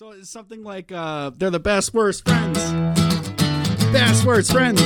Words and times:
So 0.00 0.12
it's 0.12 0.30
something 0.30 0.64
like 0.64 0.90
uh, 0.92 1.30
they're 1.36 1.50
the 1.50 1.60
best 1.60 1.92
worst 1.92 2.26
friends. 2.26 2.56
Best 3.92 4.24
worst 4.24 4.50
friends. 4.50 4.80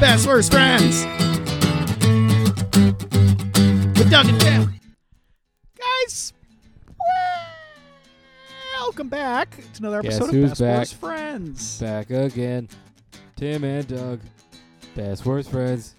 Best 0.00 0.26
worst 0.26 0.50
friends. 0.50 1.04
With 3.96 4.10
Doug 4.10 4.26
and 4.26 4.40
Tim. 4.40 4.74
Guys, 5.78 6.32
welcome 8.80 9.08
back 9.08 9.56
to 9.74 9.78
another 9.78 10.02
Guess 10.02 10.16
episode 10.16 10.28
of 10.30 10.34
who's 10.34 10.50
Best 10.50 10.60
back? 10.60 10.78
Worst 10.78 10.94
Friends. 10.96 11.80
Back 11.80 12.10
again. 12.10 12.68
Tim 13.36 13.62
and 13.62 13.86
Doug. 13.86 14.18
Best 14.96 15.24
worst 15.24 15.52
friends. 15.52 15.94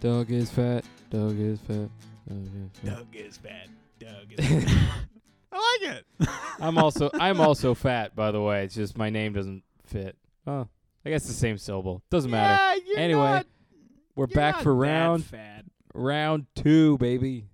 Doug 0.00 0.32
is 0.32 0.50
fat. 0.50 0.84
Doug 1.10 1.38
is 1.38 1.60
fat. 1.60 1.90
Doug 2.28 2.40
is 2.42 2.76
fat. 2.82 2.96
Doug 2.96 3.06
is 3.14 3.38
bad. 3.38 3.68
Doug 4.00 4.32
is 4.36 4.64
bad. 4.64 5.08
I 5.54 5.78
like 5.82 5.96
it. 5.96 6.28
I'm 6.60 6.76
also 6.78 7.10
I'm 7.14 7.40
also 7.40 7.74
fat, 7.74 8.14
by 8.16 8.30
the 8.32 8.40
way. 8.40 8.64
It's 8.64 8.74
just 8.74 8.98
my 8.98 9.10
name 9.10 9.32
doesn't 9.34 9.62
fit. 9.84 10.16
Oh, 10.46 10.66
I 11.06 11.10
guess 11.10 11.26
the 11.26 11.32
same 11.32 11.58
syllable. 11.58 12.02
Doesn't 12.10 12.30
matter. 12.30 12.54
Yeah, 12.76 12.82
you're 12.86 12.98
Anyway, 12.98 13.20
not- 13.20 13.46
We're 14.16 14.22
you're 14.28 14.34
back 14.34 14.54
not 14.56 14.62
for 14.64 14.72
that 14.74 14.78
round 14.80 15.24
fat. 15.24 15.64
round 15.94 16.46
two, 16.56 16.98
baby. 16.98 17.46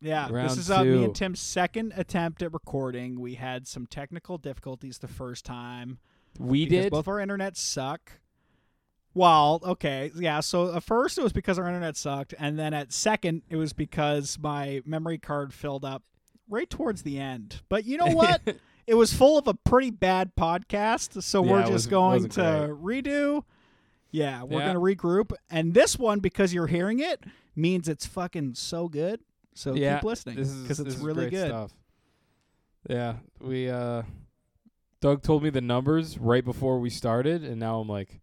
Yeah, 0.00 0.28
Round 0.30 0.50
this 0.50 0.58
is 0.58 0.70
uh, 0.70 0.84
me 0.84 0.90
two. 0.90 1.04
and 1.04 1.14
Tim's 1.14 1.40
second 1.40 1.92
attempt 1.96 2.40
at 2.42 2.52
recording. 2.52 3.18
We 3.20 3.34
had 3.34 3.66
some 3.66 3.86
technical 3.86 4.38
difficulties 4.38 4.98
the 4.98 5.08
first 5.08 5.44
time. 5.44 5.98
We 6.38 6.66
because 6.66 6.84
did. 6.84 6.90
Both 6.92 7.08
our 7.08 7.18
internet 7.18 7.56
suck. 7.56 8.12
Well, 9.14 9.60
okay, 9.64 10.12
yeah. 10.14 10.38
So 10.38 10.72
at 10.76 10.84
first 10.84 11.18
it 11.18 11.22
was 11.22 11.32
because 11.32 11.58
our 11.58 11.66
internet 11.66 11.96
sucked, 11.96 12.32
and 12.38 12.56
then 12.56 12.74
at 12.74 12.92
second 12.92 13.42
it 13.50 13.56
was 13.56 13.72
because 13.72 14.38
my 14.40 14.82
memory 14.86 15.18
card 15.18 15.52
filled 15.52 15.84
up 15.84 16.04
right 16.48 16.68
towards 16.68 17.02
the 17.02 17.18
end. 17.18 17.62
But 17.68 17.84
you 17.84 17.96
know 17.96 18.06
what? 18.06 18.40
it 18.86 18.94
was 18.94 19.12
full 19.12 19.38
of 19.38 19.46
a 19.46 19.54
pretty 19.54 19.90
bad 19.90 20.34
podcast, 20.34 21.22
so 21.22 21.44
Yeah, 21.44 21.50
we're 21.50 21.66
just 21.66 21.90
going 21.90 22.28
to 22.30 22.76
redo. 22.80 23.44
Yeah, 24.10 24.42
we're 24.42 24.60
Yeah. 24.60 24.68
gonna 24.68 24.80
regroup, 24.80 25.32
and 25.50 25.74
this 25.74 25.98
one 25.98 26.20
because 26.20 26.54
you're 26.54 26.66
hearing 26.66 26.98
it 26.98 27.22
means 27.54 27.88
it's 27.88 28.06
fucking 28.06 28.54
so 28.54 28.88
good. 28.88 29.20
So 29.54 29.74
yeah, 29.74 29.96
keep 29.96 30.04
listening 30.04 30.36
because 30.36 30.80
it's 30.80 30.96
really 30.96 31.28
great 31.28 31.30
good. 31.32 31.48
stuff. 31.48 31.72
Yeah, 32.88 33.16
we 33.40 33.68
uh, 33.68 34.04
Doug 35.00 35.22
told 35.22 35.42
me 35.42 35.50
the 35.50 35.60
numbers 35.60 36.16
right 36.16 36.44
before 36.44 36.78
we 36.78 36.88
started, 36.88 37.44
and 37.44 37.60
now 37.60 37.80
I'm 37.80 37.88
like, 37.88 38.20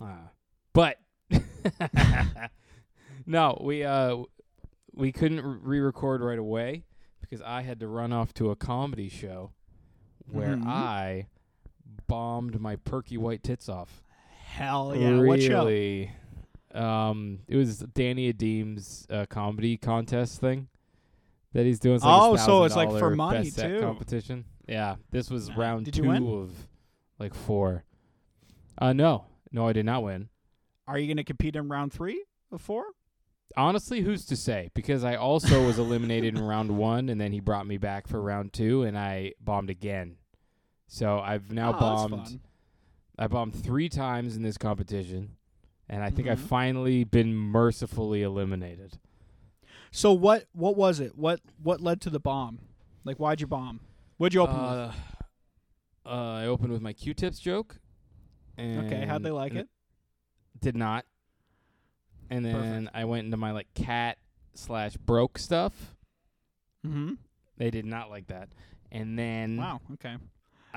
ah, 0.00 0.30
but 0.72 0.98
no, 3.26 3.60
we 3.62 3.84
uh, 3.84 4.16
we 4.94 5.12
couldn't 5.12 5.42
re-record 5.62 6.22
right 6.22 6.38
away 6.38 6.84
because 7.34 7.44
I 7.46 7.62
had 7.62 7.80
to 7.80 7.88
run 7.88 8.12
off 8.12 8.32
to 8.34 8.50
a 8.50 8.56
comedy 8.56 9.08
show 9.08 9.50
where 10.30 10.56
Mhm. 10.56 10.66
I 10.66 11.26
bombed 12.06 12.60
my 12.60 12.76
perky 12.76 13.16
white 13.16 13.42
tits 13.42 13.68
off. 13.68 14.02
Hell 14.28 14.94
yeah! 14.94 15.20
What 15.20 15.42
show? 15.42 15.64
really. 15.64 16.12
Um, 16.72 17.40
it 17.48 17.56
was 17.56 17.80
Danny 17.80 18.28
Adeem's 18.28 19.06
uh, 19.10 19.26
comedy 19.26 19.76
contest 19.76 20.40
thing 20.40 20.68
that 21.52 21.64
he's 21.66 21.78
doing. 21.80 21.96
It's 21.96 22.04
like 22.04 22.20
Oh, 22.22 22.36
so 22.36 22.64
it's 22.64 22.76
like 22.76 22.90
for 22.90 23.10
$1,000 23.12 23.16
money, 23.16 23.50
too. 23.50 23.80
competition. 23.80 24.44
Yeah, 24.68 24.96
this 25.10 25.28
was 25.30 25.48
Nah. 25.50 25.56
round 25.56 25.92
two 25.92 26.10
of 26.10 26.68
like 27.18 27.34
four. 27.34 27.84
Uh, 28.78 28.92
no, 28.92 29.26
no, 29.52 29.66
I 29.68 29.72
did 29.72 29.86
not 29.86 30.02
win. 30.04 30.28
Are 30.86 30.98
you 30.98 31.06
going 31.06 31.16
to 31.16 31.24
compete 31.24 31.54
in 31.56 31.68
round 31.68 31.92
three 31.92 32.24
of 32.52 32.60
four? 32.60 32.86
Honestly, 33.56 34.00
who's 34.00 34.24
to 34.26 34.36
say? 34.36 34.70
Because 34.74 35.04
I 35.04 35.14
also 35.16 35.64
was 35.66 35.78
eliminated 35.78 36.34
in 36.36 36.44
round 36.44 36.70
one, 36.76 37.08
and 37.08 37.20
then 37.20 37.32
he 37.32 37.40
brought 37.40 37.66
me 37.66 37.76
back 37.78 38.06
for 38.08 38.20
round 38.20 38.52
two, 38.52 38.82
and 38.82 38.98
I 38.98 39.34
bombed 39.40 39.70
again. 39.70 40.16
So 40.88 41.18
I've 41.20 41.50
now 41.52 41.70
Oh, 41.70 41.78
bombed. 42.08 42.40
I 43.18 43.28
bombed 43.28 43.54
three 43.54 43.88
times 43.88 44.36
in 44.36 44.42
this 44.42 44.58
competition, 44.58 45.36
and 45.88 46.02
I 46.02 46.10
think 46.10 46.26
I've 46.28 46.40
Mhm. 46.40 46.48
finally 46.48 47.04
been 47.04 47.34
mercifully 47.34 48.22
eliminated. 48.22 48.98
So 49.92 50.12
what? 50.12 50.46
What 50.52 50.76
was 50.76 50.98
it? 50.98 51.16
What? 51.16 51.40
What 51.62 51.80
led 51.80 52.00
to 52.02 52.10
the 52.10 52.18
bomb? 52.20 52.58
Like, 53.04 53.18
why'd 53.18 53.40
you 53.40 53.46
bomb? 53.46 53.80
What'd 54.16 54.34
you 54.34 54.40
open 54.42 54.56
with? 54.56 54.64
Uh, 54.70 54.92
uh, 56.06 56.34
I 56.42 56.46
opened 56.46 56.72
with 56.72 56.82
my 56.82 56.92
Q-tips 56.92 57.38
joke. 57.38 57.78
And 58.56 58.86
Okay, 58.86 59.04
how'd 59.06 59.22
they 59.22 59.30
like 59.30 59.54
it? 59.54 59.68
Did 60.60 60.76
not. 60.76 61.04
And 62.30 62.44
then 62.44 62.90
I 62.94 63.04
went 63.04 63.26
into 63.26 63.36
my 63.36 63.52
like 63.52 63.72
cat 63.74 64.18
slash 64.54 64.96
broke 64.96 65.38
stuff. 65.38 65.94
Mm-hmm. 66.86 67.14
They 67.56 67.70
did 67.70 67.84
not 67.84 68.10
like 68.10 68.26
that. 68.28 68.48
And 68.90 69.18
then 69.18 69.56
Wow. 69.58 69.80
Okay. 69.94 70.16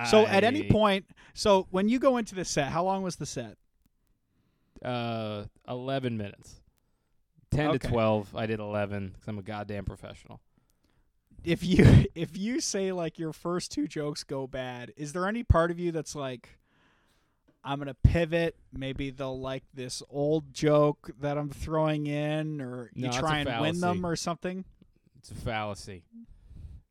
So 0.09 0.27
at 0.27 0.43
any 0.43 0.67
I, 0.67 0.71
point, 0.71 1.05
so 1.33 1.65
when 1.71 1.89
you 1.89 1.97
go 1.97 2.17
into 2.17 2.35
the 2.35 2.45
set, 2.45 2.71
how 2.71 2.83
long 2.83 3.01
was 3.01 3.15
the 3.15 3.25
set? 3.25 3.57
uh, 4.83 5.45
eleven 5.67 6.17
minutes, 6.17 6.61
ten 7.49 7.69
Okay. 7.69 7.77
to 7.79 7.87
twelve. 7.87 8.35
I 8.35 8.45
did 8.45 8.59
eleven 8.59 9.09
because 9.09 9.27
I'm 9.27 9.39
a 9.39 9.43
goddamn 9.43 9.85
professional. 9.85 10.39
If 11.43 11.63
you 11.63 12.05
if 12.15 12.37
you 12.37 12.59
say 12.61 12.91
like 12.91 13.17
your 13.17 13.33
first 13.33 13.71
two 13.71 13.87
jokes 13.87 14.23
go 14.23 14.45
bad, 14.45 14.93
is 14.95 15.13
there 15.13 15.27
any 15.27 15.43
part 15.43 15.71
of 15.71 15.79
you 15.79 15.91
that's 15.91 16.13
like, 16.15 16.56
I'm 17.67 17.79
gonna 17.79 17.93
pivot? 17.93 18.55
Maybe 18.71 19.09
they'll 19.09 19.39
like 19.39 19.63
this 19.73 20.01
old 20.09 20.53
joke 20.53 21.11
that 21.19 21.37
I'm 21.37 21.49
throwing 21.49 22.07
in, 22.07 22.61
or 22.61 22.89
you 22.93 23.07
No, 23.07 23.11
try 23.11 23.39
and 23.39 23.61
win 23.61 23.79
them 23.81 24.05
or 24.05 24.15
something. 24.15 24.63
It's 25.19 25.31
a 25.31 25.35
fallacy. 25.35 26.03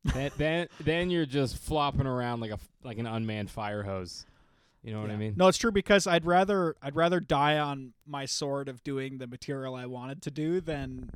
then, 0.04 0.30
then, 0.36 0.68
then 0.80 1.10
you're 1.10 1.26
just 1.26 1.56
flopping 1.56 2.06
around 2.06 2.40
like 2.40 2.50
a 2.50 2.58
like 2.84 2.98
an 2.98 3.06
unmanned 3.06 3.50
fire 3.50 3.82
hose. 3.82 4.26
You 4.82 4.92
know 4.92 5.00
what 5.00 5.10
I 5.10 5.16
mean? 5.16 5.34
No, 5.36 5.48
it's 5.48 5.58
true 5.58 5.72
because 5.72 6.06
I'd 6.06 6.24
rather 6.26 6.76
I'd 6.80 6.94
rather 6.94 7.18
die 7.18 7.58
on 7.58 7.94
my 8.06 8.26
sword 8.26 8.68
of 8.68 8.84
doing 8.84 9.18
the 9.18 9.26
material 9.26 9.74
I 9.74 9.86
wanted 9.86 10.22
to 10.22 10.30
do 10.30 10.60
than 10.60 11.10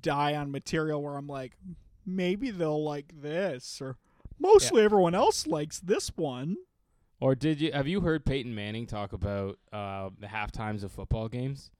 die 0.00 0.36
on 0.36 0.52
material 0.52 1.02
where 1.02 1.16
I'm 1.16 1.26
like, 1.26 1.56
maybe 2.06 2.50
they'll 2.50 2.84
like 2.84 3.20
this 3.20 3.80
or 3.80 3.96
mostly 4.38 4.82
everyone 4.84 5.14
else 5.14 5.46
likes 5.46 5.80
this 5.80 6.12
one. 6.16 6.56
Or 7.22 7.36
did 7.36 7.60
you 7.60 7.70
have 7.72 7.86
you 7.86 8.00
heard 8.00 8.24
Peyton 8.24 8.52
Manning 8.52 8.84
talk 8.84 9.12
about 9.12 9.56
uh, 9.72 10.10
the 10.18 10.26
half 10.26 10.50
times 10.50 10.82
of 10.82 10.90
football 10.90 11.28
games? 11.28 11.70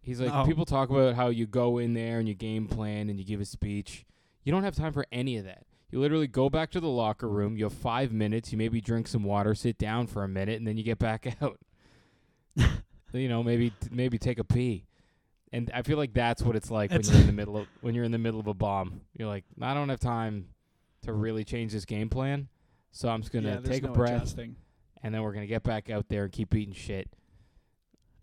He's 0.00 0.22
like 0.22 0.32
No. 0.32 0.46
people 0.46 0.64
talk 0.64 0.88
about 0.88 1.16
how 1.16 1.28
you 1.28 1.46
go 1.46 1.76
in 1.76 1.92
there 1.92 2.18
and 2.18 2.26
you 2.26 2.34
game 2.34 2.66
plan 2.66 3.10
and 3.10 3.18
you 3.18 3.26
give 3.26 3.42
a 3.42 3.44
speech. 3.44 4.06
You 4.44 4.50
don't 4.52 4.62
have 4.64 4.74
time 4.74 4.94
for 4.94 5.04
any 5.12 5.36
of 5.36 5.44
that. 5.44 5.64
You 5.90 6.00
literally 6.00 6.28
go 6.28 6.48
back 6.48 6.70
to 6.70 6.80
the 6.80 6.88
locker 6.88 7.28
room. 7.28 7.58
You 7.58 7.64
have 7.64 7.74
five 7.74 8.10
minutes. 8.10 8.50
You 8.50 8.56
maybe 8.56 8.80
drink 8.80 9.06
some 9.06 9.22
water, 9.22 9.54
sit 9.54 9.76
down 9.76 10.06
for 10.06 10.24
a 10.24 10.28
minute, 10.28 10.56
and 10.56 10.66
then 10.66 10.78
you 10.78 10.82
get 10.82 10.98
back 10.98 11.36
out. 11.42 11.58
you 13.12 13.28
know, 13.28 13.42
maybe 13.42 13.72
maybe 13.90 14.16
take 14.16 14.38
a 14.38 14.44
pee. 14.44 14.86
And 15.52 15.70
I 15.74 15.82
feel 15.82 15.98
like 15.98 16.14
that's 16.14 16.42
what 16.42 16.56
it's 16.56 16.70
like 16.70 16.90
when 16.90 17.02
you're 17.02 17.16
in 17.20 17.26
the 17.26 17.32
middle 17.42 17.58
of 17.58 17.66
when 17.82 17.94
you're 17.94 18.04
in 18.04 18.12
the 18.12 18.18
middle 18.18 18.40
of 18.40 18.46
a 18.46 18.54
bomb. 18.54 19.02
You're 19.14 19.28
like, 19.28 19.44
I 19.60 19.74
don't 19.74 19.90
have 19.90 20.00
time 20.00 20.48
to 21.02 21.12
really 21.12 21.44
change 21.44 21.72
this 21.72 21.84
game 21.84 22.08
plan, 22.08 22.48
so 22.90 23.08
I'm 23.08 23.20
just 23.22 23.32
gonna 23.32 23.60
yeah, 23.64 23.70
take 23.70 23.82
no 23.82 23.90
a 23.90 23.92
breath 23.94 24.22
adjusting. 24.22 24.56
and 25.02 25.14
then 25.14 25.22
we're 25.22 25.32
gonna 25.32 25.46
get 25.46 25.62
back 25.62 25.90
out 25.90 26.08
there 26.08 26.24
and 26.24 26.32
keep 26.32 26.54
eating 26.54 26.74
shit. 26.74 27.08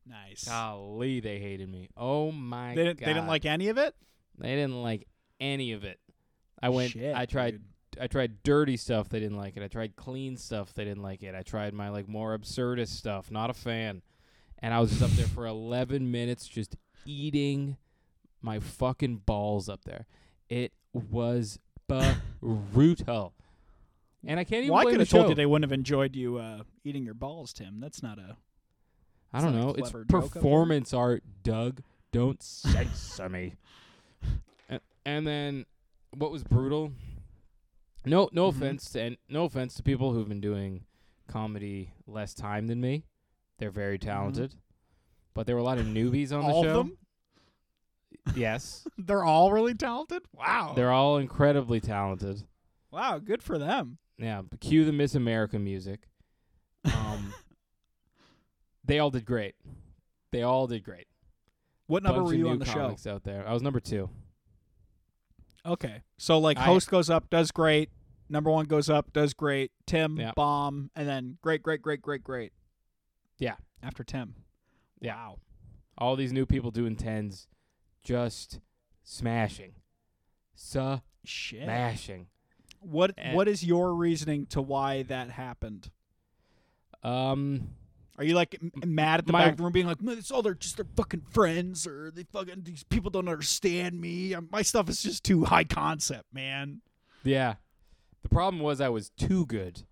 Nice. 0.07 0.43
Golly, 0.45 1.19
they 1.19 1.39
hated 1.39 1.69
me. 1.69 1.89
Oh 1.97 2.31
my 2.31 2.75
they 2.75 2.83
didn't. 2.83 2.99
god, 2.99 3.07
They 3.07 3.13
didn't 3.13 3.27
like 3.27 3.45
any 3.45 3.69
of 3.69 3.77
it. 3.77 3.95
They 4.37 4.55
didn't 4.55 4.81
like 4.81 5.07
any 5.39 5.71
of 5.71 5.83
it. 5.83 5.99
I 6.61 6.69
went. 6.69 6.91
Shit, 6.91 7.15
I 7.15 7.25
tried. 7.25 7.51
dude. 7.51 7.61
I 7.97 8.07
tried 8.07 8.43
dirty 8.43 8.75
stuff. 8.75 9.07
They 9.07 9.19
didn't 9.21 9.37
like 9.37 9.55
it. 9.55 9.63
I 9.63 9.67
tried 9.69 9.95
clean 9.95 10.35
stuff. 10.35 10.73
They 10.73 10.83
didn't 10.83 11.01
like 11.01 11.23
it. 11.23 11.33
I 11.33 11.43
tried 11.43 11.73
my 11.73 11.87
like 11.89 12.09
more 12.09 12.37
absurdist 12.37 12.89
stuff. 12.89 13.31
Not 13.31 13.49
a 13.49 13.53
fan. 13.53 14.01
And 14.59 14.73
I 14.73 14.79
was 14.81 14.89
just 14.89 15.01
up 15.01 15.11
there 15.11 15.27
for 15.27 15.45
11 15.47 16.11
minutes, 16.11 16.45
just 16.47 16.75
eating 17.05 17.77
my 18.41 18.59
fucking 18.59 19.21
balls 19.25 19.69
up 19.69 19.85
there. 19.85 20.07
It 20.49 20.73
was 20.93 21.57
brutal. 22.41 23.33
And 24.28 24.40
I 24.40 24.44
can't 24.44 24.63
even 24.63 24.74
Well, 24.74 24.88
I 24.88 24.92
could 24.92 25.00
have 25.00 25.10
told 25.10 25.25
show. 25.25 25.30
you 25.30 25.36
they 25.36 25.45
wouldn't 25.45 25.69
have 25.69 25.77
enjoyed 25.77 26.16
you 26.16 26.38
uh, 26.38 26.63
eating 26.83 27.06
your 27.06 27.13
balls, 27.13 27.54
Tim. 27.54 27.80
That's 27.80 28.01
not 28.01 28.18
a. 28.18 28.38
I 29.33 29.42
don't 29.42 29.54
know. 29.56 29.69
It's 29.69 29.89
clever 29.89 30.06
joke 30.06 30.24
up 30.25 30.31
there. 30.31 30.42
performance 30.42 30.94
art, 30.94 31.24
Doug. 31.44 31.81
Don't 32.12 32.42
censor 32.44 33.30
me. 33.30 33.54
And, 34.69 34.80
and 35.06 35.27
then, 35.27 35.66
what 36.18 36.31
was 36.31 36.44
brutal? 36.44 36.92
No, 38.06 38.30
no 38.31 38.51
Mhm. 38.51 38.56
offense 38.56 38.89
to 38.92 39.01
and 39.01 39.18
no 39.30 39.45
offense 39.45 39.75
to 39.75 39.83
people 39.83 40.13
who've 40.13 40.30
been 40.30 40.42
doing 40.42 40.86
comedy 41.28 41.92
less 42.07 42.33
time 42.33 42.68
than 42.68 42.80
me. 42.80 43.04
They're 43.57 43.71
very 43.71 43.98
talented, 44.00 44.54
but 45.33 45.45
there 45.48 45.56
were 45.56 45.62
a 45.62 45.66
lot 45.66 45.78
of 45.80 45.86
newbies 45.86 46.31
on 46.31 46.42
Mm-hmm. 46.44 46.51
All 46.51 46.63
the 46.63 46.69
of 46.69 46.75
show. 46.75 46.83
them. 46.83 46.98
Yes, 48.36 48.88
They're 48.98 49.24
all 49.24 49.51
really 49.51 49.74
talented. 49.75 50.24
Wow. 50.33 50.74
they're 50.75 50.92
all 50.92 51.18
incredibly 51.18 51.80
talented. 51.80 52.44
wow. 52.92 53.19
Good 53.19 53.44
for 53.44 53.57
them. 53.57 53.98
Yeah, 54.17 54.44
cue 54.59 54.85
the 54.85 54.91
Miss 54.94 55.15
America 55.15 55.59
music. 55.59 56.07
Um, 56.85 57.33
they 58.85 59.00
all 59.00 59.09
did 59.09 59.25
great. 59.25 59.56
They 60.31 60.41
all 60.44 60.67
did 60.67 60.83
great. 60.83 61.07
What 61.88 62.03
number 62.03 62.19
Bunch 62.21 62.29
were 62.31 62.35
you 62.38 62.50
on 62.50 62.59
the 62.59 62.65
show? 62.65 62.95
out 63.09 63.23
there. 63.23 63.47
I 63.47 63.53
was 63.53 63.62
number 63.62 63.79
two. 63.79 64.09
Okay. 65.65 66.01
So 66.17 66.39
like 66.39 66.57
I- 66.57 66.63
host 66.63 66.89
goes 66.89 67.09
up, 67.09 67.29
does 67.29 67.51
great, 67.51 67.89
Number 68.27 68.50
one 68.50 68.65
goes 68.65 68.89
up, 68.89 69.13
does 69.13 69.33
great. 69.33 69.71
Tim, 69.85 70.18
Yeah. 70.18 70.31
bomb, 70.35 70.89
and 70.95 71.07
then 71.07 71.38
great, 71.41 71.61
great, 71.61 71.81
great, 71.81 72.01
great, 72.01 72.23
great. 72.23 72.53
Yeah. 73.38 73.57
After 73.83 74.03
Tim. 74.03 74.35
Yeah. 75.00 75.15
Wow. 75.15 75.39
All 75.97 76.15
these 76.15 76.33
new 76.33 76.45
people 76.45 76.71
doing 76.71 76.95
tens, 76.95 77.47
just 78.03 78.59
smashing, 79.03 79.75
Shit. 81.23 81.68
What 82.85 83.13
Eh. 83.17 83.33
What 83.33 83.47
is 83.47 83.63
your 83.63 83.93
reasoning 83.93 84.45
to 84.47 84.61
why 84.61 85.03
that 85.03 85.29
happened? 85.31 85.89
Um, 87.03 87.69
Are 88.17 88.23
you 88.23 88.33
like 88.33 88.55
m- 88.61 88.71
mad 88.95 89.19
at 89.19 89.25
the 89.25 89.33
My- 89.33 89.43
back 89.43 89.51
of 89.53 89.57
the 89.57 89.63
room, 89.63 89.73
being 89.73 89.87
like, 89.87 90.01
"Man, 90.01 90.17
it's 90.17 90.31
all 90.31 90.41
they're 90.41 90.53
just 90.53 90.77
their 90.77 90.85
fucking 90.95 91.23
friends, 91.31 91.85
or 91.85 92.11
they 92.11 92.23
fucking 92.23 92.63
these 92.63 92.83
people 92.83 93.11
don't 93.11 93.27
understand 93.27 93.99
me. 93.99 94.33
Um, 94.33 94.47
My 94.51 94.61
stuff 94.61 94.87
is 94.89 95.03
just 95.03 95.23
too 95.23 95.43
high 95.45 95.65
concept, 95.65 96.33
man." 96.33 96.81
yeah. 97.23 97.55
The 98.21 98.29
problem 98.29 98.61
was 98.63 98.81
I 98.81 98.89
was 98.89 99.09
too 99.11 99.45
good. 99.45 99.83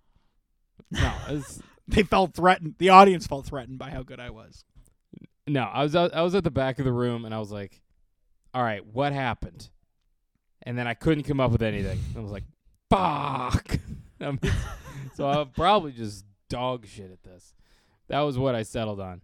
No, 0.89 1.13
was, 1.29 1.61
They 1.87 2.01
felt 2.03 2.33
threatened. 2.33 2.75
The 2.79 2.89
audience 2.89 3.27
felt 3.27 3.45
threatened 3.45 3.77
by 3.77 3.89
how 3.91 4.01
good 4.03 4.19
I 4.19 4.29
was. 4.29 4.63
no. 5.45 5.63
I 5.63 5.83
was 5.83 5.93
I 5.95 6.21
was 6.21 6.33
at 6.33 6.43
the 6.45 6.49
back 6.51 6.79
of 6.79 6.85
the 6.85 6.93
room 6.93 7.25
and 7.25 7.33
I 7.35 7.39
was 7.39 7.51
like, 7.51 7.81
"All 8.53 8.63
right, 8.63 8.83
what 8.85 9.11
happened?" 9.13 9.69
And 10.63 10.77
then 10.77 10.87
I 10.87 10.93
couldn't 10.93 11.25
come 11.25 11.41
up 11.41 11.51
with 11.51 11.61
anything. 11.61 11.99
I 12.15 12.19
was 12.21 12.31
like, 12.31 12.45
"Fuck." 12.97 13.79
I 14.21 14.25
mean, 14.31 14.39
so 15.15 15.27
I'll 15.27 15.45
probably 15.55 15.91
just 15.91 16.25
dog 16.49 16.85
shit 16.87 17.11
at 17.11 17.23
this. 17.23 17.53
That 18.07 18.21
was 18.21 18.37
what 18.37 18.55
I 18.55 18.63
settled 18.63 18.99
on. 18.99 19.21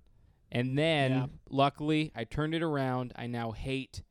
And 0.51 0.77
then, 0.77 1.11
Yeah. 1.11 1.25
luckily, 1.49 2.11
I 2.15 2.23
turned 2.23 2.55
it 2.55 2.63
around. 2.63 3.13
I 3.15 3.27
now 3.27 3.51
hate 3.51 4.01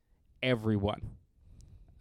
everyone. 0.42 1.16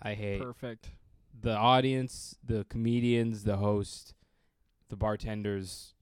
I 0.01 0.13
hate 0.13 0.41
Perfect. 0.41 0.91
the 1.39 1.55
audience, 1.55 2.37
the 2.43 2.65
comedians, 2.69 3.43
the 3.45 3.57
host, 3.57 4.13
the 4.89 4.95
bartenders, 4.95 5.95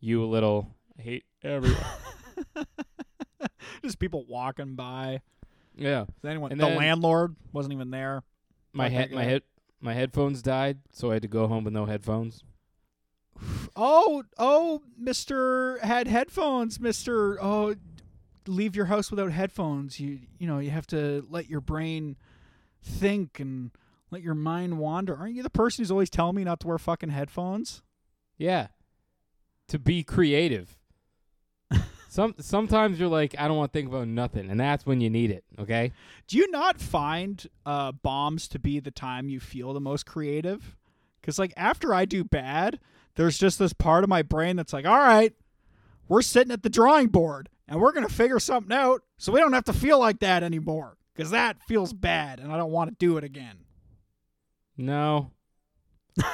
you 0.00 0.22
a 0.22 0.26
little. 0.26 0.74
I 0.98 1.02
hate 1.02 1.24
everyone. 1.42 1.82
just 3.82 3.98
people 3.98 4.24
walking 4.28 4.74
by. 4.74 5.22
yeah. 5.76 6.02
Is 6.02 6.24
anyone? 6.24 6.52
And 6.52 6.60
the 6.60 6.68
landlord 6.68 7.36
wasn't 7.52 7.72
even 7.72 7.90
there. 7.90 8.22
My 8.72 8.88
head 8.88 9.10
my 9.12 9.24
head 9.24 9.42
my 9.80 9.94
headphones 9.94 10.42
died, 10.42 10.78
so 10.92 11.10
I 11.10 11.14
had 11.14 11.22
to 11.22 11.28
go 11.28 11.46
home 11.46 11.64
with 11.64 11.72
no 11.72 11.86
headphones. 11.86 12.42
Oh, 13.76 14.24
oh, 14.36 14.82
Mister 14.98 15.78
had 15.82 16.08
headphones. 16.08 16.80
Mister, 16.80 17.42
oh, 17.42 17.76
leave 18.46 18.74
your 18.74 18.86
house 18.86 19.10
without 19.10 19.30
headphones. 19.30 20.00
You, 20.00 20.20
you 20.38 20.46
know, 20.46 20.58
you 20.58 20.70
have 20.70 20.86
to 20.88 21.26
let 21.30 21.48
your 21.48 21.60
brain 21.60 22.16
think 22.82 23.38
and 23.38 23.70
let 24.10 24.22
your 24.22 24.34
mind 24.34 24.78
wander. 24.78 25.14
Aren't 25.16 25.34
you 25.34 25.42
the 25.42 25.50
person 25.50 25.82
who's 25.82 25.90
always 25.90 26.10
telling 26.10 26.36
me 26.36 26.44
not 26.44 26.60
to 26.60 26.66
wear 26.66 26.78
fucking 26.78 27.10
headphones? 27.10 27.82
Yeah. 28.38 28.68
To 29.68 29.78
be 29.78 30.02
creative. 30.02 30.77
Some 32.18 32.34
sometimes 32.40 32.98
you're 32.98 33.08
like, 33.08 33.36
I 33.38 33.46
don't 33.46 33.56
want 33.56 33.72
to 33.72 33.78
think 33.78 33.88
about 33.88 34.08
nothing, 34.08 34.50
and 34.50 34.58
that's 34.58 34.84
when 34.84 35.00
you 35.00 35.08
need 35.08 35.30
it, 35.30 35.44
okay? 35.56 35.92
Do 36.26 36.36
you 36.36 36.50
not 36.50 36.80
find 36.80 37.46
uh, 37.64 37.92
bombs 37.92 38.48
to 38.48 38.58
be 38.58 38.80
the 38.80 38.90
time 38.90 39.28
you 39.28 39.38
feel 39.38 39.72
the 39.72 39.78
most 39.78 40.04
creative? 40.04 40.76
Because 41.20 41.38
like 41.38 41.52
after 41.56 41.94
I 41.94 42.06
do 42.06 42.24
bad, 42.24 42.80
there's 43.14 43.38
just 43.38 43.60
this 43.60 43.72
part 43.72 44.02
of 44.02 44.10
my 44.10 44.22
brain 44.22 44.56
that's 44.56 44.72
like, 44.72 44.84
all 44.84 44.98
right, 44.98 45.32
we're 46.08 46.22
sitting 46.22 46.50
at 46.50 46.64
the 46.64 46.68
drawing 46.68 47.06
board 47.06 47.50
and 47.68 47.80
we're 47.80 47.92
gonna 47.92 48.08
figure 48.08 48.40
something 48.40 48.76
out, 48.76 49.04
so 49.16 49.30
we 49.30 49.38
don't 49.38 49.52
have 49.52 49.66
to 49.66 49.72
feel 49.72 50.00
like 50.00 50.18
that 50.18 50.42
anymore. 50.42 50.96
Because 51.14 51.30
that 51.30 51.62
feels 51.68 51.92
bad, 51.92 52.40
and 52.40 52.50
I 52.52 52.56
don't 52.56 52.72
want 52.72 52.90
to 52.90 52.96
do 52.98 53.16
it 53.16 53.22
again. 53.22 53.58
No. 54.76 55.30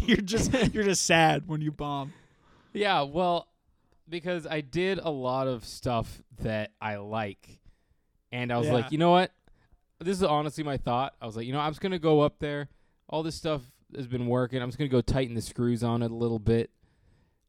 you're 0.00 0.16
just 0.16 0.50
you're 0.72 0.84
just 0.84 1.04
sad 1.04 1.46
when 1.46 1.60
you 1.60 1.70
bomb. 1.70 2.14
Yeah, 2.72 3.02
well, 3.02 3.48
because 4.12 4.46
I 4.46 4.60
did 4.60 4.98
a 4.98 5.10
lot 5.10 5.48
of 5.48 5.64
stuff 5.64 6.22
that 6.42 6.70
I 6.80 6.96
like. 6.96 7.58
And 8.30 8.52
I 8.52 8.58
was 8.58 8.66
Yeah. 8.68 8.74
like, 8.74 8.92
you 8.92 8.98
know 8.98 9.10
what? 9.10 9.32
This 9.98 10.18
is 10.18 10.22
honestly 10.22 10.62
my 10.62 10.76
thought. 10.76 11.14
I 11.20 11.26
was 11.26 11.36
like, 11.36 11.46
you 11.46 11.52
know, 11.52 11.60
I'm 11.60 11.70
just 11.72 11.80
going 11.80 11.92
to 11.92 11.98
go 11.98 12.20
up 12.20 12.38
there. 12.38 12.68
All 13.08 13.22
this 13.22 13.34
stuff 13.34 13.62
has 13.96 14.06
been 14.06 14.26
working. 14.26 14.60
I'm 14.62 14.68
just 14.68 14.78
going 14.78 14.88
to 14.88 14.92
go 14.94 15.00
tighten 15.00 15.34
the 15.34 15.42
screws 15.42 15.82
on 15.82 16.02
it 16.02 16.10
a 16.10 16.14
little 16.14 16.38
bit 16.38 16.70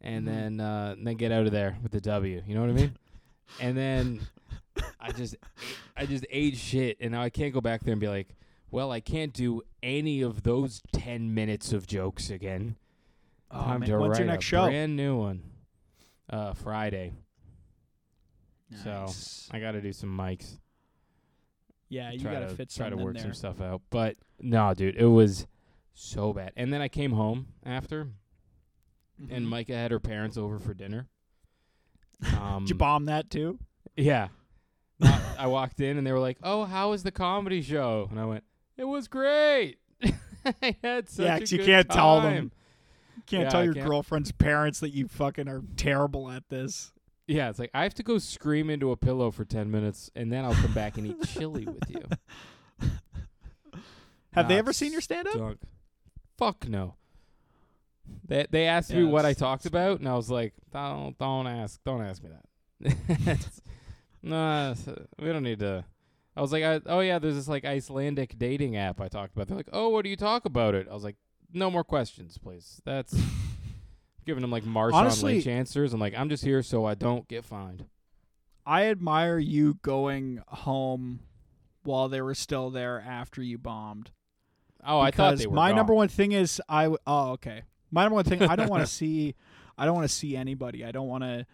and 0.02 0.24
Mhm. 0.24 0.32
then 0.32 0.60
uh, 0.60 0.96
and 0.98 1.06
then 1.08 1.16
get 1.18 1.32
out 1.32 1.46
of 1.46 1.52
there 1.52 1.78
with 1.84 1.92
the 1.92 2.02
W. 2.02 2.42
You 2.48 2.56
know 2.56 2.62
what 2.62 2.70
I 2.70 2.74
mean? 2.74 2.98
and 3.62 3.78
then 3.78 4.22
I 5.00 5.12
just 5.12 5.36
I 5.98 6.06
just 6.06 6.26
ate 6.30 6.56
shit 6.58 6.98
and 7.02 7.12
now 7.12 7.22
I 7.22 7.30
can't 7.30 7.54
go 7.54 7.62
back 7.62 7.84
there 7.84 7.92
and 7.92 8.02
be 8.02 8.08
like, 8.10 8.36
well, 8.72 8.92
I 8.92 9.00
can't 9.02 9.34
do 9.34 9.62
any 9.82 10.22
of 10.22 10.44
those 10.44 10.82
10 10.94 11.34
minutes 11.34 11.74
of 11.74 11.88
jokes 11.88 12.30
again. 12.30 12.76
Oh, 13.52 13.62
Time 13.62 13.80
man. 13.82 13.90
to 13.90 13.98
When's 14.00 14.18
your 14.18 14.28
next 14.28 14.46
a 14.46 14.48
show? 14.48 14.66
Brand 14.66 14.96
new 14.96 15.18
one. 15.18 15.44
Uh, 16.30 16.54
Friday. 16.54 17.14
So 18.84 19.08
I 19.52 19.60
got 19.60 19.72
to 19.74 19.82
do 19.82 19.94
some 19.94 20.10
mics. 20.18 20.58
yeah, 21.90 22.12
you 22.12 22.20
gotta 22.24 22.48
to 22.48 22.56
fit 22.56 22.70
try 22.72 22.90
to 22.90 22.98
work 22.98 23.14
there. 23.14 23.22
some 23.24 23.34
stuff 23.34 23.62
out. 23.62 23.82
But 23.92 24.16
no, 24.40 24.74
dude, 24.74 24.96
it 24.96 25.06
was 25.06 25.46
so 25.94 26.34
bad. 26.34 26.54
And 26.56 26.74
then 26.74 26.82
I 26.82 26.88
came 26.88 27.12
home 27.12 27.48
after, 27.64 28.08
and 29.30 29.46
Mhm. 29.46 29.50
Micah 29.50 29.76
had 29.76 29.92
her 29.92 30.00
parents 30.00 30.38
over 30.38 30.58
for 30.60 30.74
dinner. 30.74 31.08
Um, 32.40 32.64
Did 32.64 32.70
you 32.70 32.76
bomb 32.76 33.06
that 33.06 33.30
too? 33.30 33.60
Yeah. 33.98 34.30
I 35.38 35.46
walked 35.48 35.80
in 35.82 35.98
and 35.98 36.08
they 36.08 36.12
were 36.14 36.20
like, 36.20 36.38
"Oh, 36.42 36.64
how 36.64 36.92
was 36.92 37.04
the 37.04 37.12
comedy 37.12 37.62
show?" 37.62 38.08
And 38.10 38.20
I 38.20 38.26
went, 38.26 38.44
"It 38.78 38.86
was 38.86 39.08
great. 39.08 39.78
I 40.64 40.78
had 40.82 41.10
such 41.10 41.26
Yeah, 41.26 41.36
a 41.36 41.40
you 41.42 41.66
can't 41.66 41.90
tell 41.90 42.22
them. 42.22 42.52
Time." 43.26 43.38
Can't 43.40 43.44
Yeah, 43.46 43.50
tell 43.50 43.64
your 43.66 43.74
can't- 43.74 43.88
girlfriend's 43.88 44.32
parents 44.32 44.80
that 44.82 44.90
you 44.92 45.08
fucking 45.08 45.48
are 45.48 45.62
terrible 45.76 46.30
at 46.32 46.50
this. 46.50 46.92
Yeah, 47.28 47.50
it's 47.50 47.58
like 47.60 47.72
I 47.74 47.84
have 47.84 47.94
to 47.96 48.04
go 48.04 48.18
scream 48.18 48.70
into 48.70 48.92
a 48.92 48.98
pillow 48.98 49.32
for 49.32 49.46
ten 49.46 49.72
minutes, 49.72 50.12
and 50.16 50.32
then 50.32 50.44
I'll 50.46 50.54
come 50.56 50.74
back 50.74 50.98
and 50.98 51.08
eat 51.08 51.22
chili 51.28 51.66
with 51.66 51.90
you. 51.90 52.90
Have 54.34 54.48
they 54.48 54.58
ever 54.58 54.74
seen 54.74 54.92
your 54.92 55.02
stand 55.02 55.28
up? 55.28 55.58
Fuck 56.38 56.68
no. 56.68 56.96
They 58.26 58.46
they 58.50 58.66
asked 58.66 58.90
Yeah, 58.90 58.98
me 59.00 59.06
what 59.06 59.26
I 59.26 59.34
talked 59.34 59.66
about, 59.66 60.00
and 60.00 60.10
I 60.10 60.16
was 60.16 60.30
like, 60.30 60.54
don't 60.72 61.18
don't 61.18 61.48
ask, 61.48 61.80
don't 61.84 62.02
ask 62.02 62.22
me 62.24 62.30
that. 62.82 63.40
no, 64.24 64.74
we 65.20 65.28
don't 65.28 65.44
need 65.44 65.60
to. 65.60 65.86
I 66.36 66.42
was 66.42 66.52
like, 66.52 66.64
I, 66.64 66.82
oh 66.88 67.00
yeah, 67.02 67.20
there's 67.20 67.36
this 67.36 67.48
like 67.48 67.64
Icelandic 67.64 68.38
dating 68.40 68.76
app 68.76 69.00
I 69.00 69.08
talked 69.08 69.34
about. 69.36 69.48
They're 69.48 69.56
like, 69.58 69.70
oh, 69.72 69.90
what 69.90 70.04
do 70.04 70.10
you 70.10 70.18
talk 70.18 70.46
about 70.46 70.74
it? 70.74 70.88
I 70.90 70.94
was 70.94 71.04
like, 71.04 71.16
no 71.54 71.70
more 71.72 71.84
questions, 71.84 72.38
please. 72.38 72.82
That's 72.86 73.16
giving 74.26 74.42
them 74.42 74.52
like 74.52 74.64
Marshawn 74.64 74.94
Honestly- 74.94 75.34
Lynch 75.36 75.48
answers. 75.48 75.94
I'm 75.94 76.00
like, 76.00 76.16
I'm 76.18 76.30
just 76.30 76.44
here 76.44 76.62
so 76.64 76.86
I 76.86 76.96
don't 76.96 77.28
get 77.28 77.46
fined. 77.46 77.86
I 78.66 78.86
admire 78.86 79.38
you 79.40 79.76
going 79.82 80.42
home 80.48 81.20
while 81.84 82.08
they 82.08 82.22
were 82.22 82.36
still 82.36 82.70
there 82.70 83.04
after 83.06 83.42
you 83.44 83.58
bombed. 83.58 84.12
Oh, 84.86 85.00
I 85.00 85.12
thought 85.12 85.38
they 85.38 85.48
were 85.48 85.56
my 85.56 85.70
gone. 85.70 85.78
number 85.78 85.94
one 85.94 86.08
thing 86.08 86.32
is 86.32 86.62
I. 86.70 86.84
W- 86.84 86.98
oh, 87.06 87.32
okay. 87.32 87.64
My 87.92 88.04
number 88.04 88.16
one 88.16 88.26
thing 88.26 88.42
I 88.44 88.56
don't 88.56 88.70
want 88.70 88.82
to 88.86 88.92
see. 88.92 89.36
I 89.78 89.86
don't 89.86 89.96
want 89.96 90.08
to 90.08 90.14
see 90.14 90.36
anybody. 90.36 90.84
I 90.86 90.92
don't 90.92 91.08
want 91.08 91.24
to 91.24 91.46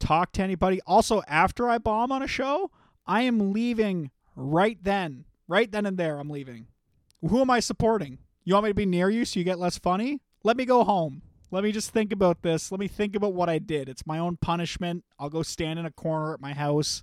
talk 0.00 0.32
to 0.32 0.42
anybody. 0.42 0.80
Also, 0.86 1.22
after 1.28 1.68
I 1.68 1.78
bomb 1.78 2.10
on 2.12 2.22
a 2.22 2.26
show, 2.26 2.70
I 3.06 3.22
am 3.22 3.52
leaving 3.52 4.10
right 4.34 4.78
then. 4.82 5.24
Right 5.48 5.70
then 5.70 5.86
and 5.86 5.96
there, 5.96 6.18
I'm 6.18 6.30
leaving. 6.30 6.66
Who 7.28 7.40
am 7.40 7.50
I 7.50 7.60
supporting? 7.60 8.18
You 8.46 8.54
want 8.54 8.64
me 8.64 8.70
to 8.70 8.74
be 8.74 8.86
near 8.86 9.10
you 9.10 9.24
so 9.24 9.40
you 9.40 9.44
get 9.44 9.58
less 9.58 9.76
funny? 9.76 10.20
Let 10.44 10.56
me 10.56 10.64
go 10.64 10.84
home. 10.84 11.20
Let 11.50 11.64
me 11.64 11.72
just 11.72 11.90
think 11.90 12.12
about 12.12 12.42
this. 12.42 12.70
Let 12.70 12.78
me 12.78 12.86
think 12.86 13.16
about 13.16 13.34
what 13.34 13.48
I 13.48 13.58
did. 13.58 13.88
It's 13.88 14.06
my 14.06 14.18
own 14.20 14.36
punishment. 14.36 15.04
I'll 15.18 15.28
go 15.30 15.42
stand 15.42 15.78
in 15.80 15.84
a 15.84 15.90
corner 15.90 16.32
at 16.32 16.40
my 16.40 16.52
house, 16.54 17.02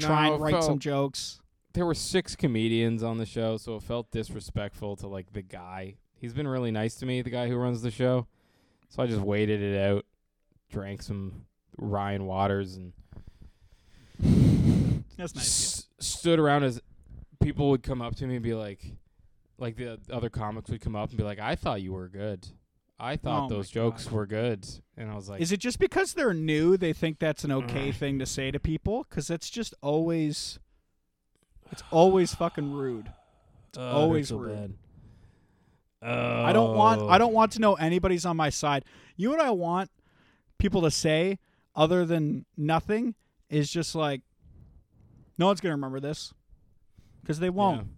try 0.00 0.26
No, 0.28 0.34
and 0.34 0.42
write 0.42 0.50
felt- 0.54 0.64
some 0.64 0.78
jokes. 0.80 1.40
there 1.72 1.86
were 1.86 1.94
six 1.94 2.34
comedians 2.34 3.02
on 3.04 3.18
the 3.18 3.26
show, 3.26 3.56
so 3.58 3.76
it 3.76 3.82
felt 3.84 4.10
disrespectful 4.10 4.96
to 4.96 5.06
like 5.06 5.32
the 5.32 5.42
guy. 5.42 5.94
He's 6.18 6.32
been 6.34 6.48
really 6.48 6.72
nice 6.72 6.96
to 6.96 7.06
me, 7.06 7.22
the 7.22 7.30
guy 7.30 7.46
who 7.48 7.56
runs 7.56 7.82
the 7.82 7.90
show. 7.92 8.26
So 8.88 9.02
I 9.02 9.06
just 9.06 9.20
waited 9.20 9.60
it 9.62 9.78
out, 9.78 10.04
drank 10.70 11.00
some 11.02 11.44
Ryan 11.78 12.26
Waters, 12.26 12.76
and 12.76 12.92
That's 15.16 15.34
nice. 15.34 15.44
s- 15.44 15.88
stood 16.00 16.38
around 16.38 16.64
as 16.64 16.80
people 17.40 17.70
would 17.70 17.82
come 17.82 18.00
up 18.02 18.16
to 18.16 18.26
me 18.26 18.34
and 18.36 18.42
be 18.42 18.54
like, 18.54 18.80
like 19.58 19.76
the 19.76 19.98
other 20.10 20.28
comics 20.30 20.70
would 20.70 20.80
come 20.80 20.96
up 20.96 21.10
and 21.10 21.18
be 21.18 21.24
like, 21.24 21.38
"I 21.38 21.54
thought 21.54 21.82
you 21.82 21.92
were 21.92 22.08
good. 22.08 22.46
I 22.98 23.16
thought 23.16 23.50
Oh 23.50 23.54
those 23.54 23.70
jokes 23.70 24.04
God. 24.04 24.12
were 24.12 24.26
good," 24.26 24.66
and 24.96 25.10
I 25.10 25.14
was 25.14 25.28
like, 25.28 25.40
Is 25.40 25.52
it 25.52 25.60
just 25.60 25.78
because 25.78 26.14
they're 26.14 26.34
new 26.34 26.76
they 26.76 26.92
think 26.92 27.18
that's 27.18 27.44
an 27.44 27.52
okay 27.52 27.90
mm. 27.90 27.94
thing 27.94 28.18
to 28.18 28.26
say 28.26 28.50
to 28.50 28.60
people? 28.60 29.06
Because 29.08 29.30
it's 29.30 29.50
just 29.50 29.74
always, 29.82 30.58
it's 31.70 31.82
always 31.90 32.34
fucking 32.34 32.72
rude. 32.72 33.12
It's 33.68 33.78
always 33.78 34.28
so 34.28 34.38
rude. 34.38 34.56
bad." 34.56 34.74
I 36.02 36.52
don't 36.52 36.76
want 36.76 37.02
Oh. 37.02 37.08
I 37.08 37.18
don't 37.18 37.32
oh. 37.32 37.34
want 37.34 37.52
to 37.52 37.60
know 37.60 37.74
anybody's 37.74 38.24
on 38.24 38.36
my 38.36 38.50
side. 38.50 38.84
You 39.16 39.30
know 39.30 39.36
what 39.36 39.46
I 39.46 39.50
want 39.50 39.90
people 40.58 40.82
to 40.82 40.90
say 40.90 41.38
other 41.74 42.04
than 42.04 42.46
nothing 42.56 43.14
is 43.50 43.70
just 43.70 43.94
like, 43.94 44.22
no 45.38 45.46
one's 45.46 45.60
gonna 45.60 45.74
remember 45.74 46.00
this 46.00 46.32
because 47.22 47.38
they 47.38 47.50
won't. 47.50 47.88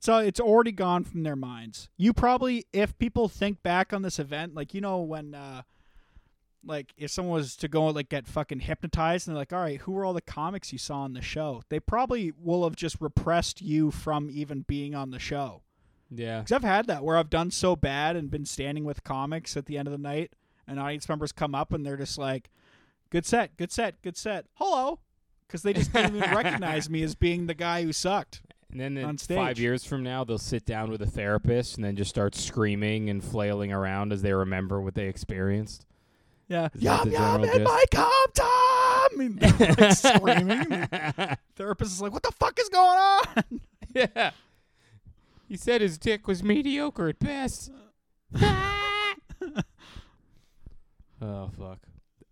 So 0.00 0.18
it's 0.18 0.40
already 0.40 0.72
gone 0.72 1.04
from 1.04 1.22
their 1.22 1.36
minds. 1.36 1.88
You 1.96 2.12
probably, 2.12 2.66
if 2.72 2.96
people 2.98 3.28
think 3.28 3.62
back 3.62 3.92
on 3.92 4.02
this 4.02 4.18
event, 4.18 4.54
like 4.54 4.74
you 4.74 4.80
know 4.80 5.00
when, 5.00 5.34
uh, 5.34 5.62
like 6.64 6.92
if 6.96 7.10
someone 7.10 7.34
was 7.34 7.56
to 7.56 7.68
go 7.68 7.86
and 7.86 7.96
like 7.96 8.08
get 8.08 8.26
fucking 8.26 8.60
hypnotized 8.60 9.26
and 9.26 9.34
they're 9.34 9.40
like, 9.40 9.52
all 9.52 9.60
right, 9.60 9.80
who 9.80 9.92
were 9.92 10.04
all 10.04 10.12
the 10.12 10.20
comics 10.20 10.72
you 10.72 10.78
saw 10.78 11.00
on 11.00 11.14
the 11.14 11.22
show? 11.22 11.62
They 11.68 11.80
probably 11.80 12.32
will 12.38 12.64
have 12.64 12.76
just 12.76 13.00
repressed 13.00 13.60
you 13.60 13.90
from 13.90 14.28
even 14.30 14.62
being 14.68 14.94
on 14.94 15.10
the 15.10 15.18
show. 15.18 15.62
Yeah. 16.10 16.40
Because 16.40 16.52
I've 16.52 16.64
had 16.64 16.86
that 16.86 17.04
where 17.04 17.16
I've 17.16 17.30
done 17.30 17.50
so 17.50 17.76
bad 17.76 18.16
and 18.16 18.30
been 18.30 18.46
standing 18.46 18.84
with 18.84 19.04
comics 19.04 19.56
at 19.56 19.66
the 19.66 19.78
end 19.78 19.88
of 19.88 19.92
the 19.92 19.98
night, 19.98 20.32
and 20.66 20.78
audience 20.78 21.08
members 21.08 21.32
come 21.32 21.54
up 21.54 21.72
and 21.72 21.84
they're 21.84 21.96
just 21.96 22.18
like, 22.18 22.50
"Good 23.10 23.26
set, 23.26 23.56
good 23.56 23.72
set, 23.72 24.00
good 24.02 24.16
set, 24.16 24.46
hello," 24.54 25.00
because 25.46 25.62
they 25.62 25.72
just 25.72 25.92
didn't 25.92 26.16
even 26.16 26.30
recognize 26.34 26.88
me 26.88 27.02
as 27.02 27.14
being 27.14 27.46
the 27.46 27.54
guy 27.54 27.82
who 27.82 27.92
sucked. 27.92 28.42
And 28.70 28.80
then 28.80 28.96
in 28.98 29.04
on 29.04 29.16
five 29.16 29.58
years 29.58 29.84
from 29.84 30.02
now, 30.02 30.24
they'll 30.24 30.38
sit 30.38 30.66
down 30.66 30.90
with 30.90 31.00
a 31.00 31.06
therapist 31.06 31.76
and 31.76 31.84
then 31.84 31.96
just 31.96 32.10
start 32.10 32.34
screaming 32.34 33.08
and 33.08 33.24
flailing 33.24 33.72
around 33.72 34.12
as 34.12 34.20
they 34.20 34.32
remember 34.32 34.80
what 34.80 34.94
they 34.94 35.06
experienced. 35.08 35.86
Yeah, 36.48 36.68
Is 36.74 36.82
yum 36.82 37.08
the 37.08 37.14
yum 37.14 37.42
general 37.42 37.56
in 37.56 37.62
my 37.62 37.84
cum 37.90 38.10
tom, 38.34 39.20
and 39.20 39.38
they're, 39.38 39.74
like 39.74 39.92
screaming. 39.92 40.88
Therapist 41.56 41.92
is 41.92 42.00
like, 42.00 42.12
"What 42.12 42.22
the 42.22 42.32
fuck 42.32 42.58
is 42.58 42.68
going 42.70 42.98
on?" 42.98 43.60
yeah. 43.94 44.30
He 45.46 45.56
said 45.56 45.80
his 45.80 45.98
dick 45.98 46.26
was 46.26 46.42
mediocre 46.42 47.08
at 47.08 47.18
best. 47.18 47.70
oh 48.40 49.10
fuck! 51.20 51.80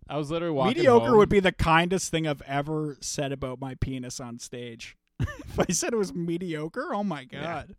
I 0.09 0.17
was 0.17 0.31
literally 0.31 0.53
walking. 0.53 0.77
Mediocre 0.77 1.09
home. 1.09 1.17
would 1.17 1.29
be 1.29 1.39
the 1.39 1.51
kindest 1.51 2.09
thing 2.09 2.27
I've 2.27 2.41
ever 2.43 2.97
said 3.01 3.31
about 3.31 3.59
my 3.59 3.75
penis 3.75 4.19
on 4.19 4.39
stage. 4.39 4.97
if 5.19 5.59
I 5.59 5.65
said 5.71 5.93
it 5.93 5.97
was 5.97 6.13
mediocre, 6.13 6.93
oh 6.93 7.03
my 7.03 7.27
Yeah. 7.31 7.41
god. 7.41 7.75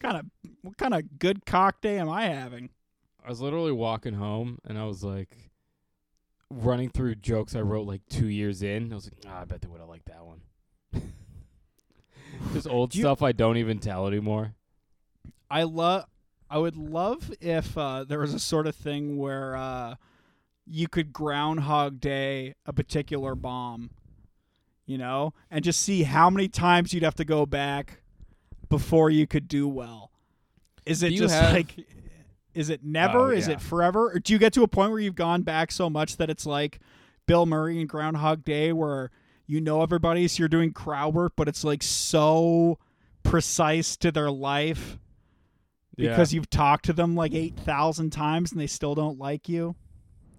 Kind 0.00 0.16
of 0.16 0.26
what 0.62 0.76
kind 0.78 0.94
of 0.94 1.18
good 1.18 1.44
cock 1.46 1.80
day 1.80 1.98
am 1.98 2.08
I 2.08 2.24
having? 2.24 2.70
I 3.24 3.28
was 3.28 3.40
literally 3.40 3.72
walking 3.72 4.14
home 4.14 4.58
and 4.64 4.78
I 4.78 4.84
was 4.84 5.04
like 5.04 5.50
running 6.50 6.88
through 6.90 7.16
jokes 7.16 7.54
I 7.54 7.60
wrote 7.60 7.86
like 7.86 8.00
two 8.08 8.28
years 8.28 8.62
in. 8.62 8.92
I 8.92 8.94
was 8.94 9.04
like, 9.06 9.22
ah, 9.28 9.42
I 9.42 9.44
bet 9.44 9.60
they 9.60 9.68
would 9.68 9.80
have 9.80 9.88
liked 9.90 10.06
that 10.06 10.24
one. 10.24 10.40
Just 12.52 12.66
old 12.68 12.94
you- 12.94 13.02
stuff 13.02 13.22
I 13.22 13.32
don't 13.32 13.56
even 13.58 13.78
tell 13.78 14.06
anymore. 14.06 14.54
I 15.50 15.64
love 15.64 16.04
I 16.48 16.58
would 16.58 16.76
love 16.76 17.30
if 17.40 17.76
uh, 17.78 18.04
there 18.04 18.18
was 18.20 18.34
a 18.34 18.38
sort 18.40 18.66
of 18.66 18.74
thing 18.74 19.18
where 19.18 19.54
uh, 19.56 19.94
you 20.66 20.88
could 20.88 21.12
groundhog 21.12 22.00
day 22.00 22.54
a 22.66 22.72
particular 22.72 23.34
bomb, 23.36 23.90
you 24.86 24.98
know, 24.98 25.32
and 25.50 25.64
just 25.64 25.80
see 25.80 26.02
how 26.02 26.30
many 26.30 26.48
times 26.48 26.92
you'd 26.92 27.02
have 27.02 27.14
to 27.16 27.24
go 27.24 27.46
back 27.46 28.02
before 28.68 29.10
you 29.10 29.26
could 29.26 29.48
do 29.48 29.68
well. 29.68 30.10
Is 30.86 31.02
it 31.02 31.12
just 31.12 31.34
have- 31.34 31.52
like 31.52 31.76
is 32.52 32.68
it 32.68 32.82
never? 32.82 33.18
Oh, 33.18 33.30
Is 33.30 33.46
yeah. 33.46 33.54
it 33.54 33.60
forever? 33.60 34.10
Or 34.10 34.18
do 34.18 34.32
you 34.32 34.38
get 34.38 34.52
to 34.54 34.64
a 34.64 34.68
point 34.68 34.90
where 34.90 34.98
you've 35.00 35.14
gone 35.14 35.42
back 35.42 35.70
so 35.70 35.88
much 35.88 36.16
that 36.16 36.28
it's 36.30 36.44
like 36.44 36.80
Bill 37.26 37.46
Murray 37.46 37.80
in 37.80 37.86
Groundhog 37.86 38.44
Day 38.44 38.72
where 38.72 39.10
you 39.46 39.60
know 39.60 39.82
everybody 39.82 40.26
so 40.26 40.40
you're 40.40 40.48
doing 40.48 40.72
crowd 40.72 41.14
work 41.14 41.32
but 41.36 41.48
it's 41.48 41.64
like 41.64 41.82
so 41.82 42.78
precise 43.22 43.96
to 43.98 44.10
their 44.10 44.30
life 44.30 44.98
because 45.96 46.32
you've 46.32 46.48
talked 46.48 46.84
to 46.86 46.92
them 46.92 47.14
like 47.14 47.34
8,000 47.34 48.10
times 48.10 48.52
and 48.52 48.60
they 48.60 48.66
still 48.66 48.94
don't 48.94 49.18
like 49.18 49.48
you. 49.48 49.76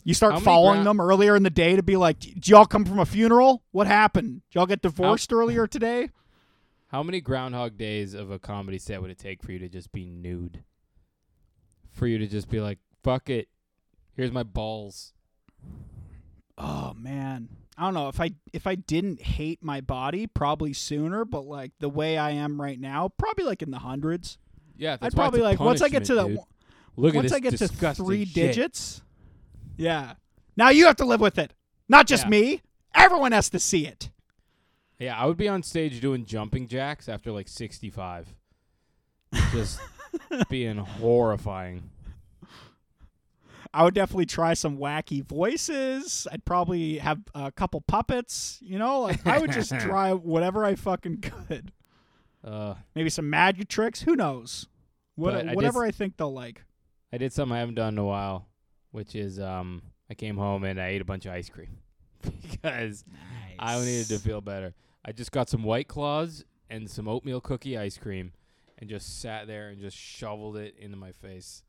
You 0.04 0.14
start 0.14 0.34
How 0.34 0.40
following 0.40 0.80
gra- 0.80 0.86
them 0.86 1.02
earlier 1.02 1.36
in 1.36 1.44
the 1.44 1.50
day 1.50 1.76
to 1.76 1.84
be 1.84 1.96
like, 1.96 2.20
"Did 2.20 2.48
y'all 2.48 2.66
come 2.66 2.86
from 2.86 3.00
a 3.00 3.06
funeral? 3.06 3.64
What 3.72 3.88
happened? 3.88 4.42
Did 4.50 4.56
y'all 4.56 4.66
get 4.66 4.82
divorced 4.82 5.32
earlier 5.32 5.68
today?" 5.68 6.10
How 6.92 7.04
many 7.04 7.22
Groundhog 7.22 7.78
Days 7.78 8.14
of 8.14 8.32
a 8.32 8.38
comedy 8.38 8.78
set 8.78 9.02
would 9.02 9.12
it 9.12 9.18
take 9.18 9.42
for 9.42 9.54
you 9.54 9.60
to 9.60 9.70
just 9.70 9.94
be 9.94 10.10
nude? 10.10 10.64
For 11.94 12.06
you 12.06 12.18
to 12.18 12.28
just 12.28 12.50
be 12.50 12.60
like, 12.60 12.80
fuck 13.02 13.30
it. 13.30 13.48
Here's 14.14 14.32
my 14.32 14.44
balls. 14.44 15.14
Oh 16.58 16.94
man. 16.94 17.48
I 17.78 17.86
don't 17.86 17.94
know 17.94 18.10
if 18.10 18.20
I 18.20 18.32
if 18.52 18.68
I 18.68 18.76
didn't 18.76 19.22
hate 19.22 19.64
my 19.64 19.80
body 19.80 20.28
probably 20.28 20.74
sooner, 20.74 21.24
but 21.24 21.46
like 21.46 21.72
the 21.80 21.90
way 21.90 22.18
I 22.18 22.32
am 22.32 22.62
right 22.62 22.80
now, 22.80 23.08
probably 23.08 23.46
like 23.46 23.62
in 23.62 23.72
the 23.72 23.80
hundreds. 23.80 24.38
Yeah, 24.78 24.98
that's 24.98 25.16
I'd 25.16 25.18
probably 25.18 25.42
like 25.42 25.60
once 25.60 25.82
I 25.82 25.88
get 25.88 26.06
to 26.06 26.16
the 26.16 26.28
dude. 26.28 26.40
Look 26.98 27.16
at 27.16 27.20
once 27.20 27.32
this 27.32 27.38
I 27.38 27.40
get 27.40 27.58
to 27.58 27.94
three 27.94 28.26
shit. 28.26 28.34
digits. 28.34 29.02
Yeah. 29.78 30.14
Now 30.58 30.70
you 30.70 30.86
have 30.88 30.98
to 30.98 31.06
live 31.06 31.22
with 31.22 31.38
it. 31.38 31.54
Not 31.90 32.08
just 32.08 32.24
Yeah. 32.26 32.30
me. 32.30 32.62
Everyone 32.94 33.32
has 33.32 33.50
to 33.52 33.60
see 33.60 33.88
it. 33.88 34.10
Yeah, 35.00 35.18
I 35.20 35.26
would 35.26 35.38
be 35.38 35.48
on 35.48 35.64
stage 35.64 36.00
doing 36.02 36.26
jumping 36.26 36.68
jacks 36.68 37.10
after 37.10 37.32
like 37.32 37.48
65. 37.48 38.36
Just 39.52 39.80
being 40.50 40.78
horrifying. 40.78 41.90
I 43.74 43.84
would 43.86 43.94
definitely 43.94 44.26
try 44.26 44.54
some 44.54 44.78
wacky 44.78 45.24
voices. 45.26 46.28
I'd 46.32 46.44
probably 46.44 46.98
have 46.98 47.20
a 47.34 47.52
couple 47.52 47.80
puppets. 47.82 48.60
You 48.62 48.78
know, 48.78 49.02
like 49.02 49.26
I 49.26 49.40
would 49.40 49.52
just 49.54 49.72
try 49.80 50.12
whatever 50.14 50.66
I 50.66 50.76
fucking 50.76 51.22
could. 51.22 51.72
Uh, 52.44 52.74
Maybe 52.96 53.10
some 53.10 53.30
magic 53.30 53.70
tricks. 53.70 54.02
Who 54.02 54.16
knows? 54.16 54.68
What, 55.16 55.32
But 55.34 55.40
I 55.46 55.48
did 55.50 55.56
whatever 55.56 55.86
I 55.86 55.92
think 55.92 56.18
they'll 56.18 56.34
like. 56.34 56.64
I 57.14 57.18
did 57.18 57.32
something 57.32 57.56
I 57.56 57.60
haven't 57.60 57.76
done 57.76 57.94
in 57.94 57.98
a 58.00 58.06
while, 58.06 58.48
which 58.92 59.16
is 59.16 59.40
um, 59.40 59.82
I 60.10 60.14
came 60.14 60.38
home 60.38 60.64
and 60.64 60.80
I 60.80 60.88
ate 60.90 61.02
a 61.02 61.06
bunch 61.06 61.26
of 61.26 61.32
ice 61.34 61.50
cream 61.50 61.78
because 62.52 63.04
I 63.60 63.80
needed 63.80 64.08
to 64.08 64.20
feel 64.20 64.42
better. 64.42 64.74
I 65.04 65.12
just 65.12 65.32
got 65.32 65.50
some 65.50 65.64
White 65.64 65.88
Claws 65.88 66.44
and 66.70 66.90
some 66.90 67.08
oatmeal 67.08 67.42
cookie 67.42 67.78
ice 67.78 67.98
cream, 67.98 68.32
and 68.78 68.90
just 68.90 69.22
sat 69.22 69.48
there 69.48 69.70
and 69.70 69.80
just 69.82 69.98
shoveled 69.98 70.58
it 70.58 70.76
into 70.80 70.98
my 70.98 71.12
face. 71.12 71.64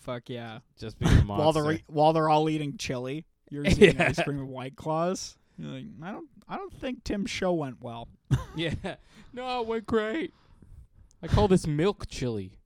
Fuck 0.00 0.28
yeah. 0.28 0.58
Just 0.78 0.98
being 0.98 1.12
a 1.18 1.24
monster. 1.24 1.34
While 1.44 1.52
they're 1.52 1.72
e, 1.72 1.82
while 1.86 2.12
they're 2.12 2.28
all 2.28 2.48
eating 2.50 2.76
chili, 2.76 3.24
you're 3.50 3.64
eating 3.66 3.96
Yeah. 3.96 4.08
ice 4.08 4.22
cream 4.22 4.38
with 4.40 4.48
white 4.48 4.76
claws. 4.76 5.36
You're 5.58 5.70
like, 5.70 5.84
I 6.02 6.10
don't 6.12 6.28
I 6.48 6.56
don't 6.56 6.72
think 6.72 7.04
Tim's 7.04 7.30
show 7.30 7.52
went 7.52 7.80
well. 7.82 8.08
yeah, 8.56 8.74
no, 9.32 9.60
it 9.60 9.66
went 9.66 9.86
great. 9.86 10.32
I 11.22 11.28
call 11.28 11.46
this 11.46 11.66
milk 11.66 12.06
chili. 12.08 12.58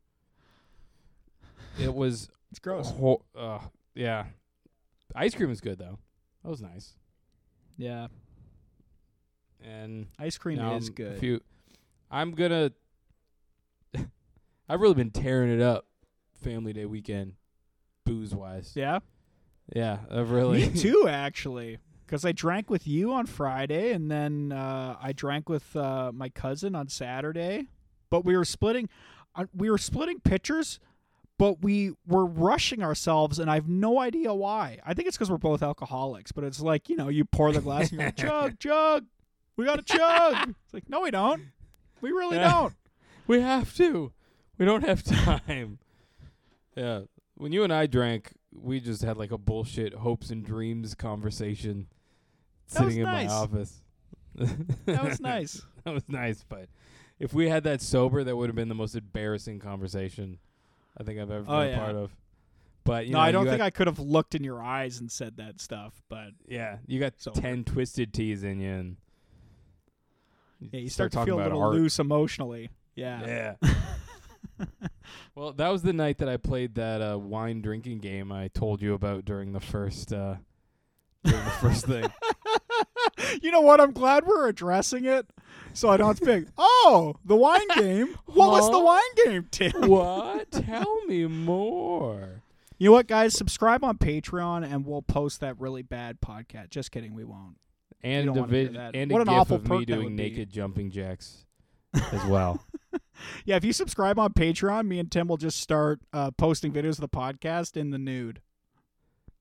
It 1.78 1.92
was 1.94 2.30
It's 2.56 2.62
gross. 2.62 2.90
Ho- 2.92 3.22
uh, 3.38 3.58
yeah. 3.94 4.25
Ice 5.14 5.34
cream 5.34 5.50
is 5.50 5.60
good 5.60 5.78
though. 5.78 5.98
That 6.42 6.48
was 6.48 6.62
nice. 6.62 6.94
Yeah. 7.76 8.06
And 9.62 10.06
Ice 10.18 10.38
cream 10.38 10.56
now 10.56 10.75
is 10.76 10.88
I'm 10.88 10.94
good. 10.94 11.18
few- 11.20 11.42
I'm 12.10 12.30
gonna. 12.32 12.72
I've 14.70 14.80
really 14.80 14.94
been 14.94 15.10
tearing 15.10 15.52
it 15.52 15.60
up, 15.60 15.86
Family 16.42 16.72
Day 16.72 16.86
weekend, 16.86 17.34
booze 18.06 18.34
wise. 18.34 18.72
yeah. 18.75 19.00
Yeah, 19.75 19.98
I've 20.10 20.30
really. 20.30 20.66
Me 20.68 20.72
too, 20.80 21.06
actually. 21.10 21.76
Because 22.06 22.25
I 22.25 22.32
drank 22.32 22.70
with 22.70 22.86
you 22.86 23.12
on 23.12 23.26
Friday, 23.26 23.92
and 23.92 24.10
then 24.10 24.50
uh, 24.52 24.96
I 24.98 25.12
drank 25.12 25.50
with 25.50 25.76
uh, 25.76 26.10
my 26.14 26.30
cousin 26.30 26.75
on 26.75 26.88
Saturday. 26.88 27.66
But 28.08 28.25
we 28.25 28.34
were 28.34 28.44
splitting, 28.46 28.88
uh, 29.34 29.44
we 29.52 29.68
were 29.68 29.76
splitting 29.78 30.20
pitchers, 30.20 30.78
but 31.38 31.62
we 31.62 31.92
were 32.06 32.24
rushing 32.26 32.82
ourselves, 32.82 33.38
and 33.38 33.50
I 33.50 33.54
have 33.54 33.68
no 33.68 33.98
idea 34.00 34.32
why. 34.34 34.78
I 34.84 34.94
think 34.94 35.08
it's 35.08 35.16
because 35.16 35.30
we're 35.30 35.36
both 35.38 35.62
alcoholics. 35.62 36.32
But 36.32 36.44
it's 36.44 36.60
like 36.60 36.88
you 36.88 36.96
know, 36.96 37.08
you 37.08 37.24
pour 37.24 37.52
the 37.52 37.60
glass, 37.60 37.90
and 37.90 38.00
you're 38.00 38.08
like, 38.08 38.16
chug, 38.16 38.58
chug. 38.60 39.04
We 39.56 39.64
got 39.64 39.76
to 39.76 39.82
chug. 39.96 40.54
It's 40.64 40.74
like, 40.74 40.88
no, 40.88 41.00
we 41.02 41.10
don't. 41.10 41.42
We 42.00 42.10
really 42.10 42.36
Yeah. 42.36 42.50
don't. 42.50 42.74
we 43.26 43.40
have 43.40 43.74
to. 43.76 44.12
We 44.58 44.64
don't 44.66 44.84
have 44.84 45.02
time. 45.02 45.78
yeah, 46.76 47.00
when 47.36 47.52
you 47.52 47.64
and 47.64 47.72
I 47.72 47.86
drank, 47.86 48.32
we 48.54 48.80
just 48.80 49.02
had 49.02 49.16
like 49.16 49.30
a 49.32 49.38
bullshit 49.38 49.94
hopes 49.94 50.30
and 50.30 50.44
dreams 50.44 50.94
conversation, 50.94 51.86
That 52.70 52.78
sitting 52.80 52.98
in 52.98 53.04
nice. 53.04 53.28
my 53.28 53.34
office. 53.34 53.82
That 54.34 55.04
was 55.04 55.20
nice. 55.20 55.62
that 55.84 55.94
was 55.94 56.04
nice, 56.08 56.44
but 56.48 56.68
if 57.18 57.32
we 57.32 57.48
had 57.48 57.64
that 57.64 57.80
sober, 57.80 58.22
that 58.24 58.36
would 58.36 58.48
have 58.50 58.56
been 58.56 58.68
the 58.68 58.74
most 58.74 58.94
embarrassing 58.94 59.58
conversation 59.60 60.38
I 60.98 61.02
think 61.02 61.18
I've 61.20 61.30
ever 61.30 61.44
Oh, 61.48 61.58
been 61.60 61.68
a 61.68 61.70
yeah. 61.70 61.78
part 61.78 61.96
of. 61.96 62.10
But 62.84 63.06
you 63.06 63.12
no, 63.12 63.18
know, 63.18 63.24
I 63.24 63.32
don't 63.32 63.44
you 63.46 63.50
think 63.50 63.62
I 63.62 63.70
could 63.70 63.86
have 63.88 63.98
looked 63.98 64.34
in 64.34 64.44
your 64.44 64.62
eyes 64.62 65.00
and 65.00 65.10
said 65.10 65.36
that 65.38 65.60
stuff. 65.60 66.00
But 66.08 66.28
Yeah, 66.46 66.78
you 66.86 67.00
got 67.00 67.14
Sober. 67.20 67.40
ten 67.40 67.64
twisted 67.64 68.14
teas 68.14 68.44
in 68.44 68.60
you, 68.60 68.70
and 68.70 68.96
yeah, 70.72 70.80
you 70.80 70.88
start, 70.88 71.12
to 71.12 71.24
feel 71.24 71.40
a 71.40 71.42
little 71.42 71.60
art. 71.62 71.74
loose 71.74 71.98
emotionally. 71.98 72.70
Yeah. 72.94 73.54
Yeah. 73.62 74.64
well, 75.34 75.52
that 75.52 75.68
was 75.68 75.82
the 75.82 75.92
night 75.92 76.18
that 76.18 76.28
I 76.28 76.36
played 76.36 76.76
that 76.76 77.02
uh, 77.02 77.18
wine 77.18 77.60
drinking 77.60 77.98
game 77.98 78.32
I 78.32 78.48
told 78.48 78.80
you 78.80 78.94
about 78.94 79.24
during 79.24 79.52
the 79.52 79.60
first 79.60 80.12
uh, 80.12 80.36
during 81.24 81.44
the 81.44 81.50
first 81.50 81.86
thing. 81.88 82.06
you 83.42 83.50
know 83.50 83.61
what? 83.61 83.80
I'm 83.80 83.92
glad 83.92 84.26
we're 84.26 84.49
addressing 84.49 85.04
it, 85.04 85.26
so 85.73 85.88
I 85.88 85.97
don't 85.97 86.09
have 86.09 86.21
to 86.21 86.40
be 86.40 86.50
oh, 86.59 87.16
the 87.25 87.37
wine 87.37 87.66
game. 87.76 88.16
What 88.26 88.50
was 88.50 88.71
the 88.71 88.78
wine 88.78 89.00
game, 89.25 89.47
Tim? 89.50 89.88
what? 89.88 90.50
Tell 90.50 91.04
me 91.06 91.26
more. 91.26 92.42
You 92.78 92.90
know 92.90 92.92
what, 92.92 93.06
guys? 93.06 93.35
Subscribe 93.35 93.83
on 93.85 93.97
Patreon, 93.99 94.71
and 94.71 94.85
we'll 94.85 95.02
post 95.02 95.40
that 95.40 95.59
really 95.59 95.83
bad 95.83 96.21
podcast. 96.21 96.71
Just 96.71 96.90
kidding, 96.90 97.14
we 97.14 97.25
won't. 97.25 97.56
And 98.02 98.37
a 98.37 98.45
vid- 98.45 98.76
and 98.76 99.11
What 99.11 99.18
a 99.18 99.23
an 99.23 99.28
gif 99.28 99.35
awful 99.35 99.56
of 99.56 99.68
me 99.68 99.85
doing 99.85 100.14
naked 100.14 100.50
jumping 100.50 100.90
jacks 100.90 101.47
as 101.95 102.25
well. 102.28 102.64
Yeah, 103.45 103.56
if 103.56 103.64
you 103.64 103.73
subscribe 103.73 104.18
on 104.18 104.35
Patreon, 104.35 104.87
me 104.87 104.99
and 104.99 105.11
Tim 105.11 105.26
will 105.26 105.38
just 105.38 105.61
start 105.61 106.00
uh, 106.12 106.30
posting 106.33 106.73
videos 106.73 106.92
of 106.92 107.00
the 107.00 107.09
podcast 107.09 107.76
in 107.76 107.90
the 107.90 107.99
nude. 107.99 108.40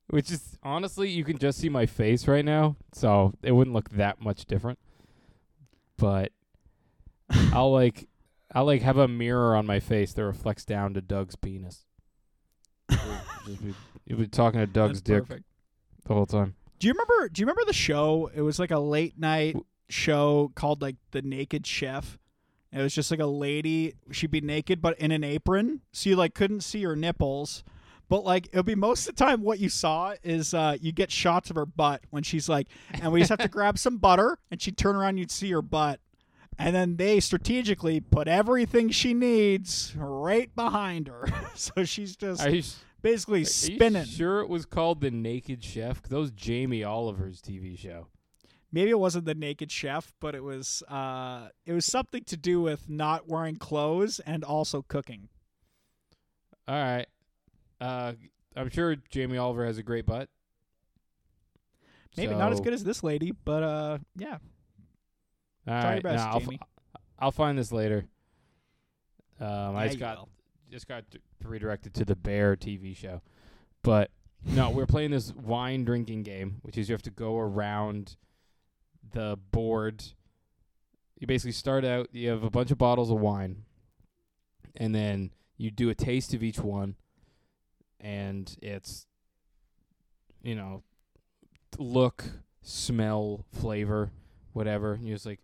Which 0.07 0.31
is 0.31 0.57
honestly, 0.61 1.09
you 1.09 1.23
can 1.23 1.37
just 1.37 1.57
see 1.59 1.69
my 1.69 1.85
face 1.85 2.27
right 2.27 2.45
now, 2.45 2.75
so 2.93 3.33
it 3.41 3.51
wouldn't 3.53 3.73
look 3.73 3.89
that 3.91 4.21
much 4.21 4.45
different. 4.45 4.77
But 5.97 6.31
I'll 7.53 7.71
like, 7.71 8.07
I'll 8.53 8.65
like 8.65 8.81
have 8.83 8.97
a 8.97 9.07
mirror 9.07 9.55
on 9.55 9.65
my 9.65 9.79
face 9.79 10.13
that 10.13 10.23
reflects 10.23 10.63
down 10.65 10.93
to 10.93 11.01
Doug's 11.01 11.35
penis. 11.35 11.85
You'll 14.05 14.19
be 14.19 14.27
talking 14.27 14.59
to 14.59 14.67
Doug's 14.67 15.01
That's 15.01 15.09
dick 15.21 15.27
perfect. 15.27 15.45
the 16.05 16.13
whole 16.13 16.25
time. 16.27 16.55
Do 16.79 16.87
you 16.87 16.93
remember? 16.93 17.29
Do 17.29 17.39
you 17.41 17.45
remember 17.45 17.63
the 17.65 17.73
show? 17.73 18.29
It 18.33 18.41
was 18.41 18.59
like 18.59 18.71
a 18.71 18.79
late 18.79 19.17
night 19.17 19.53
W- 19.53 19.65
show 19.89 20.51
called 20.55 20.81
like 20.81 20.97
The 21.11 21.21
Naked 21.23 21.65
Chef. 21.65 22.19
It 22.71 22.81
was 22.81 22.93
just 22.93 23.09
like 23.09 23.19
a 23.21 23.25
lady. 23.25 23.95
She'd 24.11 24.31
be 24.31 24.41
naked, 24.41 24.81
but 24.81 24.99
in 24.99 25.11
an 25.11 25.23
apron, 25.23 25.81
so 25.93 26.09
you 26.09 26.15
like 26.15 26.35
couldn't 26.35 26.61
see 26.61 26.83
her 26.83 26.95
nipples. 26.95 27.63
But 28.07 28.23
like 28.23 28.47
it'll 28.47 28.63
be 28.63 28.75
most 28.75 29.07
of 29.07 29.15
the 29.15 29.23
time, 29.25 29.41
what 29.41 29.59
you 29.59 29.69
saw 29.69 30.13
is 30.23 30.53
uh, 30.53 30.77
you 30.79 30.91
get 30.91 31.11
shots 31.11 31.49
of 31.49 31.55
her 31.55 31.65
butt 31.65 32.01
when 32.11 32.23
she's 32.23 32.47
like, 32.47 32.67
and 32.93 33.11
we 33.11 33.19
just 33.19 33.29
have 33.29 33.39
to 33.39 33.47
grab 33.57 33.77
some 33.79 33.97
butter, 33.97 34.37
and 34.51 34.61
she'd 34.61 34.77
turn 34.77 34.95
around, 34.95 35.17
you'd 35.17 35.31
see 35.31 35.51
her 35.51 35.61
butt, 35.63 35.99
and 36.59 36.75
then 36.75 36.97
they 36.97 37.19
strategically 37.19 37.99
put 37.99 38.27
everything 38.27 38.89
she 38.89 39.13
needs 39.13 39.93
right 39.95 40.53
behind 40.55 41.07
her, 41.07 41.27
so 41.55 41.83
she's 41.83 42.15
just 42.15 42.47
you, 42.49 42.61
basically 43.01 43.37
are 43.37 43.39
you 43.39 43.45
spinning. 43.45 44.05
sure 44.05 44.39
it 44.41 44.49
was 44.49 44.65
called 44.65 45.01
The 45.01 45.09
Naked 45.11 45.63
Chef. 45.63 46.03
Those 46.03 46.29
Jamie 46.31 46.83
Oliver's 46.83 47.41
TV 47.41 47.77
show. 47.77 48.07
maybe 48.71 48.91
it 48.91 48.99
wasn't 48.99 49.25
the 49.25 49.35
naked 49.35 49.71
chef 49.71 50.11
but 50.19 50.35
it 50.35 50.43
was 50.43 50.83
uh 50.89 51.47
it 51.65 51.71
was 51.73 51.85
something 51.85 52.23
to 52.25 52.35
do 52.37 52.59
with 52.61 52.89
not 52.89 53.27
wearing 53.27 53.55
clothes 53.55 54.19
and 54.19 54.43
also 54.43 54.81
cooking 54.87 55.29
All 56.67 56.75
right. 56.75 57.05
Uh, 57.81 58.13
I'm 58.55 58.69
sure 58.69 58.95
Jamie 59.09 59.37
Oliver 59.37 59.65
has 59.65 59.77
a 59.77 59.83
great 59.83 60.05
butt. 60.05 60.29
maybe 62.17 62.33
not 62.33 62.51
as 62.53 62.61
good 62.61 62.73
as 62.73 62.83
this 62.83 63.03
lady 63.03 63.31
but 63.43 63.61
uh 63.63 63.97
yeah 64.15 64.37
All 65.67 65.81
Try 65.81 65.93
your 65.95 66.01
best, 66.01 66.23
nah, 66.25 66.31
I'll, 66.31 66.41
f-. 66.41 66.59
I'll 67.19 67.31
find 67.31 67.57
this 67.57 67.71
later. 67.71 68.05
Um, 69.39 69.47
Yeah, 69.49 69.71
I 69.77 69.87
just 69.87 69.99
got 69.99 70.17
will. 70.19 70.29
just 70.71 70.87
got 70.87 71.09
d- 71.09 71.19
redirected 71.43 71.93
to 71.95 72.05
the 72.05 72.15
Bear 72.15 72.55
TV 72.55 72.95
show, 72.95 73.21
but 73.83 74.11
no, 74.45 74.69
we're 74.69 74.85
playing 74.85 75.11
this 75.11 75.33
wine 75.33 75.83
drinking 75.83 76.23
game, 76.23 76.59
which 76.61 76.77
is 76.77 76.87
you 76.87 76.93
have 76.93 77.01
to 77.01 77.09
go 77.11 77.37
around 77.37 78.15
the 79.11 79.37
board. 79.51 80.03
You 81.19 81.27
basically 81.27 81.51
start 81.53 81.83
out. 81.83 82.09
You 82.13 82.29
have 82.29 82.43
a 82.43 82.49
bunch 82.49 82.69
of 82.71 82.77
bottles 82.77 83.09
of 83.11 83.19
wine, 83.19 83.63
and 84.75 84.93
then 84.95 85.31
you 85.57 85.71
do 85.71 85.89
a 85.89 85.95
taste 85.95 86.33
of 86.33 86.43
each 86.43 86.59
one, 86.59 86.95
and 87.99 88.55
it's 88.61 89.07
you 90.43 90.55
know 90.55 90.83
look, 91.79 92.25
smell, 92.61 93.45
flavor, 93.51 94.11
whatever. 94.53 94.93
And 94.93 95.07
you 95.07 95.13
just 95.13 95.25
like 95.25 95.39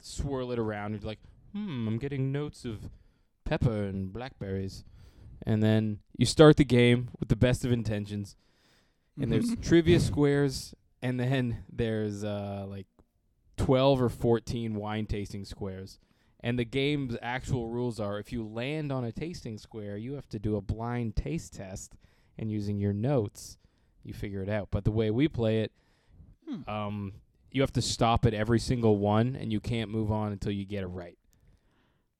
swirl 0.00 0.52
it 0.52 0.58
around. 0.58 0.92
And 0.92 1.02
you're 1.02 1.08
like, 1.08 1.20
hmm, 1.52 1.88
I'm 1.88 1.98
getting 1.98 2.32
notes 2.32 2.64
of 2.64 2.90
pepper 3.44 3.84
and 3.84 4.12
blackberries. 4.12 4.84
And 5.46 5.62
then 5.62 5.98
you 6.16 6.26
start 6.26 6.56
the 6.56 6.64
game 6.64 7.10
with 7.18 7.28
the 7.28 7.36
best 7.36 7.64
of 7.64 7.72
intentions. 7.72 8.36
And 9.20 9.30
there's 9.30 9.54
trivia 9.62 10.00
squares, 10.00 10.74
and 11.02 11.20
then 11.20 11.64
there's 11.70 12.24
uh, 12.24 12.64
like 12.68 12.86
12 13.58 14.02
or 14.02 14.08
14 14.08 14.74
wine 14.74 15.06
tasting 15.06 15.44
squares. 15.44 15.98
And 16.44 16.58
the 16.58 16.64
game's 16.66 17.16
actual 17.22 17.68
rules 17.70 17.98
are 17.98 18.18
if 18.18 18.30
you 18.30 18.44
land 18.46 18.92
on 18.92 19.02
a 19.02 19.10
tasting 19.10 19.56
square, 19.56 19.96
you 19.96 20.12
have 20.12 20.28
to 20.28 20.38
do 20.38 20.56
a 20.56 20.60
blind 20.60 21.16
taste 21.16 21.54
test, 21.54 21.94
and 22.38 22.50
using 22.50 22.78
your 22.78 22.92
notes, 22.92 23.56
you 24.02 24.12
figure 24.12 24.42
it 24.42 24.48
out. 24.50 24.68
But 24.70 24.84
the 24.84 24.90
way 24.90 25.10
we 25.10 25.26
play 25.26 25.62
it, 25.62 25.72
Hmm. 26.46 26.68
um, 26.70 27.12
you 27.50 27.62
have 27.62 27.72
to 27.72 27.80
stop 27.82 28.26
at 28.26 28.34
every 28.34 28.58
single 28.60 28.98
one, 28.98 29.34
and 29.36 29.50
you 29.52 29.58
can't 29.60 29.90
move 29.90 30.12
on 30.12 30.32
until 30.32 30.52
you 30.52 30.66
get 30.66 30.82
it 30.82 30.88
right. 30.88 31.16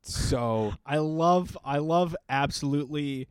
So 0.03 0.73
i 0.87 0.99
love 0.99 1.57
i 1.65 1.79
love 1.79 2.15
absolutely 2.29 3.27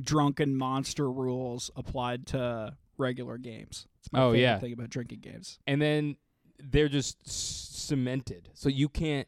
drunken 0.00 0.54
monster 0.56 1.10
rules 1.10 1.70
applied 1.76 2.26
to 2.28 2.76
regular 2.98 3.38
games 3.38 3.86
it's 3.98 4.12
my 4.12 4.20
Oh, 4.22 4.32
favorite 4.32 4.40
yeah. 4.42 4.58
thing 4.58 4.72
about 4.72 4.90
drinking 4.90 5.20
games 5.20 5.58
and 5.66 5.80
then 5.82 6.16
they're 6.58 6.88
just 6.90 7.16
s- 7.26 7.66
cemented, 7.72 8.50
so 8.54 8.68
you 8.68 8.88
can't 8.88 9.26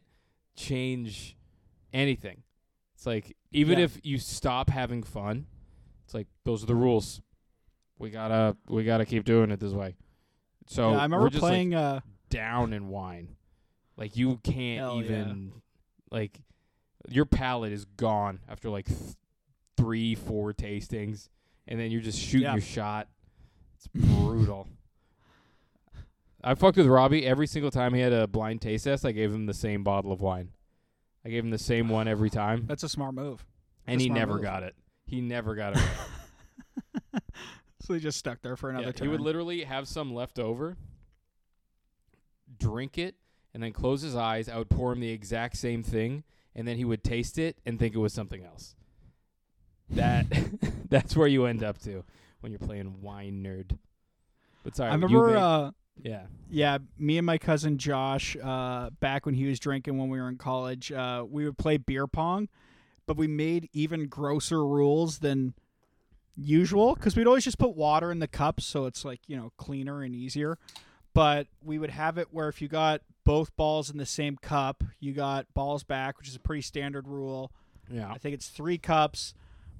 change 0.56 1.36
anything. 1.92 2.42
It's 2.94 3.06
like 3.06 3.36
even 3.52 3.78
Yeah. 3.78 3.84
if 3.86 3.98
you 4.02 4.18
stop 4.18 4.70
having 4.70 5.02
fun, 5.02 5.46
it's 6.04 6.14
like 6.14 6.28
those 6.44 6.62
are 6.62 6.66
the 6.66 6.74
rules. 6.74 7.20
We 7.98 8.10
gotta 8.10 8.56
we 8.68 8.84
gotta 8.84 9.04
keep 9.06 9.24
doing 9.24 9.50
it 9.50 9.60
this 9.60 9.72
way. 9.72 9.96
So 10.68 10.90
yeah, 10.92 10.98
i 10.98 11.02
remember 11.02 11.24
we're 11.24 11.30
just 11.30 11.40
playing 11.40 11.70
like 11.72 11.80
uh 11.96 12.00
down 12.30 12.72
in 12.72 12.88
wine, 12.88 13.36
like 13.96 14.16
you 14.16 14.38
can't 14.42 14.78
Hell 14.80 14.96
yeah. 14.98 15.04
even 15.04 15.52
like 16.10 16.40
your 17.08 17.24
palate 17.24 17.72
is 17.72 17.84
gone 17.84 18.40
after 18.48 18.70
like 18.70 18.86
th- 18.86 18.98
three 19.76 20.14
four 20.14 20.52
tastings, 20.52 21.28
and 21.66 21.78
then 21.78 21.90
you're 21.90 22.00
just 22.00 22.18
shooting 22.18 22.50
your 22.52 22.60
shot. 22.60 23.08
It's 23.76 23.88
brutal. 23.88 24.68
I 26.44 26.54
fucked 26.54 26.76
with 26.76 26.86
Robbie 26.86 27.26
every 27.26 27.46
single 27.46 27.70
time 27.70 27.94
he 27.94 28.00
had 28.00 28.12
a 28.12 28.26
blind 28.26 28.60
taste 28.60 28.84
test. 28.84 29.04
I 29.04 29.12
gave 29.12 29.32
him 29.32 29.46
the 29.46 29.54
same 29.54 29.84
bottle 29.84 30.12
of 30.12 30.20
wine. 30.20 30.50
I 31.24 31.28
gave 31.28 31.44
him 31.44 31.50
the 31.50 31.58
same 31.58 31.88
one 31.88 32.08
every 32.08 32.30
time, 32.30 32.64
that's 32.68 32.82
a 32.82 32.88
smart 32.88 33.14
move 33.14 33.44
and 33.86 34.00
he 34.00 34.06
smart 34.06 34.18
never 34.18 34.34
move. 34.34 34.42
got 34.42 34.62
it. 34.62 34.74
He 35.06 35.20
never 35.20 35.54
got 35.54 35.76
it. 35.76 35.82
right. 37.12 37.22
so 37.80 37.94
he 37.94 38.00
just 38.00 38.18
stuck 38.18 38.42
there 38.42 38.56
for 38.56 38.70
another 38.70 38.86
Yeah, 38.86 38.92
turn 38.92 39.08
he 39.08 39.10
would 39.10 39.20
literally 39.20 39.64
have 39.64 39.88
some 39.88 40.14
left 40.14 40.38
over, 40.38 40.76
drink 42.58 42.98
it, 42.98 43.16
and 43.54 43.62
then 43.62 43.72
close 43.72 44.02
his 44.02 44.16
eyes. 44.16 44.48
I 44.48 44.58
would 44.58 44.70
pour 44.70 44.92
him 44.92 45.00
the 45.00 45.10
exact 45.10 45.56
same 45.56 45.82
thing, 45.82 46.24
and 46.54 46.66
then 46.66 46.76
he 46.76 46.84
would 46.84 47.04
taste 47.04 47.38
it 47.38 47.58
and 47.66 47.78
think 47.78 47.94
it 47.94 47.98
was 47.98 48.12
something 48.12 48.44
else. 48.44 48.74
That 49.90 50.26
that's 50.88 51.16
where 51.16 51.28
you 51.28 51.46
end 51.46 51.62
up 51.62 51.78
to 51.82 52.04
when 52.40 52.52
you're 52.52 52.58
playing 52.58 53.02
wine 53.02 53.42
nerd. 53.44 53.76
But 54.64 54.76
sorry, 54.76 54.90
i 54.90 54.94
you 54.94 55.02
remember 55.02 55.36
uh 55.36 55.70
yeah. 56.02 56.26
Yeah, 56.50 56.78
me 56.98 57.16
and 57.18 57.26
my 57.26 57.38
cousin 57.38 57.78
Josh, 57.78 58.36
uh, 58.42 58.90
back 59.00 59.24
when 59.24 59.34
he 59.34 59.46
was 59.46 59.58
drinking 59.58 59.98
when 59.98 60.08
we 60.08 60.20
were 60.20 60.28
in 60.28 60.36
college, 60.36 60.92
uh, 60.92 61.24
we 61.28 61.44
would 61.44 61.56
play 61.56 61.78
beer 61.78 62.06
pong, 62.06 62.48
but 63.06 63.16
we 63.16 63.26
made 63.26 63.70
even 63.72 64.08
grosser 64.08 64.66
rules 64.66 65.20
than 65.20 65.54
usual 66.36 66.94
because 66.94 67.16
we'd 67.16 67.26
always 67.26 67.44
just 67.44 67.58
put 67.58 67.76
water 67.76 68.10
in 68.10 68.18
the 68.18 68.28
cups 68.28 68.64
so 68.64 68.86
it's 68.86 69.04
like 69.04 69.20
you 69.26 69.36
know 69.36 69.52
cleaner 69.56 70.02
and 70.02 70.14
easier. 70.14 70.58
But 71.14 71.46
we 71.62 71.78
would 71.78 71.90
have 71.90 72.16
it 72.18 72.28
where 72.30 72.48
if 72.48 72.62
you 72.62 72.68
got 72.68 73.02
both 73.24 73.54
balls 73.56 73.90
in 73.90 73.98
the 73.98 74.06
same 74.06 74.36
cup, 74.36 74.82
you 74.98 75.12
got 75.12 75.52
balls 75.54 75.84
back, 75.84 76.18
which 76.18 76.28
is 76.28 76.34
a 76.36 76.40
pretty 76.40 76.62
standard 76.62 77.06
rule. 77.06 77.52
Yeah. 77.90 78.10
I 78.10 78.18
think 78.18 78.34
it's 78.34 78.48
three 78.48 78.78
cups, 78.78 79.34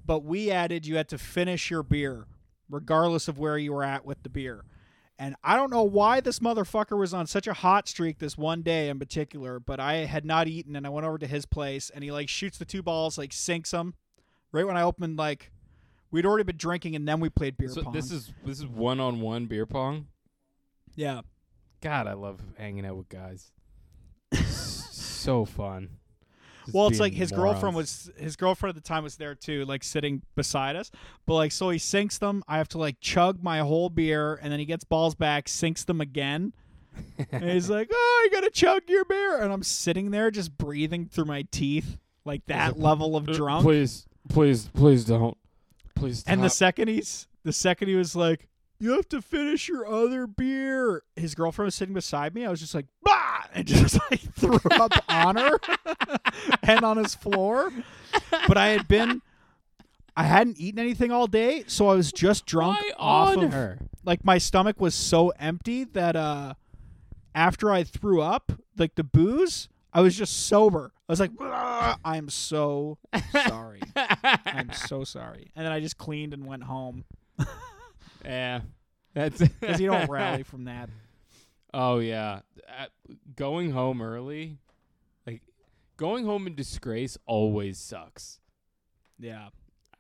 but 0.05 0.25
we 0.25 0.51
added 0.51 0.87
you 0.87 0.97
had 0.97 1.09
to 1.09 1.19
finish 1.19 1.71
your 1.71 1.83
beer, 1.83 2.27
regardless 2.69 3.29
of 3.29 3.39
where 3.39 3.57
you 3.57 3.73
were 3.73 3.85
at 3.85 4.05
with 4.05 4.23
the 4.23 4.29
beer. 4.29 4.65
And 5.19 5.37
I 5.45 5.57
don't 5.57 5.71
know 5.71 5.85
why 5.85 6.21
this 6.21 6.41
motherfucker 6.41 6.99
was 6.99 7.15
on 7.15 7.27
such 7.27 7.47
a 7.47 7.53
hot 7.53 7.87
streak 7.89 8.19
this 8.19 8.37
one 8.37 8.63
day 8.63 8.89
in 8.89 8.99
particular, 8.99 9.61
but 9.61 9.79
I 9.79 10.07
had 10.07 10.25
not 10.25 10.49
eaten 10.49 10.75
and 10.75 10.85
I 10.87 10.91
went 10.91 11.07
over 11.07 11.19
to 11.19 11.27
his 11.27 11.47
place 11.47 11.91
and 11.91 12.03
he 12.03 12.11
like 12.11 12.29
shoots 12.29 12.59
the 12.59 12.65
two 12.65 12.83
balls, 12.83 13.19
like 13.19 13.33
sinks 13.33 13.71
them. 13.71 13.95
Right 14.51 14.67
when 14.67 14.77
I 14.77 14.83
opened, 14.83 15.17
like 15.19 15.53
we'd 16.11 16.27
already 16.27 16.45
been 16.45 16.57
drinking 16.57 16.97
and 16.97 17.07
then 17.07 17.21
we 17.21 17.29
played 17.29 17.57
beer 17.57 17.69
So 17.69 17.83
pong. 17.83 17.93
this 17.93 18.11
is 18.11 18.33
this 18.45 18.59
is 18.59 18.67
one 18.67 18.99
on 19.01 19.21
one 19.21 19.47
beer 19.47 19.65
pong. 19.67 20.09
yeah, 20.97 21.21
God, 21.81 22.07
I 22.07 22.15
love 22.15 22.41
hanging 22.59 22.85
out 22.85 22.97
with 22.97 23.09
guys. 23.09 23.53
so 24.47 25.45
fun. 25.45 25.91
Well, 26.73 26.89
it's 26.89 27.01
like 27.01 27.13
his 27.13 27.31
girlfriend 27.33 27.77
was 27.77 28.11
his 28.17 28.37
girlfriend 28.37 28.77
at 28.77 28.83
the 28.83 28.87
time 28.89 29.05
was 29.05 29.17
there 29.17 29.35
too, 29.35 29.65
like 29.65 29.83
sitting 29.85 30.23
beside 30.35 30.77
us. 30.77 30.91
But 31.27 31.35
like, 31.35 31.53
so 31.53 31.71
he 31.71 31.79
sinks 31.79 32.19
them. 32.19 32.43
I 32.49 32.59
have 32.59 32.69
to 32.69 32.79
like 32.79 33.01
chug 33.01 33.43
my 33.43 33.59
whole 33.61 33.89
beer, 33.91 34.39
and 34.43 34.53
then 34.53 34.59
he 34.59 34.65
gets 34.67 34.85
balls 34.85 35.15
back, 35.15 35.49
sinks 35.49 35.85
them 35.85 36.01
again. 36.01 36.53
and 37.31 37.45
he's 37.45 37.71
like, 37.71 37.89
"Oh, 37.93 38.21
you 38.25 38.31
gotta 38.31 38.51
chug 38.51 38.83
your 38.89 39.05
beer," 39.05 39.41
and 39.43 39.53
I'm 39.53 39.63
sitting 39.63 40.11
there 40.11 40.31
just 40.31 40.57
breathing 40.59 41.07
through 41.07 41.25
my 41.27 41.43
teeth, 41.51 41.97
like 42.25 42.45
that 42.47 42.79
level 42.81 43.17
of 43.17 43.29
Uh, 43.29 43.33
drunk. 43.33 43.65
Please, 43.65 44.07
please, 44.29 44.69
please 44.75 45.05
don't. 45.05 45.37
Please 45.95 46.21
stop. 46.21 46.33
And 46.33 46.43
the 46.43 46.51
second 46.51 46.89
he's 46.89 47.29
the 47.45 47.53
second 47.53 47.89
he 47.89 47.95
was 47.97 48.15
like, 48.15 48.49
"You 48.83 48.93
have 48.97 49.09
to 49.11 49.23
finish 49.23 49.69
your 49.69 49.87
other 49.87 50.27
beer," 50.27 51.05
his 51.15 51.37
girlfriend 51.37 51.67
was 51.67 51.77
sitting 51.77 51.95
beside 51.95 52.35
me. 52.35 52.45
I 52.45 52.51
was 52.51 52.59
just 52.59 52.75
like, 52.75 52.87
"Bah!" 53.03 53.45
and 53.55 53.65
just 53.67 53.99
like 54.11 54.21
threw 54.35 54.59
up 54.73 54.93
on 55.09 55.37
her 55.37 55.61
and 56.65 56.85
on 56.85 56.97
his 56.97 57.15
floor. 57.15 57.73
But 58.49 58.57
I 58.57 58.69
had 58.69 58.89
been, 58.89 59.23
I 60.17 60.25
hadn't 60.25 60.59
eaten 60.59 60.81
anything 60.81 61.13
all 61.13 61.29
day, 61.29 61.63
so 61.69 61.89
I 61.89 61.95
was 61.95 62.13
just 62.13 62.45
drunk 62.45 62.81
Why 62.81 62.91
off 62.99 63.37
on 63.37 63.45
of 63.45 63.53
her? 63.53 63.79
like 64.05 64.25
my 64.25 64.39
stomach 64.39 64.81
was 64.81 64.97
so 64.97 65.29
empty 65.39 65.85
that 65.85 66.17
uh, 66.17 66.55
after 67.37 67.71
I 67.71 67.85
threw 67.85 68.21
up, 68.21 68.53
like 68.77 68.97
the 68.97 69.05
booze, 69.05 69.69
I 69.93 70.01
was 70.01 70.17
just 70.17 70.47
sober. 70.49 70.93
I 71.09 71.13
was 71.13 71.21
like, 71.21 71.31
"Ah, 71.41 71.99
I'm 72.05 72.29
so 72.29 72.99
sorry. 73.31 73.81
I'm 73.97 74.73
so 74.73 75.05
sorry. 75.05 75.53
And 75.55 75.65
then 75.65 75.73
I 75.73 75.79
just 75.79 75.99
cleaned 75.99 76.35
and 76.35 76.47
went 76.47 76.65
home 76.65 77.05
yeah. 78.25 78.61
That's 79.15 79.39
because 79.61 79.81
you 79.81 79.89
don't 79.91 80.09
rally 80.11 80.43
from 80.43 80.65
that. 80.65 80.89
Oh 81.75 81.99
yeah, 81.99 82.41
Uh, 82.69 82.87
going 83.37 83.71
home 83.73 84.01
early, 84.03 84.59
like 85.27 85.43
going 85.97 86.25
home 86.25 86.47
in 86.47 86.55
disgrace, 86.55 87.19
always 87.27 87.79
sucks. 87.79 88.41
Yeah. 89.19 89.49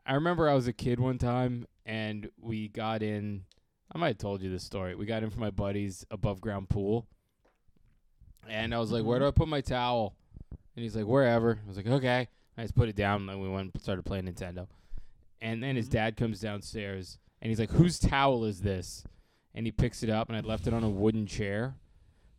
I 0.07 0.15
remember 0.15 0.49
I 0.49 0.55
was 0.55 0.67
a 0.67 0.73
kid 0.73 0.99
one 0.99 1.19
time 1.19 1.67
and 1.87 2.29
we 2.41 2.69
got 2.69 3.03
in. 3.03 3.45
I 3.95 3.99
might 3.99 4.09
have 4.09 4.19
told 4.19 4.43
you 4.43 4.51
this 4.51 4.65
story. 4.65 4.95
We 4.95 5.05
got 5.07 5.23
in 5.23 5.31
for 5.31 5.41
my 5.41 5.51
buddy's 5.51 6.05
above 6.11 6.41
ground 6.41 6.69
pool, 6.71 7.07
and 8.49 8.75
I 8.75 8.79
was 8.79 8.91
like, 8.91 9.05
"Where 9.05 9.19
do 9.19 9.27
I 9.27 9.31
put 9.31 9.49
my 9.49 9.61
towel?" 9.61 10.15
And 10.75 10.83
he's 10.83 10.97
like, 10.97 11.07
"Wherever." 11.07 11.59
I 11.65 11.69
was 11.69 11.77
like, 11.77 11.87
"Okay." 11.87 12.29
I 12.57 12.63
just 12.63 12.75
put 12.75 12.89
it 12.89 12.97
down, 12.97 13.21
and 13.23 13.29
then 13.29 13.41
we 13.41 13.49
went 13.49 13.73
and 13.75 13.83
started 13.83 14.05
playing 14.05 14.25
Nintendo. 14.25 14.67
And 15.41 15.63
then 15.63 15.77
his 15.77 15.89
Mhm. 15.89 15.93
dad 15.93 16.17
comes 16.17 16.41
downstairs, 16.41 17.19
and 17.43 17.51
he's 17.51 17.59
like, 17.61 17.73
"Whose 17.73 17.99
towel 17.99 18.45
is 18.47 18.63
this?" 18.63 19.05
And 19.55 19.67
he 19.67 19.73
picks 19.73 20.03
it 20.03 20.09
up, 20.09 20.29
and 20.29 20.37
I'd 20.39 20.47
left 20.47 20.67
it 20.67 20.73
on 20.73 20.83
a 20.83 20.89
wooden 20.89 21.27
chair, 21.27 21.75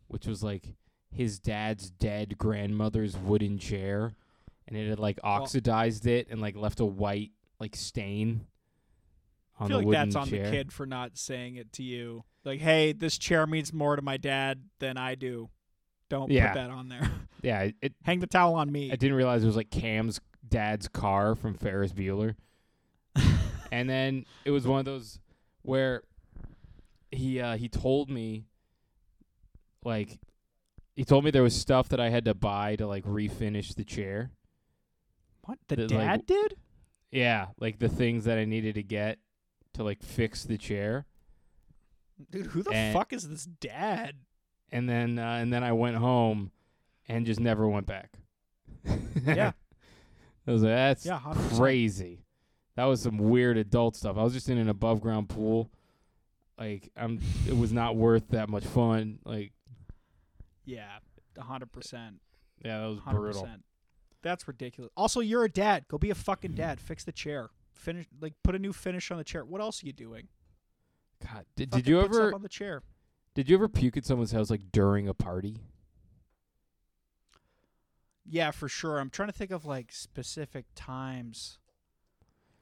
which 0.08 0.26
was 0.26 0.42
like 0.42 0.74
his 1.12 1.38
dad's 1.38 1.90
dead 1.90 2.36
grandmother's 2.38 3.16
wooden 3.16 3.58
chair, 3.58 4.14
and 4.66 4.76
it 4.76 4.88
had 4.88 4.98
like 4.98 5.20
oxidized 5.22 6.06
it 6.08 6.26
and 6.30 6.40
like 6.40 6.56
left 6.56 6.80
a 6.80 6.84
white 6.84 7.30
like 7.60 7.76
stain 7.76 8.46
I 9.60 9.68
feel 9.68 9.78
like 9.78 9.90
that's 9.90 10.16
on 10.16 10.26
chair. 10.28 10.46
the 10.46 10.50
kid 10.50 10.72
for 10.72 10.86
not 10.86 11.16
saying 11.16 11.54
it 11.54 11.72
to 11.74 11.84
you. 11.84 12.24
Like, 12.44 12.60
hey, 12.60 12.92
this 12.92 13.16
chair 13.16 13.46
means 13.46 13.72
more 13.72 13.94
to 13.94 14.02
my 14.02 14.16
dad 14.16 14.64
than 14.80 14.96
I 14.96 15.14
do. 15.14 15.48
Don't 16.08 16.30
Yeah. 16.30 16.48
put 16.48 16.54
that 16.58 16.70
on 16.70 16.88
there. 16.88 17.08
Yeah, 17.44 17.68
it 17.82 17.92
Hang 18.02 18.20
the 18.20 18.26
towel 18.26 18.54
on 18.54 18.72
me. 18.72 18.90
I 18.90 18.96
didn't 18.96 19.16
realize 19.18 19.44
it 19.44 19.46
was 19.46 19.54
like 19.56 19.70
Cam's 19.70 20.18
dad's 20.48 20.88
car 20.88 21.34
from 21.34 21.52
Ferris 21.52 21.92
Bueller. 21.92 22.36
And 23.74 23.90
then 23.90 24.24
it 24.44 24.50
was 24.52 24.66
one 24.66 24.78
of 24.78 24.84
those 24.84 25.18
where 25.62 26.02
he 27.10 27.40
uh 27.40 27.56
he 27.56 27.68
told 27.68 28.08
me 28.10 28.44
like 29.84 30.18
he 30.94 31.04
told 31.04 31.24
me 31.24 31.30
there 31.32 31.42
was 31.42 31.54
stuff 31.58 31.88
that 31.88 31.98
I 32.00 32.08
had 32.10 32.24
to 32.26 32.34
buy 32.34 32.76
to 32.76 32.86
like 32.86 33.04
refinish 33.04 33.74
the 33.74 33.84
chair. 33.84 34.30
what? 35.42 35.58
The 35.66 35.76
like, 35.76 35.88
dad 35.88 36.26
did? 36.26 36.54
Yeah, 37.10 37.46
like 37.58 37.78
the 37.80 37.88
things 37.88 38.24
that 38.26 38.38
I 38.38 38.44
needed 38.44 38.76
to 38.76 38.82
get 38.84 39.18
to 39.74 39.82
like 39.82 40.02
fix 40.02 40.44
the 40.44 40.56
chair. 40.56 41.06
Dude, 42.30 42.46
who 42.46 42.62
the 42.62 42.70
and- 42.70 42.94
fuck 42.96 43.12
is 43.12 43.28
this 43.28 43.44
dad? 43.44 44.14
And 44.70 44.88
then 44.88 45.18
uh, 45.18 45.38
and 45.40 45.52
then 45.52 45.62
I 45.64 45.72
went 45.72 45.96
home 45.96 46.50
and 47.08 47.26
just 47.26 47.40
never 47.40 47.68
went 47.68 47.86
back. 47.86 48.12
Yeah. 49.26 49.52
I 50.46 50.50
was 50.52 50.62
like, 50.62 50.72
that's 50.72 51.06
Yeah, 51.06 51.18
100%. 51.20 51.56
crazy. 51.56 52.23
That 52.76 52.84
was 52.84 53.02
some 53.02 53.18
weird 53.18 53.56
adult 53.56 53.96
stuff. 53.96 54.16
I 54.16 54.22
was 54.22 54.32
just 54.32 54.48
in 54.48 54.58
an 54.58 54.68
above 54.68 55.00
ground 55.00 55.28
pool. 55.28 55.70
Like 56.58 56.90
I'm 56.96 57.20
it 57.46 57.56
was 57.56 57.72
not 57.72 57.96
worth 57.96 58.28
that 58.28 58.48
much 58.48 58.64
fun. 58.64 59.18
Like 59.24 59.52
Yeah, 60.64 60.88
hundred 61.38 61.72
percent. 61.72 62.20
yeah, 62.64 62.80
that 62.80 62.86
was 62.86 62.98
Hundred 63.00 63.20
brutal. 63.20 63.42
percent. 63.42 63.64
That's 64.22 64.48
ridiculous. 64.48 64.90
Also, 64.96 65.20
you're 65.20 65.44
a 65.44 65.50
dad. 65.50 65.84
Go 65.88 65.98
be 65.98 66.10
a 66.10 66.14
fucking 66.14 66.52
mm-hmm. 66.52 66.58
dad. 66.58 66.80
Fix 66.80 67.04
the 67.04 67.12
chair. 67.12 67.50
Finish 67.72 68.06
like 68.20 68.34
put 68.42 68.54
a 68.54 68.58
new 68.58 68.72
finish 68.72 69.10
on 69.10 69.18
the 69.18 69.24
chair. 69.24 69.44
What 69.44 69.60
else 69.60 69.82
are 69.82 69.86
you 69.86 69.92
doing? 69.92 70.28
God, 71.22 71.44
did, 71.56 71.70
Fucking 71.70 71.84
did 71.84 71.90
you 71.90 72.00
ever 72.00 72.34
on 72.34 72.42
the 72.42 72.48
chair? 72.48 72.82
did 73.34 73.48
you 73.48 73.56
ever 73.56 73.68
puke 73.68 73.96
at 73.96 74.04
someone's 74.04 74.32
house 74.32 74.50
like 74.50 74.72
during 74.72 75.08
a 75.08 75.14
party? 75.14 75.58
Yeah, 78.26 78.52
for 78.52 78.68
sure. 78.68 78.98
I'm 78.98 79.10
trying 79.10 79.28
to 79.28 79.34
think 79.34 79.50
of 79.50 79.66
like 79.66 79.92
specific 79.92 80.66
times. 80.74 81.58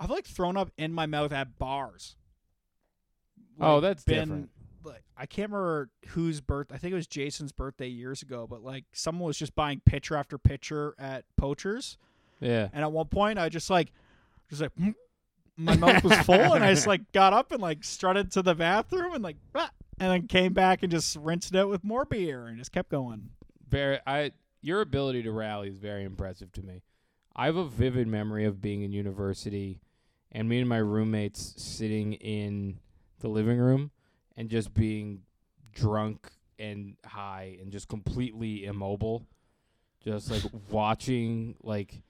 I've 0.03 0.11
like 0.11 0.27
thrown 0.27 0.57
up 0.57 0.71
in 0.77 0.93
my 0.93 1.07
mouth 1.07 1.33
at 1.33 1.59
bars. 1.61 2.17
Oh, 3.61 3.75
Like, 3.75 3.83
that's 3.83 4.05
been, 4.05 4.19
different. 4.19 4.51
Like 4.85 5.05
I 5.17 5.27
can't 5.27 5.51
remember 5.53 5.91
whose 6.09 6.41
birth. 6.41 6.73
I 6.73 6.77
think 6.77 6.91
it 6.91 6.97
was 6.97 7.07
Jason's 7.07 7.53
birthday 7.53 7.87
years 7.87 8.21
ago. 8.23 8.49
But 8.51 8.65
like 8.65 8.85
someone 8.93 9.29
was 9.29 9.39
just 9.39 9.55
buying 9.55 9.81
pitcher 9.85 10.17
after 10.17 10.39
pitcher 10.39 10.97
at 10.99 11.25
Poachers, 11.37 11.99
Yeah. 12.41 12.69
and 12.73 12.83
at 12.83 12.91
one 12.91 13.07
point 13.07 13.39
I 13.39 13.49
just 13.49 13.71
like, 13.71 13.93
just 14.51 14.61
like, 14.63 14.75
mm, 14.75 14.95
my 15.57 15.77
mouth 15.77 16.03
was 16.03 16.19
full, 16.23 16.55
and 16.55 16.65
I 16.65 16.75
just 16.75 16.89
like 16.89 17.13
got 17.13 17.33
up 17.33 17.53
and 17.53 17.63
like 17.63 17.85
strutted 17.85 18.33
to 18.33 18.43
the 18.43 18.57
bathroom 18.57 19.15
and 19.15 19.23
like, 19.23 19.37
"Ah," 19.55 19.71
and 20.01 20.11
then 20.11 20.27
came 20.27 20.53
back 20.53 20.83
and 20.83 20.91
just 20.91 21.15
rinsed 21.15 21.55
it 21.55 21.59
out 21.59 21.69
with 21.69 21.85
more 21.85 22.05
beer 22.05 22.49
and 22.49 22.59
just 22.59 22.73
kept 22.73 22.89
going. 22.91 23.31
Very 23.69 24.01
I 24.05 24.33
your 24.63 24.81
ability 24.81 25.23
to 25.23 25.31
rally 25.31 25.69
is 25.69 25.77
very 25.77 26.03
impressive 26.03 26.51
to 26.55 26.63
me. 26.63 26.83
I 27.37 27.47
have 27.47 27.57
a 27.57 27.69
vivid 27.69 28.09
memory 28.09 28.45
of 28.47 28.61
being 28.61 28.83
in 28.83 28.91
university 28.93 29.79
and 30.33 30.49
me 30.49 30.61
and 30.61 30.69
my 30.69 30.79
roommates 30.79 31.55
sitting 31.63 32.15
in 32.15 32.79
the 33.21 33.29
living 33.29 33.59
room 33.59 33.91
and 34.37 34.49
just 34.49 34.73
being 34.73 35.23
drunk 35.73 36.31
and 36.59 36.97
high 37.05 37.59
and 37.61 37.71
just 37.71 37.89
completely 37.89 38.65
immobile. 38.65 39.27
Just 40.03 40.31
like 40.31 40.43
watching 40.71 41.55
like 41.63 42.01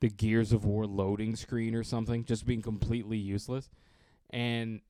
the 0.00 0.08
Gears 0.08 0.52
of 0.52 0.64
War 0.64 0.86
loading 0.86 1.36
screen 1.36 1.74
or 1.74 1.84
something, 1.84 2.24
just 2.24 2.46
being 2.46 2.62
completely 2.62 3.18
useless. 3.18 3.68
And 4.30 4.80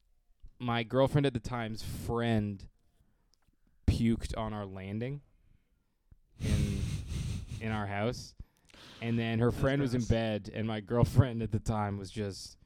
my 0.58 0.84
girlfriend 0.84 1.26
at 1.26 1.34
the 1.34 1.40
time's 1.40 1.82
friend 1.82 2.64
puked 3.86 4.36
on 4.38 4.52
our 4.52 4.64
landing 4.64 5.20
in 6.40 6.80
in 7.60 7.72
our 7.72 7.86
house. 7.86 8.34
And 9.02 9.18
then 9.18 9.40
her 9.40 9.50
friend 9.50 9.82
was 9.82 9.94
in 9.94 10.02
bed 10.04 10.50
and 10.54 10.66
my 10.66 10.80
girlfriend 10.80 11.42
at 11.42 11.50
the 11.50 11.58
time 11.58 11.98
was 11.98 12.10
just 12.10 12.56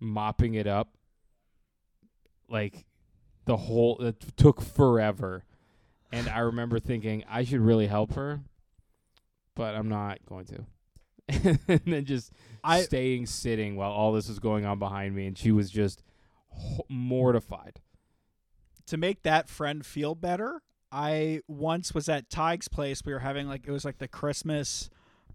mopping 0.00 0.54
it 0.54 0.66
up. 0.66 0.96
Like 2.48 2.86
the 3.44 3.56
whole 3.56 3.98
it 4.00 4.36
took 4.36 4.60
forever. 4.60 5.44
And 6.12 6.28
I 6.28 6.40
remember 6.40 6.80
thinking 6.80 7.24
I 7.28 7.44
should 7.44 7.60
really 7.60 7.86
help 7.86 8.14
her, 8.14 8.40
but 9.54 9.76
I'm 9.76 9.88
not 9.88 10.18
going 10.26 10.46
to. 10.46 10.66
and 11.68 11.80
then 11.86 12.04
just 12.04 12.32
I 12.64 12.82
staying 12.82 13.26
sitting 13.26 13.76
while 13.76 13.92
all 13.92 14.12
this 14.12 14.28
was 14.28 14.40
going 14.40 14.64
on 14.64 14.80
behind 14.80 15.14
me 15.14 15.26
and 15.26 15.38
she 15.38 15.52
was 15.52 15.70
just 15.70 16.02
ho- 16.48 16.84
mortified. 16.88 17.80
to 18.86 18.96
make 18.96 19.22
that 19.22 19.48
friend 19.48 19.86
feel 19.86 20.16
better, 20.16 20.62
I 20.90 21.42
once 21.46 21.94
was 21.94 22.08
at 22.08 22.30
Tig's 22.30 22.66
place. 22.66 23.04
We 23.04 23.12
were 23.12 23.20
having 23.20 23.46
like 23.46 23.64
it 23.66 23.70
was 23.70 23.84
like 23.84 23.98
the 23.98 24.08
Christmas 24.08 24.90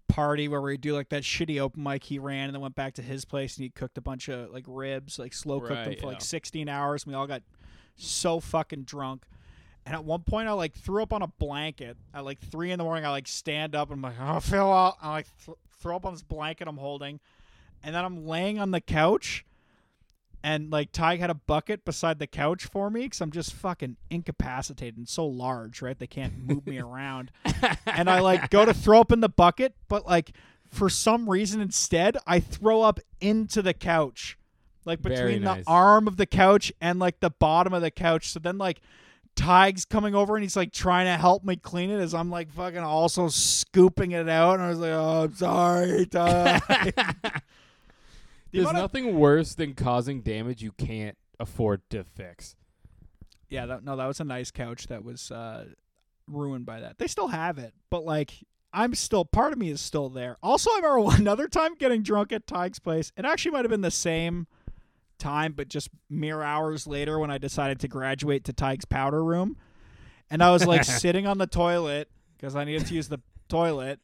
party 0.08 0.48
where 0.48 0.60
we 0.60 0.76
do 0.76 0.94
like 0.94 1.08
that 1.10 1.22
shitty 1.22 1.60
open 1.60 1.82
mic 1.82 2.04
he 2.04 2.18
ran 2.18 2.44
and 2.44 2.54
then 2.54 2.60
went 2.60 2.74
back 2.74 2.94
to 2.94 3.02
his 3.02 3.24
place 3.24 3.56
and 3.56 3.64
he 3.64 3.70
cooked 3.70 3.98
a 3.98 4.00
bunch 4.00 4.28
of 4.28 4.50
like 4.52 4.64
ribs, 4.66 5.18
like 5.18 5.34
slow 5.34 5.60
cooked 5.60 5.84
them 5.84 5.94
for 5.96 6.00
yeah. 6.00 6.06
like 6.06 6.20
16 6.20 6.68
hours. 6.68 7.04
And 7.04 7.12
we 7.12 7.16
all 7.16 7.26
got 7.26 7.42
so 7.96 8.40
fucking 8.40 8.82
drunk. 8.82 9.24
And 9.86 9.94
at 9.94 10.04
one 10.04 10.22
point, 10.22 10.48
I 10.48 10.52
like 10.52 10.74
threw 10.74 11.02
up 11.02 11.12
on 11.12 11.22
a 11.22 11.28
blanket 11.28 11.96
at 12.12 12.24
like 12.24 12.40
three 12.40 12.72
in 12.72 12.78
the 12.78 12.84
morning. 12.84 13.06
I 13.06 13.10
like 13.10 13.28
stand 13.28 13.76
up 13.76 13.90
and 13.90 13.98
I'm 13.98 14.02
like, 14.02 14.20
oh, 14.20 14.40
Phil, 14.40 14.72
out. 14.72 14.96
I 15.00 15.10
like 15.10 15.26
th- 15.44 15.56
throw 15.78 15.94
up 15.94 16.04
on 16.04 16.12
this 16.12 16.22
blanket 16.22 16.66
I'm 16.66 16.76
holding, 16.76 17.20
and 17.84 17.94
then 17.94 18.04
I'm 18.04 18.26
laying 18.26 18.58
on 18.58 18.72
the 18.72 18.80
couch, 18.80 19.45
and 20.42 20.70
like 20.70 20.92
Ty 20.92 21.16
had 21.16 21.30
a 21.30 21.34
bucket 21.34 21.84
beside 21.84 22.18
the 22.18 22.26
couch 22.26 22.66
for 22.66 22.90
me 22.90 23.02
because 23.02 23.20
I'm 23.20 23.30
just 23.30 23.52
fucking 23.52 23.96
incapacitated 24.10 24.96
and 24.96 25.08
so 25.08 25.26
large, 25.26 25.82
right? 25.82 25.98
They 25.98 26.06
can't 26.06 26.46
move 26.46 26.66
me 26.66 26.78
around, 26.80 27.30
and 27.86 28.08
I 28.08 28.20
like 28.20 28.50
go 28.50 28.64
to 28.64 28.74
throw 28.74 29.00
up 29.00 29.12
in 29.12 29.20
the 29.20 29.28
bucket, 29.28 29.74
but 29.88 30.06
like 30.06 30.32
for 30.70 30.88
some 30.88 31.28
reason 31.28 31.60
instead 31.60 32.16
I 32.26 32.40
throw 32.40 32.82
up 32.82 33.00
into 33.20 33.62
the 33.62 33.74
couch, 33.74 34.38
like 34.84 35.02
between 35.02 35.42
nice. 35.42 35.64
the 35.64 35.70
arm 35.70 36.06
of 36.06 36.16
the 36.16 36.26
couch 36.26 36.72
and 36.80 36.98
like 36.98 37.20
the 37.20 37.30
bottom 37.30 37.72
of 37.72 37.82
the 37.82 37.90
couch. 37.90 38.30
So 38.30 38.40
then 38.40 38.58
like. 38.58 38.80
Tig's 39.38 39.84
coming 39.84 40.14
over 40.14 40.34
and 40.34 40.42
he's 40.42 40.56
like 40.56 40.72
trying 40.72 41.04
to 41.04 41.12
help 41.12 41.44
me 41.44 41.56
clean 41.56 41.90
it 41.90 42.00
as 42.00 42.14
I'm 42.14 42.30
like 42.30 42.50
fucking 42.52 42.78
also 42.78 43.28
scooping 43.28 44.12
it 44.12 44.30
out 44.30 44.54
and 44.54 44.62
I 44.62 44.70
was 44.70 44.78
like, 44.78 44.92
oh, 44.92 45.24
I'm 45.24 45.34
sorry, 45.34 46.06
Tig. 46.06 46.94
The 48.56 48.62
There's 48.62 48.74
nothing 48.74 49.18
worse 49.18 49.54
than 49.54 49.74
causing 49.74 50.22
damage 50.22 50.62
you 50.62 50.72
can't 50.72 51.16
afford 51.38 51.82
to 51.90 52.04
fix. 52.04 52.56
Yeah, 53.48 53.66
that, 53.66 53.84
no, 53.84 53.96
that 53.96 54.06
was 54.06 54.18
a 54.20 54.24
nice 54.24 54.50
couch 54.50 54.86
that 54.88 55.04
was 55.04 55.30
uh, 55.30 55.66
ruined 56.26 56.66
by 56.66 56.80
that. 56.80 56.98
They 56.98 57.06
still 57.06 57.28
have 57.28 57.58
it, 57.58 57.74
but 57.90 58.04
like 58.04 58.32
I'm 58.72 58.94
still 58.94 59.24
part 59.24 59.52
of 59.52 59.58
me 59.58 59.70
is 59.70 59.80
still 59.80 60.08
there. 60.08 60.36
Also, 60.42 60.70
I 60.70 60.80
remember 60.82 61.16
another 61.20 61.48
time 61.48 61.74
getting 61.74 62.02
drunk 62.02 62.32
at 62.32 62.46
Tig's 62.46 62.78
place. 62.78 63.12
It 63.16 63.24
actually 63.24 63.52
might 63.52 63.64
have 63.64 63.70
been 63.70 63.82
the 63.82 63.90
same 63.90 64.46
time, 65.18 65.52
but 65.52 65.68
just 65.68 65.88
mere 66.10 66.42
hours 66.42 66.86
later 66.86 67.18
when 67.18 67.30
I 67.30 67.38
decided 67.38 67.80
to 67.80 67.88
graduate 67.88 68.44
to 68.44 68.52
Tig's 68.52 68.84
powder 68.84 69.22
room, 69.24 69.56
and 70.30 70.42
I 70.42 70.50
was 70.50 70.66
like 70.66 70.84
sitting 70.84 71.26
on 71.26 71.38
the 71.38 71.46
toilet 71.46 72.08
because 72.36 72.56
I 72.56 72.64
needed 72.64 72.86
to 72.88 72.94
use 72.94 73.08
the 73.08 73.20
toilet, 73.48 74.00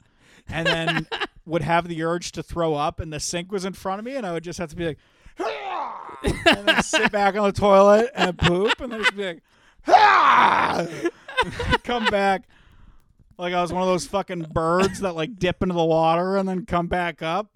and 0.49 0.67
then 0.67 1.09
would 1.45 1.63
have 1.63 1.89
the 1.89 2.03
urge 2.03 2.33
to 2.33 2.43
throw 2.43 2.75
up, 2.75 3.01
and 3.01 3.13
the 3.13 3.21
sink 3.21 3.51
was 3.51 3.65
in 3.65 3.73
front 3.73 3.99
of 3.99 4.05
me, 4.05 4.17
and 4.17 4.27
I 4.27 4.33
would 4.33 4.45
just 4.45 4.59
have 4.59 4.71
to 4.71 4.77
be 4.77 4.87
like. 4.87 4.99
and 6.25 6.69
then 6.69 6.83
sit 6.83 7.11
back 7.11 7.35
on 7.37 7.45
the 7.45 7.53
toilet 7.53 8.11
and 8.15 8.37
poop, 8.37 8.81
and 8.81 8.93
then 8.93 9.01
just 9.01 9.17
be 9.17 9.25
like, 9.25 9.43
"Ah!" 9.89 10.87
come 11.85 12.05
back. 12.07 12.45
Like 13.39 13.55
I 13.55 13.63
was 13.63 13.73
one 13.73 13.83
of 13.83 13.89
those 13.89 14.07
fucking 14.07 14.47
birds 14.53 15.01
that 15.01 15.15
like 15.15 15.37
dip 15.37 15.63
into 15.63 15.75
the 15.75 15.85
water 15.85 16.37
and 16.37 16.49
then 16.49 16.67
come 16.67 16.87
back 16.87 17.23
up. 17.23 17.51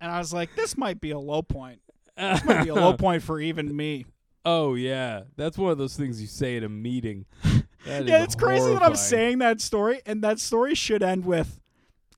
And 0.00 0.10
I 0.10 0.18
was 0.18 0.32
like, 0.32 0.54
this 0.54 0.76
might 0.76 1.00
be 1.00 1.10
a 1.10 1.18
low 1.18 1.42
point. 1.42 1.80
This 2.16 2.44
might 2.44 2.64
be 2.64 2.68
a 2.68 2.74
low 2.74 2.92
point 2.96 3.22
for 3.22 3.40
even 3.40 3.74
me. 3.74 4.06
Oh 4.44 4.74
yeah, 4.74 5.22
that's 5.36 5.56
one 5.56 5.72
of 5.72 5.78
those 5.78 5.96
things 5.96 6.20
you 6.20 6.26
say 6.26 6.56
at 6.58 6.62
a 6.62 6.68
meeting. 6.68 7.24
Yeah, 7.86 8.22
it's 8.22 8.34
crazy 8.34 8.72
that 8.72 8.82
I'm 8.82 8.96
saying 8.96 9.38
that 9.38 9.60
story, 9.60 10.00
and 10.06 10.22
that 10.22 10.38
story 10.40 10.74
should 10.74 11.02
end 11.02 11.24
with, 11.24 11.60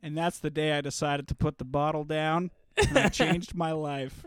and 0.02 0.16
that's 0.16 0.38
the 0.38 0.50
day 0.50 0.72
I 0.72 0.80
decided 0.80 1.28
to 1.28 1.34
put 1.34 1.58
the 1.58 1.64
bottle 1.64 2.04
down. 2.04 2.50
And 2.76 2.98
I 2.98 3.08
changed 3.10 3.54
my 3.54 3.72
life. 3.72 4.24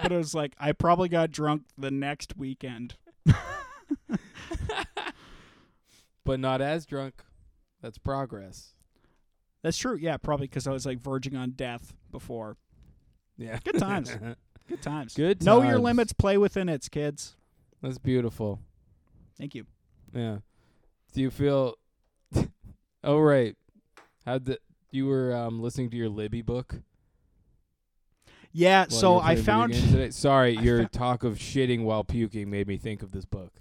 But 0.00 0.12
it 0.12 0.16
was 0.16 0.34
like 0.34 0.52
I 0.58 0.72
probably 0.72 1.08
got 1.08 1.30
drunk 1.30 1.62
the 1.78 1.90
next 1.90 2.36
weekend. 2.36 2.96
but 6.24 6.40
not 6.40 6.60
as 6.60 6.86
drunk. 6.86 7.22
That's 7.82 7.98
progress. 7.98 8.74
That's 9.62 9.78
true. 9.78 9.96
Yeah, 9.96 10.16
probably 10.16 10.46
because 10.46 10.66
I 10.66 10.72
was 10.72 10.86
like 10.86 11.00
verging 11.00 11.36
on 11.36 11.50
death 11.50 11.94
before. 12.10 12.56
Yeah, 13.36 13.58
Good 13.64 13.78
times. 13.78 14.10
Good 14.68 14.82
times. 14.82 15.14
Good 15.14 15.40
times. 15.40 15.46
Know 15.46 15.62
your 15.62 15.78
limits. 15.78 16.12
Play 16.12 16.38
within 16.38 16.68
it, 16.68 16.88
kids. 16.90 17.36
That's 17.82 17.98
beautiful. 17.98 18.60
Thank 19.38 19.54
you. 19.54 19.66
Yeah. 20.12 20.38
Do 21.12 21.20
you 21.20 21.30
feel? 21.30 21.76
oh 23.04 23.18
right. 23.18 23.54
How 24.24 24.38
the 24.38 24.58
you 24.90 25.06
were 25.06 25.34
um, 25.34 25.60
listening 25.60 25.90
to 25.90 25.96
your 25.96 26.08
Libby 26.08 26.42
book? 26.42 26.76
Yeah. 28.52 28.86
so 28.88 29.18
I 29.18 29.36
found. 29.36 29.74
Sorry, 30.14 30.56
I 30.56 30.60
your 30.62 30.82
fou- 30.82 30.88
talk 30.88 31.24
of 31.24 31.34
shitting 31.38 31.84
while 31.84 32.04
puking 32.04 32.48
made 32.50 32.66
me 32.66 32.78
think 32.78 33.02
of 33.02 33.12
this 33.12 33.24
book. 33.24 33.52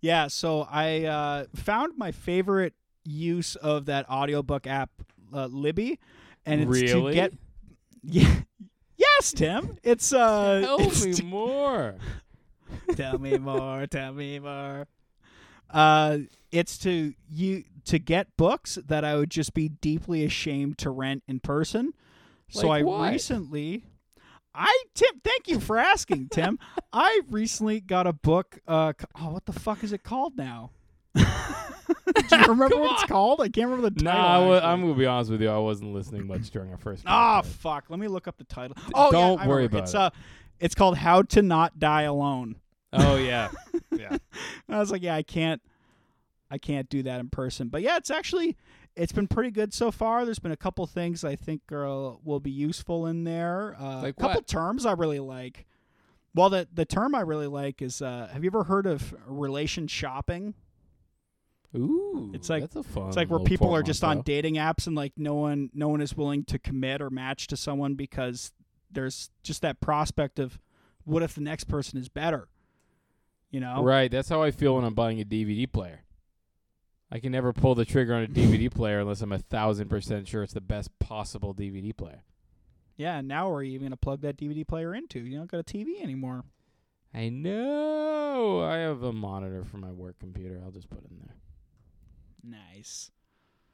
Yeah, 0.00 0.28
so 0.28 0.68
I 0.70 1.04
uh, 1.04 1.44
found 1.54 1.96
my 1.96 2.12
favorite 2.12 2.74
use 3.04 3.56
of 3.56 3.86
that 3.86 4.08
audiobook 4.08 4.66
app, 4.66 4.90
uh, 5.32 5.46
Libby, 5.46 5.98
and 6.44 6.60
it's 6.60 6.70
really? 6.70 7.12
to 7.12 7.14
get. 7.14 7.32
Yeah. 8.06 8.34
Yes, 8.98 9.32
Tim. 9.32 9.78
It's 9.82 10.12
uh. 10.12 10.60
Tell 10.62 10.80
it's 10.80 11.04
me 11.06 11.14
to- 11.14 11.24
more. 11.24 11.94
tell 12.96 13.18
me 13.18 13.38
more. 13.38 13.86
Tell 13.86 14.12
me 14.12 14.38
more. 14.38 14.86
Uh, 15.70 16.18
it's 16.54 16.78
to 16.78 17.12
you 17.28 17.64
to 17.86 17.98
get 17.98 18.36
books 18.36 18.78
that 18.86 19.04
I 19.04 19.16
would 19.16 19.30
just 19.30 19.52
be 19.54 19.68
deeply 19.68 20.24
ashamed 20.24 20.78
to 20.78 20.90
rent 20.90 21.22
in 21.28 21.40
person. 21.40 21.92
So 22.48 22.68
Like 22.68 22.80
I 22.80 22.84
what? 22.84 23.12
recently, 23.12 23.84
I 24.54 24.84
Tim, 24.94 25.20
thank 25.24 25.48
you 25.48 25.58
for 25.60 25.76
asking, 25.78 26.28
Tim. 26.32 26.58
I 26.92 27.20
recently 27.28 27.80
got 27.80 28.06
a 28.06 28.12
book. 28.12 28.58
Uh, 28.68 28.92
oh, 29.20 29.30
what 29.30 29.44
the 29.46 29.52
fuck 29.52 29.82
is 29.82 29.92
it 29.92 30.02
called 30.04 30.36
now? 30.36 30.70
Do 31.14 31.22
you 31.22 32.42
remember 32.48 32.76
what 32.76 32.92
it's 32.92 33.04
called? 33.04 33.40
I 33.40 33.48
can't 33.48 33.68
remember 33.68 33.90
the 33.90 34.02
Nah, 34.04 34.12
title. 34.12 34.24
I 34.30 34.38
wa- 34.46 34.54
actually. 34.56 34.70
I'm 34.70 34.80
gonna 34.82 34.94
be 34.94 35.06
honest 35.06 35.30
with 35.30 35.42
you. 35.42 35.50
I 35.50 35.58
wasn't 35.58 35.92
listening 35.92 36.26
much 36.26 36.50
during 36.50 36.70
our 36.70 36.76
first. 36.78 37.02
Ah, 37.06 37.42
podcast. 37.42 37.46
fuck. 37.46 37.84
Let 37.88 37.98
me 37.98 38.08
look 38.08 38.28
up 38.28 38.36
the 38.38 38.44
title. 38.44 38.76
Oh, 38.94 39.10
don't 39.10 39.40
I 39.40 39.48
worry 39.48 39.64
about 39.66 39.82
it's, 39.84 39.94
it. 39.94 40.00
Uh, 40.00 40.10
it's 40.60 40.74
called 40.74 40.96
How 40.96 41.22
to 41.22 41.42
Not 41.42 41.78
Die 41.78 42.02
Alone. 42.02 42.56
oh 42.92 43.16
yeah, 43.16 43.50
yeah. 43.96 44.16
I 44.68 44.78
was 44.78 44.90
like, 44.92 45.02
yeah, 45.02 45.16
I 45.16 45.24
can't, 45.24 45.60
I 46.54 46.58
can't 46.58 46.88
do 46.88 47.02
that 47.02 47.18
in 47.20 47.28
person. 47.28 47.68
But 47.68 47.82
yeah, 47.82 47.96
it's 47.96 48.10
actually, 48.10 48.56
it's 48.94 49.12
been 49.12 49.26
pretty 49.26 49.50
good 49.50 49.74
so 49.74 49.90
far. 49.90 50.24
There's 50.24 50.38
been 50.38 50.52
a 50.52 50.56
couple 50.56 50.86
things 50.86 51.24
I 51.24 51.34
think 51.36 51.60
are, 51.72 52.16
will 52.24 52.40
be 52.40 52.50
useful 52.52 53.06
in 53.06 53.24
there. 53.24 53.74
Uh, 53.78 54.02
Like 54.02 54.10
a 54.16 54.20
couple 54.20 54.36
what? 54.40 54.46
terms 54.46 54.86
I 54.86 54.92
really 54.92 55.18
like. 55.20 55.66
Well, 56.34 56.50
the 56.50 56.66
the 56.72 56.84
term 56.84 57.14
I 57.14 57.20
really 57.20 57.46
like 57.46 57.80
is, 57.82 58.00
uh, 58.02 58.28
have 58.32 58.42
you 58.44 58.48
ever 58.50 58.64
heard 58.64 58.86
of 58.86 59.14
relation 59.26 59.86
shopping? 59.86 60.54
Ooh, 61.76 62.30
It's 62.34 62.48
like- 62.48 62.62
that's 62.62 62.76
a 62.76 62.82
fun. 62.84 63.08
It's 63.08 63.16
like 63.16 63.28
where 63.30 63.40
people 63.40 63.74
are 63.74 63.82
just 63.82 64.04
on 64.04 64.22
dating 64.22 64.54
apps 64.54 64.86
and 64.86 64.94
like 64.94 65.12
no 65.16 65.34
one, 65.34 65.70
no 65.74 65.88
one 65.88 66.00
is 66.00 66.16
willing 66.16 66.44
to 66.44 66.58
commit 66.58 67.02
or 67.02 67.10
match 67.10 67.48
to 67.48 67.56
someone 67.56 67.94
because 67.94 68.52
there's 68.90 69.30
just 69.42 69.60
that 69.62 69.80
prospect 69.80 70.38
of, 70.38 70.60
what 71.04 71.22
if 71.24 71.34
the 71.34 71.40
next 71.40 71.64
person 71.64 71.98
is 71.98 72.08
better? 72.08 72.48
You 73.50 73.60
know, 73.60 73.82
Right, 73.82 74.10
that's 74.10 74.28
how 74.28 74.42
I 74.42 74.50
feel 74.52 74.76
when 74.76 74.84
I'm 74.84 74.94
buying 74.94 75.20
a 75.20 75.24
DVD 75.24 75.66
player. 75.70 76.03
I 77.12 77.18
can 77.20 77.32
never 77.32 77.52
pull 77.52 77.74
the 77.74 77.84
trigger 77.84 78.14
on 78.14 78.22
a 78.24 78.26
DVD 78.26 78.72
player 78.72 79.00
unless 79.00 79.20
I'm 79.20 79.32
a 79.32 79.38
thousand 79.38 79.88
percent 79.88 80.26
sure 80.26 80.42
it's 80.42 80.54
the 80.54 80.60
best 80.60 80.96
possible 80.98 81.54
DVD 81.54 81.96
player. 81.96 82.24
Yeah, 82.96 83.20
now 83.20 83.48
where 83.48 83.58
are 83.58 83.62
you 83.62 83.72
even 83.74 83.86
gonna 83.86 83.96
plug 83.96 84.20
that 84.22 84.36
DVD 84.36 84.66
player 84.66 84.94
into? 84.94 85.20
You 85.20 85.38
don't 85.38 85.50
got 85.50 85.60
a 85.60 85.64
TV 85.64 86.02
anymore. 86.02 86.44
I 87.12 87.28
know. 87.28 88.60
I 88.62 88.78
have 88.78 89.02
a 89.04 89.12
monitor 89.12 89.64
for 89.64 89.76
my 89.76 89.92
work 89.92 90.18
computer. 90.18 90.60
I'll 90.64 90.72
just 90.72 90.88
put 90.90 90.98
it 91.04 91.10
in 91.10 91.18
there. 91.18 92.58
Nice. 92.74 93.10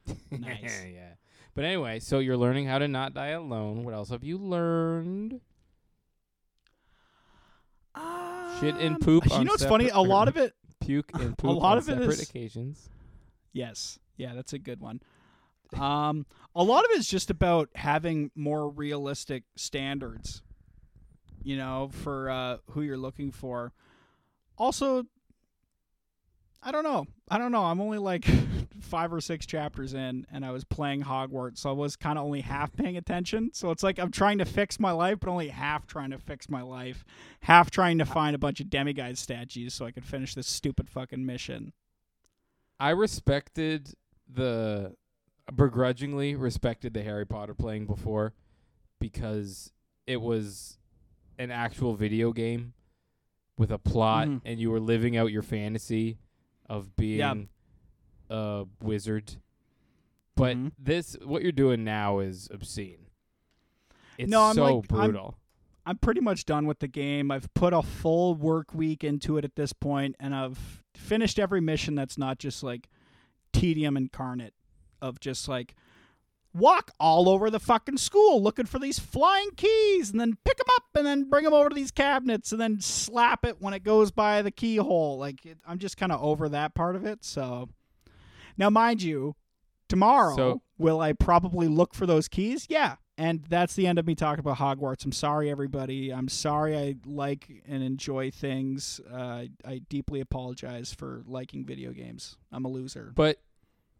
Nice. 0.31 0.83
yeah. 0.93 1.13
But 1.53 1.65
anyway, 1.65 1.99
so 1.99 2.19
you're 2.19 2.37
learning 2.37 2.65
how 2.67 2.79
to 2.79 2.87
not 2.87 3.13
die 3.13 3.29
alone. 3.29 3.83
What 3.83 3.93
else 3.93 4.09
have 4.09 4.23
you 4.23 4.37
learned? 4.37 5.41
Shit 8.59 8.75
and 8.75 8.95
Um, 8.95 8.99
poop 9.01 9.25
You 9.25 9.43
know 9.43 9.51
what's 9.51 9.65
funny? 9.65 9.89
A 9.89 9.99
lot 10.01 10.27
of 10.29 10.37
it. 10.37 10.53
Puke 10.79 11.11
and 11.13 11.37
poop 11.37 11.61
lot 11.61 11.73
on 11.73 11.77
of 11.79 11.89
it 11.89 11.93
separate 11.93 12.09
is- 12.09 12.21
occasions. 12.29 12.89
Yes. 13.53 13.99
Yeah, 14.17 14.33
that's 14.33 14.53
a 14.53 14.59
good 14.59 14.79
one. 14.79 15.01
Um, 15.79 16.25
a 16.55 16.63
lot 16.63 16.83
of 16.83 16.91
it 16.91 16.99
is 16.99 17.07
just 17.07 17.29
about 17.29 17.69
having 17.75 18.31
more 18.35 18.69
realistic 18.69 19.43
standards. 19.55 20.41
You 21.43 21.57
know, 21.57 21.89
for 21.91 22.29
uh, 22.29 22.57
who 22.69 22.83
you're 22.83 22.97
looking 22.97 23.31
for. 23.31 23.73
Also, 24.59 25.05
I 26.61 26.71
don't 26.71 26.83
know. 26.83 27.07
I 27.29 27.39
don't 27.39 27.51
know. 27.51 27.63
I'm 27.63 27.81
only 27.81 27.97
like 27.97 28.25
five 28.81 29.11
or 29.11 29.21
six 29.21 29.47
chapters 29.47 29.95
in, 29.95 30.27
and 30.31 30.45
I 30.45 30.51
was 30.51 30.63
playing 30.63 31.01
Hogwarts, 31.01 31.57
so 31.57 31.71
I 31.71 31.73
was 31.73 31.95
kind 31.95 32.19
of 32.19 32.25
only 32.25 32.41
half 32.41 32.71
paying 32.75 32.97
attention. 32.97 33.49
So 33.53 33.71
it's 33.71 33.81
like 33.81 33.97
I'm 33.97 34.11
trying 34.11 34.37
to 34.37 34.45
fix 34.45 34.79
my 34.79 34.91
life, 34.91 35.19
but 35.19 35.29
only 35.29 35.47
half 35.47 35.87
trying 35.87 36.11
to 36.11 36.19
fix 36.19 36.47
my 36.49 36.61
life, 36.61 37.03
half 37.41 37.71
trying 37.71 37.97
to 37.97 38.05
find 38.05 38.35
a 38.35 38.39
bunch 38.39 38.59
of 38.59 38.67
Demiguise 38.67 39.17
statues 39.17 39.73
so 39.73 39.85
I 39.85 39.91
could 39.91 40.05
finish 40.05 40.35
this 40.35 40.47
stupid 40.47 40.89
fucking 40.89 41.25
mission. 41.25 41.73
I 42.81 42.89
respected 42.89 43.93
the 44.27 44.95
begrudgingly 45.55 46.35
respected 46.35 46.95
the 46.95 47.03
Harry 47.03 47.25
Potter 47.27 47.53
playing 47.53 47.85
before 47.85 48.33
because 48.99 49.71
it 50.07 50.19
was 50.19 50.79
an 51.37 51.51
actual 51.51 51.93
video 51.93 52.31
game 52.33 52.73
with 53.55 53.71
a 53.71 53.77
plot 53.77 54.27
Mhm. 54.27 54.41
and 54.45 54.59
you 54.59 54.71
were 54.71 54.79
living 54.79 55.15
out 55.15 55.31
your 55.31 55.43
fantasy 55.43 56.17
of 56.67 56.95
being 56.95 57.19
Yeah. 57.19 57.35
a 58.31 58.65
wizard. 58.81 59.35
But 60.35 60.57
Mhm. 60.57 60.71
this 60.79 61.15
what 61.23 61.43
you're 61.43 61.51
doing 61.51 61.83
now 61.83 62.17
is 62.17 62.49
obscene. 62.51 63.05
It's 64.17 64.29
No, 64.29 64.41
I'm 64.45 64.55
so 64.55 64.63
like- 64.63 64.73
I'm- 64.73 64.81
brutal. 65.11 65.37
I'm 65.85 65.97
pretty 65.99 66.21
much 66.21 66.45
done 66.45 66.65
with 66.65 66.79
the 66.79 66.87
game. 66.87 67.29
I've 67.29 67.53
put 67.53 67.73
a 67.73 67.81
full 67.83 68.33
work 68.33 68.73
week 68.73 69.03
into 69.03 69.37
it 69.37 69.45
at 69.45 69.55
this 69.55 69.71
point, 69.73 70.15
and 70.19 70.33
I've 70.33 70.80
finished 70.95 71.39
every 71.39 71.61
mission 71.61 71.95
that's 71.95 72.17
not 72.17 72.39
just 72.39 72.63
like 72.63 72.89
tedium 73.53 73.97
incarnate 73.97 74.53
of 75.01 75.19
just 75.19 75.47
like 75.47 75.75
walk 76.53 76.91
all 76.99 77.29
over 77.29 77.49
the 77.49 77.59
fucking 77.59 77.97
school 77.97 78.41
looking 78.43 78.65
for 78.65 78.77
these 78.77 78.99
flying 78.99 79.49
keys 79.55 80.11
and 80.11 80.19
then 80.19 80.37
pick 80.43 80.57
them 80.57 80.67
up 80.75 80.83
and 80.95 81.05
then 81.05 81.29
bring 81.29 81.45
them 81.45 81.53
over 81.53 81.69
to 81.69 81.75
these 81.75 81.91
cabinets 81.91 82.51
and 82.51 82.59
then 82.59 82.79
slap 82.81 83.45
it 83.45 83.61
when 83.61 83.73
it 83.73 83.83
goes 83.83 84.11
by 84.11 84.41
the 84.41 84.51
keyhole. 84.51 85.17
Like 85.17 85.45
it, 85.45 85.59
I'm 85.65 85.79
just 85.79 85.95
kind 85.97 86.11
of 86.11 86.21
over 86.21 86.49
that 86.49 86.73
part 86.75 86.95
of 86.97 87.05
it. 87.05 87.23
So 87.23 87.69
now, 88.57 88.69
mind 88.69 89.01
you, 89.01 89.35
tomorrow 89.87 90.35
So- 90.35 90.61
will 90.77 90.99
I 90.99 91.13
probably 91.13 91.67
look 91.67 91.93
for 91.93 92.05
those 92.05 92.27
keys? 92.27 92.67
Yeah. 92.69 92.95
And 93.17 93.43
that's 93.49 93.75
the 93.75 93.85
end 93.87 93.99
of 93.99 94.07
me 94.07 94.15
talking 94.15 94.39
about 94.39 94.57
Hogwarts. 94.57 95.05
I'm 95.05 95.11
sorry, 95.11 95.51
everybody. 95.51 96.11
I'm 96.11 96.27
sorry 96.27 96.75
I 96.77 96.95
like 97.05 97.61
and 97.67 97.83
enjoy 97.83 98.31
things. 98.31 98.99
Uh, 99.11 99.45
I 99.65 99.81
deeply 99.89 100.21
apologize 100.21 100.93
for 100.93 101.21
liking 101.27 101.65
video 101.65 101.91
games. 101.91 102.37
I'm 102.51 102.65
a 102.65 102.69
loser. 102.69 103.11
But 103.15 103.39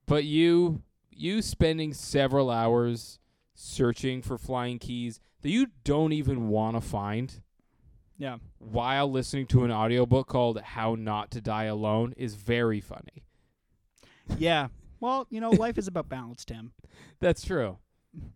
but 0.08 0.24
you 0.24 0.82
you 1.12 1.42
spending 1.42 1.94
several 1.94 2.50
hours 2.50 3.20
searching 3.54 4.22
for 4.22 4.38
flying 4.38 4.80
keys 4.80 5.20
that 5.42 5.50
you 5.50 5.68
don't 5.84 6.14
even 6.14 6.48
want 6.48 6.76
to 6.78 6.82
find 6.82 7.42
Yeah. 8.18 8.38
while 8.58 9.12
listening 9.12 9.46
to 9.48 9.66
an 9.66 9.72
audiobook 9.72 10.28
called 10.28 10.60
How 10.62 10.96
Not 10.96 11.30
to 11.32 11.42
Die 11.42 11.64
Alone 11.66 12.14
is 12.18 12.36
very 12.36 12.80
funny. 12.82 13.24
Yeah. 14.38 14.70
Well, 15.00 15.28
you 15.30 15.42
know, 15.42 15.50
life 15.52 15.78
is 15.78 15.88
about 15.88 16.10
balance, 16.10 16.46
Tim. 16.46 16.72
That's 17.20 17.44
true. 17.46 17.78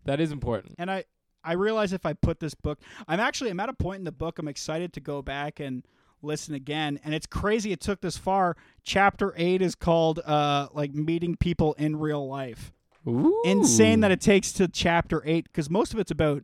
That 0.04 0.20
is 0.20 0.32
important. 0.32 0.74
And 0.78 0.90
I 0.90 1.04
I 1.44 1.52
realize 1.52 1.92
if 1.92 2.04
I 2.04 2.12
put 2.12 2.40
this 2.40 2.54
book, 2.54 2.80
I'm 3.06 3.20
actually 3.20 3.50
I'm 3.50 3.60
at 3.60 3.68
a 3.68 3.72
point 3.74 3.98
in 3.98 4.04
the 4.04 4.12
book 4.12 4.38
I'm 4.38 4.48
excited 4.48 4.92
to 4.94 5.00
go 5.00 5.22
back 5.22 5.60
and 5.60 5.84
listen 6.22 6.54
again. 6.54 6.98
And 7.04 7.14
it's 7.14 7.26
crazy 7.26 7.72
it 7.72 7.80
took 7.80 8.00
this 8.00 8.16
far. 8.16 8.56
Chapter 8.82 9.32
8 9.36 9.62
is 9.62 9.74
called 9.74 10.18
uh 10.20 10.68
like 10.72 10.92
meeting 10.94 11.36
people 11.36 11.74
in 11.74 11.96
real 11.96 12.26
life. 12.26 12.72
Ooh. 13.06 13.40
Insane 13.44 14.00
that 14.00 14.10
it 14.10 14.20
takes 14.20 14.52
to 14.54 14.66
chapter 14.66 15.22
8 15.24 15.52
cuz 15.52 15.70
most 15.70 15.92
of 15.94 16.00
it's 16.00 16.10
about 16.10 16.42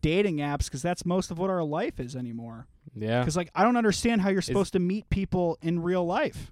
dating 0.00 0.36
apps 0.38 0.70
cuz 0.70 0.80
that's 0.80 1.04
most 1.04 1.30
of 1.30 1.38
what 1.38 1.50
our 1.50 1.64
life 1.64 1.98
is 2.00 2.14
anymore. 2.16 2.66
Yeah. 2.94 3.24
Cuz 3.24 3.36
like 3.36 3.50
I 3.54 3.62
don't 3.64 3.76
understand 3.76 4.22
how 4.22 4.30
you're 4.30 4.42
supposed 4.42 4.72
to 4.74 4.78
meet 4.78 5.10
people 5.10 5.58
in 5.60 5.82
real 5.82 6.06
life. 6.06 6.50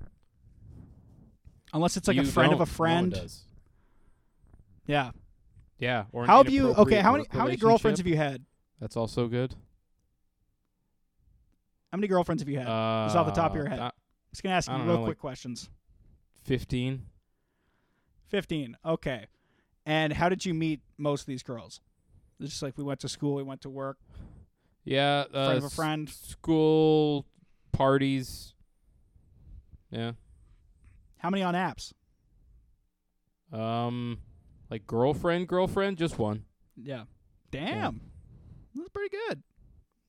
Unless 1.73 1.97
it's 1.97 2.09
like 2.09 2.19
a 2.19 2.25
friend 2.25 2.53
of 2.53 2.59
a 2.61 2.63
No 2.63 2.67
friend. 2.67 3.13
does. 3.13 3.45
Yeah. 4.87 5.13
Yeah. 5.83 6.05
Or 6.13 6.27
How 6.27 6.37
have 6.45 6.49
you? 6.53 6.73
Okay. 6.75 7.01
How 7.01 7.11
many? 7.11 7.25
How 7.29 7.45
many 7.45 7.57
girlfriends 7.57 7.99
have 7.99 8.07
you 8.07 8.17
had? 8.17 8.45
That's 8.81 8.97
also 8.97 9.27
good. 9.27 9.53
How 11.91 11.99
many 11.99 12.07
girlfriends 12.07 12.41
have 12.41 12.49
you 12.49 12.59
had? 12.61 12.69
Uh, 12.69 13.07
Just 13.07 13.17
off 13.17 13.27
the 13.27 13.33
top 13.33 13.51
of 13.51 13.57
your 13.57 13.69
head. 13.69 13.81
uh, 13.81 13.91
Just 14.31 14.45
gonna 14.45 14.55
ask 14.55 14.71
you 14.71 14.77
real 14.77 14.85
know, 14.87 14.97
quick 14.99 15.09
like- 15.09 15.19
questions. 15.19 15.69
Fifteen. 16.45 17.07
Fifteen. 18.29 18.77
Okay. 18.85 19.27
And 19.85 20.13
how 20.13 20.29
did 20.29 20.47
you 20.47 20.55
meet 20.55 20.81
most 20.99 21.23
of 21.23 21.27
these 21.27 21.43
girls? 21.43 21.81
It's 22.39 22.51
just 22.51 22.63
like 22.63 22.79
we 22.79 22.85
went 22.85 23.01
to 23.01 23.09
school, 23.09 23.35
we 23.35 23.43
went 23.43 23.61
to 23.63 23.71
work, 23.71 23.99
Yeah. 24.85 25.25
Uh, 25.35 25.47
friend 25.47 25.59
of 25.59 25.65
a 25.65 25.71
friend. 25.71 26.09
School 26.09 27.27
parties. 27.73 28.55
Yeah. 29.91 30.13
How 31.19 31.29
many 31.31 31.43
on 31.43 31.55
apps? 31.55 31.93
Um, 33.53 34.19
like 34.73 34.87
girlfriend, 34.87 35.49
girlfriend, 35.49 35.99
just 35.99 36.19
one. 36.19 36.45
Yeah. 36.77 37.05
Damn. 37.51 38.01
That's 38.75 38.89
pretty 38.89 39.15
good. 39.29 39.43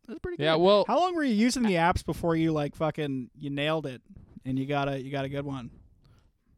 That's 0.08 0.20
pretty 0.20 0.38
good. 0.38 0.44
Yeah. 0.44 0.56
Well, 0.56 0.86
How 0.88 1.00
long 1.02 1.16
were 1.16 1.24
you 1.24 1.34
using 1.36 1.64
the 1.64 1.74
apps 1.74 2.06
before 2.06 2.36
you 2.38 2.54
like 2.54 2.76
fucking 2.76 3.30
you 3.38 3.50
nailed 3.50 3.86
it 3.86 4.02
and 4.46 4.58
you 4.58 4.66
got 4.66 4.88
a 4.88 5.02
you 5.02 5.12
got 5.12 5.26
a 5.26 5.30
good 5.30 5.46
one? 5.46 5.70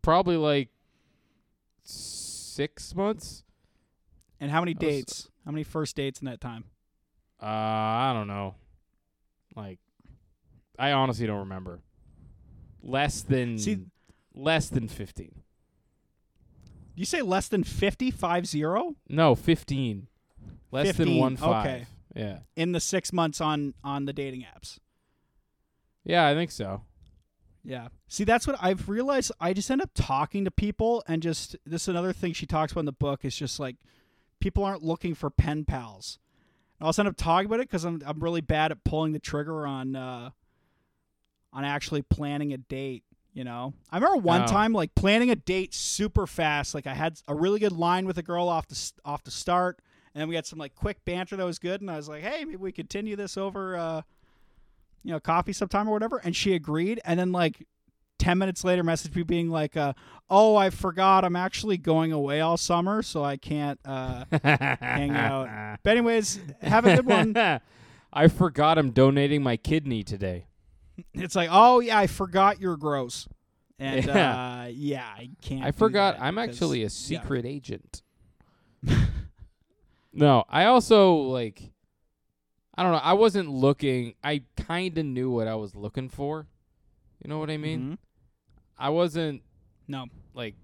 probably 0.03 0.37
like 0.37 0.69
six 1.83 2.93
months. 2.95 3.43
And 4.39 4.51
how 4.51 4.61
many 4.61 4.73
That 4.73 4.85
was- 4.85 4.95
dates? 4.95 5.29
How 5.45 5.51
many 5.51 5.63
first 5.63 5.95
dates 5.95 6.19
in 6.21 6.25
that 6.25 6.41
time? 6.41 6.65
Uh, 7.41 7.45
I 7.47 8.11
don't 8.13 8.27
know. 8.27 8.55
Like, 9.55 9.79
I 10.77 10.91
honestly 10.91 11.25
don't 11.27 11.39
remember. 11.39 11.81
Less 12.81 13.21
than 13.21 13.57
See- 13.57 13.85
less 14.33 14.69
than 14.69 14.87
You 16.95 17.05
say 17.05 17.21
less 17.21 17.47
than 17.47 17.63
50, 17.63 18.12
five 18.12 18.45
zero 18.47 18.95
No, 19.10 19.36
fifteen. 19.36 20.08
Less 20.71 20.88
15, 20.88 21.05
than 21.05 21.17
one 21.17 21.38
five. 21.38 21.65
okay. 21.65 21.86
Yeah. 22.15 22.39
in 22.55 22.71
the 22.71 22.79
six 22.79 23.12
months 23.12 23.41
on 23.41 23.73
on 23.84 24.05
the 24.05 24.13
dating 24.13 24.41
apps. 24.55 24.79
Yeah, 26.03 26.27
I 26.27 26.34
think 26.34 26.51
so. 26.51 26.81
Yeah. 27.63 27.88
See, 28.08 28.23
that's 28.23 28.45
what 28.47 28.58
I've 28.62 28.88
realized. 28.88 29.31
I 29.39 29.53
just 29.53 29.69
end 29.71 29.81
up 29.81 29.89
talking 29.95 30.45
to 30.45 30.51
people, 30.51 31.03
and 31.08 31.21
just 31.21 31.55
this 31.65 31.84
is 31.84 31.88
another 31.89 32.13
thing 32.13 32.31
she 32.34 32.45
talks 32.45 32.71
about 32.71 32.81
in 32.81 32.86
the 32.86 32.91
book 32.91 33.25
is 33.25 33.36
just 33.36 33.60
like 33.60 33.75
people 34.39 34.63
aren't 34.63 34.84
looking 34.84 35.15
for 35.15 35.29
pen 35.29 35.65
pals. 35.65 36.19
I'll 36.79 36.93
end 36.97 37.08
up 37.08 37.17
talking 37.17 37.47
about 37.47 37.60
it 37.60 37.67
because 37.69 37.84
I'm 37.86 38.01
I'm 38.05 38.19
really 38.19 38.41
bad 38.41 38.71
at 38.71 38.84
pulling 38.84 39.13
the 39.13 39.19
trigger 39.19 39.65
on 39.65 39.95
uh, 39.95 40.29
on 41.51 41.65
actually 41.65 42.01
planning 42.03 42.53
a 42.53 42.58
date. 42.58 43.03
You 43.35 43.43
know, 43.43 43.73
I 43.91 43.97
remember 43.97 44.17
one 44.21 44.43
Oh. 44.43 44.47
time 44.47 44.71
like 44.73 44.95
planning 44.95 45.29
a 45.29 45.35
date 45.35 45.73
super 45.75 46.25
fast. 46.25 46.73
Like 46.73 46.87
I 46.87 46.93
had 46.95 47.19
a 47.27 47.35
really 47.35 47.59
good 47.59 47.73
line 47.73 48.07
with 48.07 48.17
a 48.17 48.23
girl 48.23 48.47
off 48.49 48.67
the 48.67 48.91
off 49.03 49.23
the 49.25 49.29
start, 49.31 49.79
and 50.13 50.21
then 50.21 50.29
we 50.29 50.35
had 50.35 50.45
some 50.45 50.57
like 50.57 50.73
quick 50.73 51.03
banter 51.05 51.35
that 51.35 51.45
was 51.45 51.59
good. 51.59 51.81
And 51.81 51.91
I 51.91 51.97
was 51.97 52.07
like, 52.09 52.23
hey, 52.23 52.45
maybe 52.45 52.55
we 52.55 52.71
continue 52.71 53.15
this 53.17 53.35
over. 53.37 53.75
Uh, 53.75 54.01
you 55.03 55.11
know, 55.11 55.19
coffee 55.19 55.51
sometime 55.53 55.87
or 55.87 55.91
whatever. 55.91 56.17
And 56.23 56.35
she 56.35 56.55
agreed. 56.55 56.99
And 57.05 57.19
then 57.19 57.31
like 57.33 57.67
10 58.19 58.37
minutes 58.39 58.63
later, 58.63 58.83
messaged 58.83 59.13
me 59.15 59.21
being 59.23 59.49
like, 59.51 59.75
uh, 59.77 59.91
oh, 60.29 60.55
I 60.55 60.69
forgot 60.71 61.23
I'm 61.25 61.35
actually 61.35 61.77
going 61.77 62.11
away 62.13 62.39
all 62.41 62.55
summer, 62.57 63.03
so 63.03 63.23
I 63.23 63.35
can't 63.37 63.79
uh, 63.85 64.23
hang 64.31 65.11
out. 65.11 65.49
But 65.83 65.91
anyways, 65.91 66.39
have 66.61 66.85
a 66.85 66.95
good 66.95 67.05
one. 67.05 67.35
I 68.13 68.27
forgot 68.29 68.77
I'm 68.79 68.91
donating 68.91 69.43
my 69.43 69.57
kidney 69.57 70.03
today. 70.03 70.45
It's 71.13 71.36
like, 71.36 71.49
oh, 71.51 71.79
yeah, 71.81 71.97
I 71.97 72.08
forgot 72.08 72.60
you're 72.60 72.77
gross. 72.77 73.27
And 73.79 74.05
Yeah. 74.08 74.62
uh, 74.63 74.67
yeah, 74.67 75.05
I 75.05 75.29
can't. 75.41 75.63
I 75.65 75.71
forgot 75.71 76.17
I'm 76.19 76.36
because- 76.36 76.49
actually 76.55 76.79
a 76.81 76.84
yeah. 76.84 76.88
secret 76.89 77.45
agent. 77.45 78.01
no, 80.13 80.43
I 80.49 80.65
also 80.65 81.13
like 81.15 81.71
I 82.77 82.84
don't 82.84 82.91
know, 82.91 82.99
I 82.99 83.13
wasn't 83.13 83.49
looking 83.49 84.15
I 84.23 84.43
kind 84.58 84.97
of 84.97 85.05
knew 85.05 85.29
what 85.29 85.47
I 85.47 85.55
was 85.55 85.75
looking 85.75 86.10
for. 86.10 86.47
You 87.23 87.29
know 87.29 87.39
what 87.39 87.49
I 87.49 87.58
mean? 87.58 87.91
Mhm. 87.93 87.97
I 88.77 88.89
wasn't 88.89 89.41
No. 89.88 90.05
like 90.34 90.55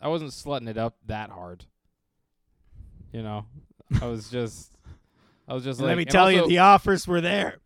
I 0.00 0.08
wasn't 0.08 0.32
slutting 0.32 0.68
it 0.68 0.76
up 0.78 0.96
that 1.06 1.30
hard. 1.30 1.64
You 3.12 3.22
know, 3.22 3.46
I 4.00 4.06
was 4.06 4.28
just 4.28 4.72
I 5.48 5.54
was 5.54 5.64
just 5.64 5.78
And 5.80 5.86
like 5.88 5.96
let 5.96 5.98
me 5.98 6.04
tell 6.04 6.30
you, 6.30 6.46
the 6.46 6.58
offers 6.58 7.06
were 7.08 7.20
there. 7.20 7.58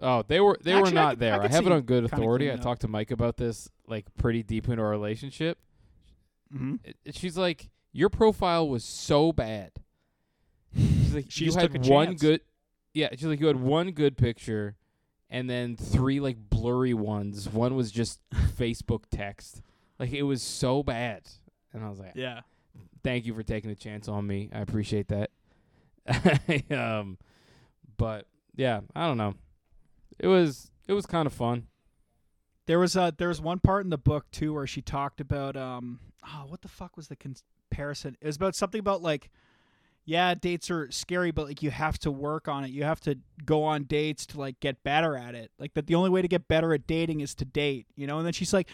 Oh, 0.00 0.22
they 0.26 0.40
were 0.40 0.58
they 0.62 0.72
Actually, 0.72 0.92
were 0.94 0.98
I 0.98 1.02
not 1.02 1.10
could- 1.10 1.18
there. 1.20 1.32
I 1.32 1.36
I, 1.36 1.40
could 1.42 1.50
have 1.52 1.64
it 1.64 1.68
see 1.68 1.72
on 1.72 1.80
good 1.82 2.02
kinda 2.04 2.16
authority. 2.16 2.44
I 2.46 2.48
cleaning 2.48 2.58
up. 2.60 2.64
talked 2.64 2.80
to 2.82 2.88
Mike 2.88 3.10
about 3.10 3.36
this 3.36 3.68
like 3.86 4.06
pretty 4.18 4.42
deep 4.42 4.68
into 4.68 4.82
our 4.82 4.90
relationship. 4.90 5.58
Mm-hmm. 6.54 6.76
It- 6.84 6.96
it- 7.04 7.14
she's 7.16 7.36
like, 7.38 7.70
your 7.92 8.08
profile 8.10 8.68
was 8.68 8.84
so 8.84 9.32
bad. 9.32 9.72
She's 10.76 11.14
like, 11.14 11.26
She 11.30 11.44
you 11.44 11.48
just 11.50 11.58
had 11.58 11.72
took 11.72 11.86
a 11.86 11.90
one 11.90 12.08
chance. 12.08 12.20
good, 12.20 12.40
yeah. 12.94 13.08
She's 13.12 13.24
like, 13.24 13.40
you 13.40 13.46
had 13.46 13.60
one 13.60 13.92
good 13.92 14.16
picture, 14.18 14.76
and 15.30 15.48
then 15.48 15.76
three 15.76 16.20
like 16.20 16.36
blurry 16.50 16.92
ones. 16.94 17.48
One 17.48 17.74
was 17.74 17.90
just 17.90 18.20
Facebook 18.58 19.04
text. 19.10 19.62
Like 19.98 20.12
it 20.12 20.24
was 20.24 20.42
so 20.42 20.82
bad, 20.82 21.22
and 21.72 21.82
I 21.82 21.88
was 21.88 21.98
like, 21.98 22.12
Yeah. 22.14 22.40
thank 23.02 23.24
you 23.24 23.32
for 23.34 23.42
taking 23.42 23.70
a 23.70 23.74
chance 23.74 24.08
on 24.08 24.26
me. 24.26 24.50
I 24.52 24.58
appreciate 24.60 25.08
that. 25.08 25.30
um, 26.70 27.16
but 27.96 28.26
yeah, 28.56 28.80
I 28.94 29.06
don't 29.06 29.16
know. 29.16 29.34
It 30.18 30.26
was 30.26 30.70
it 30.86 30.92
was 30.92 31.06
kind 31.06 31.26
of 31.26 31.32
fun. 31.32 31.66
There 32.66 32.78
was 32.78 32.96
uh 32.96 33.12
there 33.16 33.28
was 33.28 33.40
one 33.40 33.58
part 33.58 33.84
in 33.84 33.90
the 33.90 33.98
book 33.98 34.26
too 34.30 34.54
where 34.54 34.66
she 34.66 34.82
talked 34.82 35.20
about 35.20 35.56
um 35.56 36.00
oh 36.24 36.44
what 36.48 36.62
the 36.62 36.68
fuck 36.68 36.96
was 36.96 37.08
the 37.08 37.16
comparison? 37.16 38.16
It 38.20 38.26
was 38.26 38.36
about 38.36 38.54
something 38.54 38.78
about 38.78 39.02
like 39.02 39.30
yeah, 40.08 40.34
dates 40.34 40.70
are 40.70 40.88
scary, 40.92 41.32
but 41.32 41.46
like 41.46 41.64
you 41.64 41.70
have 41.72 41.98
to 41.98 42.12
work 42.12 42.46
on 42.46 42.62
it. 42.62 42.70
You 42.70 42.84
have 42.84 43.00
to 43.00 43.18
go 43.44 43.64
on 43.64 43.84
dates 43.84 44.24
to 44.26 44.38
like 44.38 44.60
get 44.60 44.84
better 44.84 45.16
at 45.16 45.34
it. 45.34 45.50
Like 45.58 45.74
that 45.74 45.88
the 45.88 45.96
only 45.96 46.10
way 46.10 46.22
to 46.22 46.28
get 46.28 46.46
better 46.46 46.72
at 46.72 46.86
dating 46.86 47.20
is 47.20 47.34
to 47.36 47.44
date, 47.44 47.88
you 47.96 48.06
know? 48.06 48.18
And 48.18 48.26
then 48.26 48.32
she's 48.32 48.52
like 48.52 48.68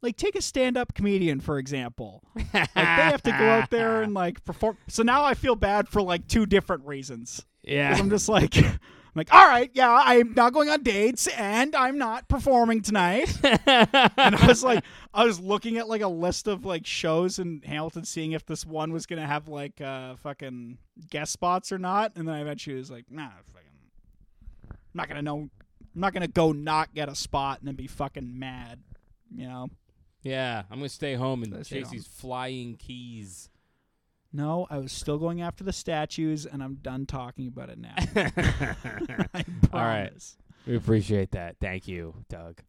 like 0.00 0.16
take 0.16 0.34
a 0.34 0.40
stand-up 0.40 0.94
comedian 0.94 1.40
for 1.40 1.58
example. 1.58 2.22
Like 2.34 2.72
they 2.74 2.80
have 2.80 3.22
to 3.22 3.30
go 3.30 3.50
out 3.50 3.70
there 3.70 4.02
and 4.02 4.14
like 4.14 4.44
perform. 4.44 4.78
So 4.88 5.02
now 5.02 5.24
I 5.24 5.34
feel 5.34 5.56
bad 5.56 5.88
for 5.88 6.00
like 6.00 6.26
two 6.26 6.46
different 6.46 6.86
reasons 6.86 7.44
yeah. 7.68 7.96
I'm 7.96 8.10
just 8.10 8.28
like 8.28 8.54
like, 9.18 9.32
all 9.34 9.46
right, 9.46 9.70
yeah, 9.74 9.90
I'm 10.04 10.32
not 10.32 10.52
going 10.54 10.70
on 10.70 10.82
dates 10.82 11.26
and 11.26 11.76
I'm 11.76 11.98
not 11.98 12.28
performing 12.28 12.80
tonight. 12.82 13.36
And 13.66 14.34
I 14.36 14.46
was 14.46 14.64
like, 14.64 14.82
I 15.12 15.24
was 15.24 15.38
looking 15.40 15.76
at 15.78 15.88
like 15.88 16.00
a 16.00 16.08
list 16.08 16.48
of 16.48 16.64
like 16.64 16.86
shows 16.86 17.38
in 17.38 17.60
Hamilton, 17.64 18.04
seeing 18.04 18.32
if 18.32 18.46
this 18.46 18.64
one 18.64 18.92
was 18.92 19.04
gonna 19.06 19.26
have 19.26 19.48
like 19.48 19.80
uh 19.80 20.16
fucking 20.16 20.78
guest 21.10 21.32
spots 21.32 21.70
or 21.72 21.78
not. 21.78 22.12
And 22.16 22.26
then 22.26 22.34
I 22.34 22.40
eventually 22.40 22.76
was 22.76 22.90
like, 22.90 23.04
nah, 23.10 23.28
fucking, 23.52 23.70
I'm 24.70 24.76
not 24.94 25.08
gonna 25.08 25.22
know. 25.22 25.50
I'm 25.94 26.00
not 26.00 26.12
gonna 26.14 26.28
go 26.28 26.52
not 26.52 26.94
get 26.94 27.08
a 27.08 27.14
spot 27.14 27.58
and 27.58 27.68
then 27.68 27.74
be 27.74 27.86
fucking 27.86 28.38
mad. 28.38 28.80
You 29.34 29.46
know? 29.48 29.68
yeah, 30.22 30.62
I'm 30.70 30.78
gonna 30.78 30.88
stay 30.88 31.14
home 31.14 31.42
and 31.42 31.52
Stay- 31.52 31.62
stay 31.62 31.80
chase 31.80 31.90
these 31.90 32.06
flying 32.06 32.76
keys. 32.76 33.50
No, 34.32 34.66
I 34.68 34.78
was 34.78 34.92
still 34.92 35.16
going 35.18 35.40
after 35.40 35.64
the 35.64 35.72
statues, 35.72 36.44
and 36.46 36.62
I'm 36.62 36.74
done 36.76 37.06
talking 37.06 37.48
about 37.48 37.70
it 37.70 37.78
now. 37.78 37.94
I 39.34 39.44
All 39.72 39.80
right. 39.84 40.12
we 40.66 40.76
appreciate 40.76 41.30
that. 41.32 41.56
Thank 41.60 41.88
you, 41.88 42.14
Doug. 42.28 42.60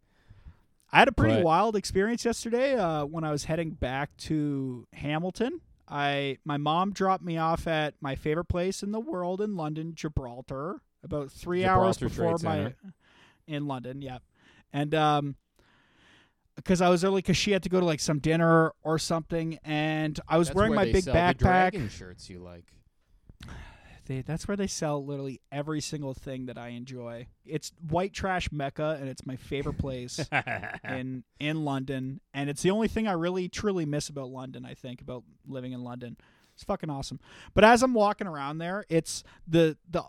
I 0.91 0.99
had 0.99 1.07
a 1.07 1.11
pretty 1.11 1.35
But- 1.35 1.43
wild 1.43 1.75
experience 1.75 2.23
yesterday 2.25 2.75
uh, 2.75 3.05
when 3.05 3.23
I 3.23 3.31
was 3.31 3.43
heading 3.45 3.71
back 3.71 4.15
to 4.17 4.87
Hamilton. 4.93 5.61
I 5.87 6.37
my 6.45 6.57
mom 6.57 6.93
dropped 6.93 7.23
me 7.23 7.37
off 7.37 7.65
at 7.67 7.95
my 7.99 8.15
favorite 8.15 8.45
place 8.45 8.83
in 8.83 8.91
the 8.91 8.99
world 8.99 9.41
in 9.41 9.55
London, 9.57 9.93
Gibraltar, 9.95 10.81
about 11.03 11.31
three 11.31 11.65
hours 11.65 11.97
before 11.97 12.37
my 12.43 12.57
Center. 12.57 12.75
in 13.47 13.67
London. 13.67 14.01
Yeah, 14.03 14.19
and 14.71 14.93
um, 14.93 15.35
because 16.63 16.81
I 16.81 16.89
was 16.89 17.03
early, 17.03 17.19
because 17.19 17.37
she 17.37 17.51
had 17.51 17.63
to 17.63 17.69
go 17.69 17.79
to 17.79 17.85
like 17.85 17.99
some 17.99 18.19
dinner 18.19 18.73
or 18.83 18.99
something, 18.99 19.57
and 19.63 20.19
I 20.27 20.37
was 20.37 20.49
That's 20.49 20.55
wearing 20.55 20.75
my 20.75 20.85
big 20.85 21.05
backpack. 21.05 21.89
shirts 21.89 22.29
you 22.29 22.39
like. 22.39 22.65
They, 24.05 24.23
that's 24.23 24.47
where 24.47 24.57
they 24.57 24.65
sell 24.65 25.05
literally 25.05 25.39
every 25.51 25.81
single 25.81 26.15
thing 26.15 26.47
that 26.47 26.57
I 26.57 26.69
enjoy. 26.69 27.27
It's 27.45 27.71
white 27.87 28.11
trash 28.11 28.51
mecca, 28.51 28.97
and 28.99 29.07
it's 29.07 29.23
my 29.23 29.35
favorite 29.35 29.77
place. 29.77 30.19
in 30.83 31.23
in 31.39 31.63
London, 31.63 32.19
and 32.33 32.49
it's 32.49 32.63
the 32.63 32.71
only 32.71 32.87
thing 32.87 33.07
I 33.07 33.11
really 33.11 33.49
truly 33.49 33.85
miss 33.85 34.09
about 34.09 34.29
London. 34.29 34.65
I 34.65 34.73
think 34.73 35.01
about 35.01 35.25
living 35.47 35.73
in 35.73 35.83
London. 35.83 36.17
It's 36.55 36.63
fucking 36.63 36.89
awesome. 36.89 37.19
But 37.53 37.63
as 37.65 37.83
I'm 37.83 37.93
walking 37.93 38.25
around 38.25 38.57
there, 38.57 38.83
it's 38.89 39.23
the 39.47 39.77
the 39.87 40.03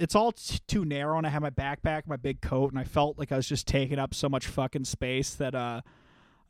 it's 0.00 0.14
all 0.14 0.32
t- 0.32 0.58
too 0.66 0.84
narrow, 0.84 1.18
and 1.18 1.26
I 1.26 1.30
have 1.30 1.42
my 1.42 1.50
backpack, 1.50 2.06
my 2.06 2.16
big 2.16 2.40
coat, 2.40 2.72
and 2.72 2.78
I 2.80 2.84
felt 2.84 3.18
like 3.18 3.32
I 3.32 3.36
was 3.36 3.48
just 3.48 3.66
taking 3.66 3.98
up 3.98 4.14
so 4.14 4.28
much 4.28 4.46
fucking 4.46 4.84
space 4.84 5.34
that 5.34 5.54
uh, 5.54 5.82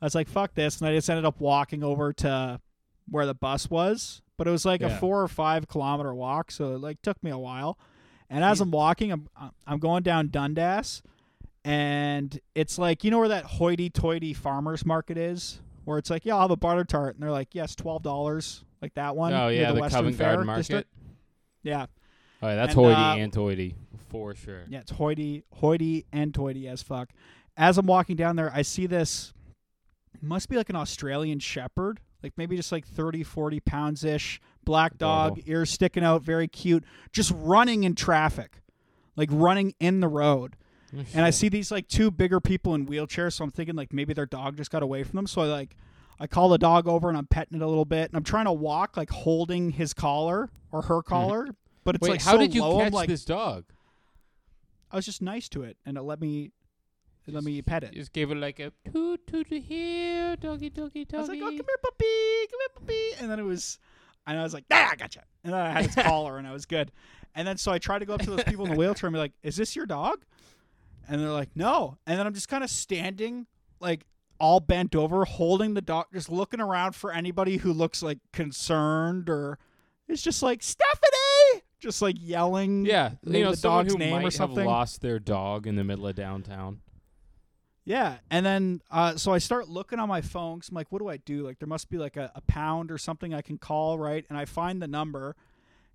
I 0.00 0.04
was 0.04 0.14
like, 0.14 0.28
"Fuck 0.28 0.54
this," 0.54 0.80
and 0.80 0.88
I 0.88 0.94
just 0.94 1.10
ended 1.10 1.24
up 1.24 1.40
walking 1.40 1.82
over 1.82 2.12
to 2.14 2.60
where 3.08 3.26
the 3.26 3.34
bus 3.34 3.68
was. 3.68 4.22
But 4.36 4.46
it 4.46 4.50
was 4.52 4.64
like 4.64 4.80
a 4.80 4.96
four 4.96 5.20
or 5.20 5.28
five 5.28 5.68
kilometer 5.68 6.14
walk, 6.14 6.50
so 6.50 6.74
it 6.74 6.80
like 6.80 7.02
took 7.02 7.22
me 7.22 7.30
a 7.30 7.36
while. 7.36 7.78
And 8.30 8.42
as 8.42 8.60
I'm 8.60 8.70
walking, 8.70 9.12
I'm 9.12 9.28
I'm 9.66 9.78
going 9.78 10.02
down 10.02 10.28
Dundas, 10.28 11.02
and 11.64 12.40
it's 12.54 12.78
like 12.78 13.04
you 13.04 13.10
know 13.10 13.18
where 13.18 13.28
that 13.28 13.44
hoity-toity 13.44 14.32
farmers 14.32 14.86
market 14.86 15.18
is, 15.18 15.60
where 15.84 15.98
it's 15.98 16.08
like, 16.08 16.24
yeah, 16.24 16.36
I'll 16.36 16.42
have 16.42 16.50
a 16.52 16.56
butter 16.56 16.84
tart, 16.84 17.16
and 17.16 17.22
they're 17.22 17.30
like, 17.30 17.54
yes, 17.54 17.74
twelve 17.74 18.02
dollars. 18.02 18.64
like 18.80 18.94
that 18.94 19.14
one. 19.14 19.34
oh 19.34 19.48
yeah, 19.48 19.72
the, 19.72 19.80
Western 19.80 19.98
Covent 19.98 20.16
Fair 20.16 20.26
Garden 20.28 20.46
Market. 20.46 20.60
district. 20.60 20.88
Yeah, 21.62 21.86
Oh, 22.42 22.54
that's 22.54 22.74
And, 22.74 22.84
hoity 22.84 22.94
uh, 23.00 23.16
and 23.16 23.32
toity 23.32 23.74
for 24.08 24.34
sure. 24.34 24.62
yeah, 24.68 24.80
it's 24.80 24.90
hoity, 24.92 25.44
hoity, 25.54 26.06
and 26.12 26.34
toity 26.34 26.66
as 26.68 26.82
fuck. 26.82 27.10
As 27.56 27.76
I'm 27.78 27.86
walking 27.86 28.16
down 28.16 28.36
there, 28.36 28.50
I 28.54 28.62
see 28.62 28.86
this. 28.86 29.32
Must 30.22 30.48
be 30.48 30.56
like 30.56 30.68
an 30.70 30.76
Australian 30.76 31.38
Shepherd, 31.38 32.00
like 32.22 32.32
maybe 32.36 32.56
just 32.56 32.72
like 32.72 32.86
30, 32.86 33.22
40 33.22 33.60
pounds 33.60 34.04
ish, 34.04 34.40
black 34.64 34.98
dog, 34.98 35.32
Adorable. 35.32 35.50
ears 35.50 35.70
sticking 35.70 36.04
out, 36.04 36.22
very 36.22 36.46
cute, 36.48 36.84
just 37.12 37.32
running 37.36 37.84
in 37.84 37.94
traffic, 37.94 38.60
like 39.16 39.28
running 39.32 39.74
in 39.80 40.00
the 40.00 40.08
road. 40.08 40.56
Oh, 40.96 41.02
And 41.14 41.24
I 41.24 41.30
see 41.30 41.48
these 41.48 41.70
like 41.70 41.88
two 41.88 42.10
bigger 42.10 42.40
people 42.40 42.74
in 42.74 42.86
wheelchairs, 42.86 43.34
so 43.34 43.44
I'm 43.44 43.50
thinking 43.50 43.76
like 43.76 43.92
maybe 43.92 44.12
their 44.12 44.26
dog 44.26 44.56
just 44.56 44.70
got 44.70 44.82
away 44.82 45.04
from 45.04 45.16
them. 45.16 45.26
So 45.26 45.42
I 45.42 45.46
like 45.46 45.76
I 46.18 46.26
call 46.26 46.50
the 46.50 46.58
dog 46.58 46.86
over 46.86 47.08
and 47.08 47.16
I'm 47.16 47.26
petting 47.26 47.56
it 47.58 47.62
a 47.62 47.66
little 47.68 47.84
bit, 47.86 48.10
and 48.10 48.16
I'm 48.16 48.24
trying 48.24 48.44
to 48.46 48.52
walk 48.52 48.96
like 48.96 49.10
holding 49.10 49.70
his 49.70 49.94
collar 49.94 50.50
or 50.72 50.82
her 50.82 51.02
collar, 51.02 51.46
but 51.84 51.94
it's 51.94 52.02
Wait, 52.02 52.10
like 52.10 52.22
how 52.22 52.32
so 52.32 52.38
did 52.38 52.54
you 52.54 52.62
low, 52.62 52.78
I'm 52.78 52.86
catch 52.86 52.92
like 52.92 53.08
this 53.08 53.24
dog? 53.24 53.64
I 54.90 54.96
was 54.96 55.04
just 55.04 55.22
nice 55.22 55.48
to 55.50 55.62
it, 55.62 55.76
and 55.86 55.96
it 55.96 56.02
let 56.02 56.20
me 56.20 56.52
it 57.26 57.34
let 57.34 57.44
me 57.44 57.60
pet 57.62 57.84
it. 57.84 57.92
Just 57.92 58.12
gave 58.12 58.30
it 58.30 58.36
like 58.36 58.58
a 58.58 58.72
toot 58.92 59.26
toot 59.26 59.48
to 59.50 59.60
here, 59.60 60.36
doggy 60.36 60.70
doggy 60.70 61.04
doggy. 61.04 61.16
I 61.16 61.20
was 61.20 61.28
like, 61.28 61.38
"Oh, 61.40 61.46
come 61.46 61.54
here, 61.54 61.64
puppy, 61.82 62.46
come 62.50 62.60
here, 62.60 62.68
puppy," 62.74 63.12
and 63.20 63.30
then 63.30 63.38
it 63.38 63.44
was, 63.44 63.78
and 64.26 64.38
I 64.38 64.42
was 64.42 64.54
like, 64.54 64.64
"Ah, 64.70 64.90
I 64.92 64.96
gotcha," 64.96 65.22
and 65.44 65.52
then 65.52 65.60
I 65.60 65.70
had 65.70 65.84
its 65.86 65.94
collar, 66.02 66.38
and 66.38 66.46
I 66.46 66.52
was 66.52 66.66
good. 66.66 66.92
And 67.34 67.46
then 67.46 67.56
so 67.56 67.70
I 67.70 67.78
tried 67.78 68.00
to 68.00 68.06
go 68.06 68.14
up 68.14 68.22
to 68.22 68.30
those 68.30 68.44
people 68.44 68.64
in 68.64 68.72
the 68.72 68.76
wheelchair 68.76 69.06
and 69.06 69.14
be 69.14 69.20
like, 69.20 69.32
"Is 69.42 69.56
this 69.56 69.76
your 69.76 69.86
dog?" 69.86 70.24
And 71.08 71.20
they're 71.20 71.30
like, 71.30 71.50
"No." 71.54 71.98
And 72.06 72.18
then 72.18 72.26
I'm 72.26 72.34
just 72.34 72.48
kind 72.48 72.64
of 72.64 72.70
standing, 72.70 73.46
like 73.78 74.04
all 74.40 74.58
bent 74.58 74.96
over, 74.96 75.24
holding 75.24 75.74
the 75.74 75.82
dog, 75.82 76.06
just 76.12 76.30
looking 76.30 76.60
around 76.60 76.94
for 76.94 77.12
anybody 77.12 77.58
who 77.58 77.72
looks 77.72 78.02
like 78.02 78.18
concerned 78.32 79.28
or 79.28 79.58
is 80.08 80.22
just 80.22 80.42
like 80.42 80.62
Stephanie, 80.62 81.29
just 81.80 82.00
like 82.02 82.16
yelling. 82.18 82.84
Yeah, 82.86 83.12
you 83.24 83.42
know, 83.44 83.50
the 83.52 83.56
dog's 83.56 83.92
who 83.92 83.98
name 83.98 84.14
or 84.18 84.20
have 84.22 84.32
something. 84.34 84.64
lost 84.64 85.00
their 85.00 85.18
dog 85.18 85.66
in 85.66 85.76
the 85.76 85.84
middle 85.84 86.06
of 86.06 86.14
downtown. 86.14 86.80
Yeah, 87.84 88.18
and 88.30 88.44
then 88.46 88.82
uh, 88.90 89.16
so 89.16 89.32
I 89.32 89.38
start 89.38 89.68
looking 89.68 89.98
on 89.98 90.08
my 90.08 90.20
phone. 90.20 90.60
'cause 90.60 90.68
I'm 90.68 90.74
like, 90.76 90.92
what 90.92 91.00
do 91.00 91.08
I 91.08 91.16
do? 91.16 91.42
Like, 91.44 91.58
there 91.58 91.66
must 91.66 91.88
be 91.90 91.96
like 91.98 92.16
a, 92.16 92.30
a 92.34 92.40
pound 92.42 92.90
or 92.92 92.98
something 92.98 93.34
I 93.34 93.42
can 93.42 93.58
call, 93.58 93.98
right? 93.98 94.24
And 94.28 94.38
I 94.38 94.44
find 94.44 94.80
the 94.80 94.86
number, 94.86 95.34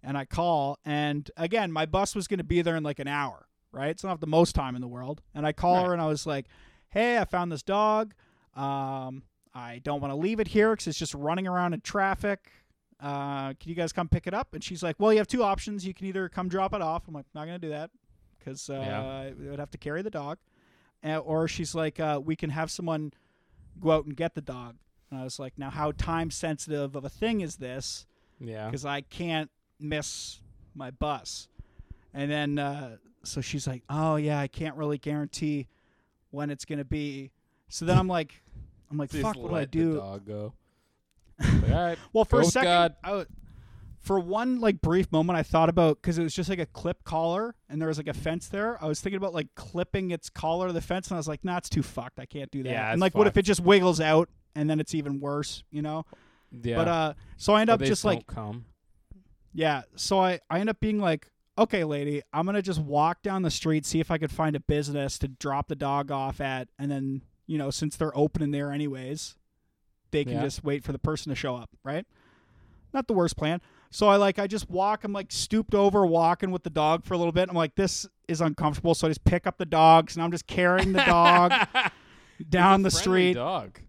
and 0.03 0.17
I 0.17 0.25
call. 0.25 0.79
And 0.83 1.29
again, 1.37 1.71
my 1.71 1.85
bus 1.85 2.15
was 2.15 2.27
going 2.27 2.39
to 2.39 2.43
be 2.43 2.61
there 2.61 2.75
in 2.75 2.83
like 2.83 2.99
an 2.99 3.07
hour, 3.07 3.47
right? 3.71 3.89
It's 3.91 4.03
not 4.03 4.19
the 4.19 4.27
most 4.27 4.55
time 4.55 4.75
in 4.75 4.81
the 4.81 4.87
world. 4.87 5.21
And 5.33 5.45
I 5.45 5.51
call 5.53 5.85
her, 5.85 5.93
and 5.93 6.01
I 6.01 6.07
was 6.07 6.25
like, 6.25 6.47
hey, 6.89 7.17
I 7.17 7.25
found 7.25 7.51
this 7.51 7.63
dog. 7.63 8.13
Um, 8.55 9.23
I 9.53 9.79
don't 9.83 10.01
want 10.01 10.11
to 10.11 10.17
leave 10.17 10.39
it 10.39 10.47
here 10.49 10.71
because 10.71 10.87
it's 10.87 10.99
just 10.99 11.13
running 11.13 11.47
around 11.47 11.73
in 11.73 11.81
traffic. 11.81 12.51
Uh, 13.05 13.53
can 13.59 13.69
you 13.69 13.75
guys 13.75 13.93
come 13.93 14.07
pick 14.09 14.25
it 14.25 14.33
up? 14.33 14.55
And 14.55 14.63
she's 14.63 14.81
like, 14.81 14.95
well, 14.97 15.13
you 15.13 15.19
have 15.19 15.27
two 15.27 15.43
options. 15.43 15.85
You 15.85 15.93
can 15.93 16.07
either 16.07 16.27
come 16.27 16.49
drop 16.49 16.73
it 16.73 16.81
off. 16.81 17.03
I'm 17.07 17.13
like, 17.13 17.27
not 17.35 17.45
going 17.45 17.59
to 17.61 17.67
do 17.67 17.69
that 17.69 17.91
because 18.39 18.67
uh, 18.67 18.73
Yeah. 18.73 19.01
I 19.03 19.33
would 19.49 19.59
have 19.59 19.69
to 19.71 19.77
carry 19.77 20.01
the 20.01 20.09
dog 20.09 20.39
uh, 21.03 21.17
or 21.19 21.47
she's 21.47 21.75
like, 21.75 21.99
uh, 21.99 22.19
we 22.23 22.35
can 22.35 22.49
have 22.49 22.71
someone 22.71 23.13
go 23.79 23.91
out 23.91 24.05
and 24.05 24.15
get 24.17 24.33
the 24.33 24.41
dog. 24.41 24.77
And 25.11 25.19
I 25.19 25.23
was 25.23 25.37
like, 25.37 25.53
now 25.55 25.69
how 25.69 25.91
time 25.91 26.31
sensitive 26.31 26.95
of 26.95 27.05
a 27.05 27.09
thing 27.09 27.41
is 27.41 27.57
this? 27.57 28.07
Yeah. 28.39 28.65
Because 28.65 28.85
I 28.85 29.01
can't 29.01 29.51
miss 29.79 30.39
my 30.73 30.89
bus. 30.89 31.47
And 32.11 32.31
then 32.31 32.57
uh, 32.57 32.97
so 33.23 33.39
she's 33.39 33.67
like, 33.67 33.83
oh 33.87 34.15
yeah, 34.15 34.39
I 34.39 34.47
can't 34.47 34.75
really 34.75 34.97
guarantee 34.97 35.67
when 36.31 36.49
it's 36.49 36.65
gonna 36.65 36.85
be. 36.85 37.31
So 37.69 37.85
then 37.85 37.99
I'm 37.99 38.07
like, 38.07 38.41
I'm 38.89 38.97
like, 38.97 39.11
Just 39.11 39.21
fuck, 39.21 39.35
what 39.37 39.49
do 39.49 39.55
I 39.55 39.65
do? 39.65 40.01
Like, 41.39 41.71
all 41.71 41.83
right. 41.87 41.97
Well, 42.13 42.25
for 42.25 42.41
a 42.41 42.45
second, 42.45 42.67
God. 42.69 42.95
I 43.03 43.07
w- 43.09 43.25
for 44.01 44.19
one 44.19 44.59
like 44.59 44.81
brief 44.81 45.11
moment, 45.11 45.37
I 45.37 45.43
thought 45.43 45.67
about 45.67 46.01
because 46.01 46.17
it 46.19 46.23
was 46.23 46.33
just 46.35 46.49
like 46.49 46.59
a 46.59 46.65
clip 46.67 47.03
collar 47.03 47.55
and 47.69 47.81
there 47.81 47.87
was 47.87 47.97
like 47.97 48.07
a 48.07 48.13
fence 48.13 48.47
there. 48.47 48.81
I 48.83 48.87
was 48.87 49.01
thinking 49.01 49.17
about 49.17 49.33
like 49.33 49.47
clipping 49.55 50.11
its 50.11 50.29
collar 50.29 50.67
to 50.67 50.73
the 50.73 50.81
fence, 50.81 51.07
and 51.07 51.15
I 51.15 51.19
was 51.19 51.27
like, 51.27 51.43
"Nah, 51.43 51.57
it's 51.57 51.69
too 51.69 51.81
fucked. 51.83 52.19
I 52.19 52.25
can't 52.25 52.51
do 52.51 52.61
that." 52.63 52.69
Yeah, 52.69 52.91
and 52.91 53.01
like, 53.01 53.15
what 53.15 53.25
if 53.27 53.35
it 53.37 53.41
just 53.43 53.61
wiggles 53.61 53.99
out 53.99 54.29
and 54.53 54.69
then 54.69 54.79
it's 54.79 54.93
even 54.93 55.19
worse? 55.19 55.63
You 55.71 55.81
know? 55.81 56.05
Yeah. 56.51 56.75
But 56.77 56.87
uh, 56.87 57.13
so 57.37 57.53
I 57.53 57.61
end 57.61 57.69
up 57.71 57.81
just 57.81 58.05
like, 58.05 58.27
come. 58.27 58.65
yeah. 59.53 59.81
So 59.95 60.19
I 60.19 60.39
I 60.49 60.59
end 60.59 60.69
up 60.69 60.79
being 60.79 60.99
like, 60.99 61.31
okay, 61.57 61.83
lady, 61.83 62.21
I'm 62.31 62.45
gonna 62.45 62.61
just 62.61 62.79
walk 62.79 63.23
down 63.23 63.41
the 63.41 63.51
street, 63.51 63.85
see 63.87 63.99
if 63.99 64.11
I 64.11 64.17
could 64.19 64.31
find 64.31 64.55
a 64.55 64.59
business 64.59 65.17
to 65.19 65.27
drop 65.27 65.67
the 65.67 65.75
dog 65.75 66.11
off 66.11 66.39
at, 66.41 66.67
and 66.77 66.91
then 66.91 67.23
you 67.47 67.57
know, 67.57 67.71
since 67.71 67.95
they're 67.95 68.15
open 68.17 68.41
in 68.43 68.51
there 68.51 68.71
anyways, 68.71 69.35
they 70.15 70.23
can 70.23 70.33
Yeah. 70.35 70.41
just 70.43 70.63
wait 70.63 70.83
for 70.83 70.91
the 70.91 70.99
person 70.99 71.29
to 71.29 71.35
show 71.35 71.55
up, 71.55 71.69
right? 71.83 72.05
Not 72.93 73.07
the 73.07 73.13
worst 73.13 73.35
plan. 73.37 73.61
So 73.91 74.07
I 74.07 74.15
like 74.15 74.39
I 74.39 74.47
just 74.47 74.69
walk. 74.69 75.03
I'm 75.03 75.13
like 75.13 75.31
stooped 75.31 75.75
over, 75.75 76.05
walking 76.05 76.51
with 76.51 76.63
the 76.63 76.69
dog 76.69 77.03
for 77.05 77.13
a 77.13 77.17
little 77.17 77.31
bit. 77.31 77.49
I'm 77.49 77.55
like, 77.55 77.75
this 77.75 78.07
is 78.27 78.41
uncomfortable. 78.41 78.95
So 78.95 79.07
I 79.07 79.09
just 79.09 79.23
pick 79.25 79.45
up 79.45 79.57
the 79.57 79.65
dogs, 79.65 80.15
and 80.15 80.23
I'm 80.23 80.31
just 80.31 80.47
carrying 80.47 80.93
the 80.93 81.03
dog 81.03 81.53
down 82.49 82.81
the 82.81 82.91
street. 82.91 83.33
Dog. 83.33 83.79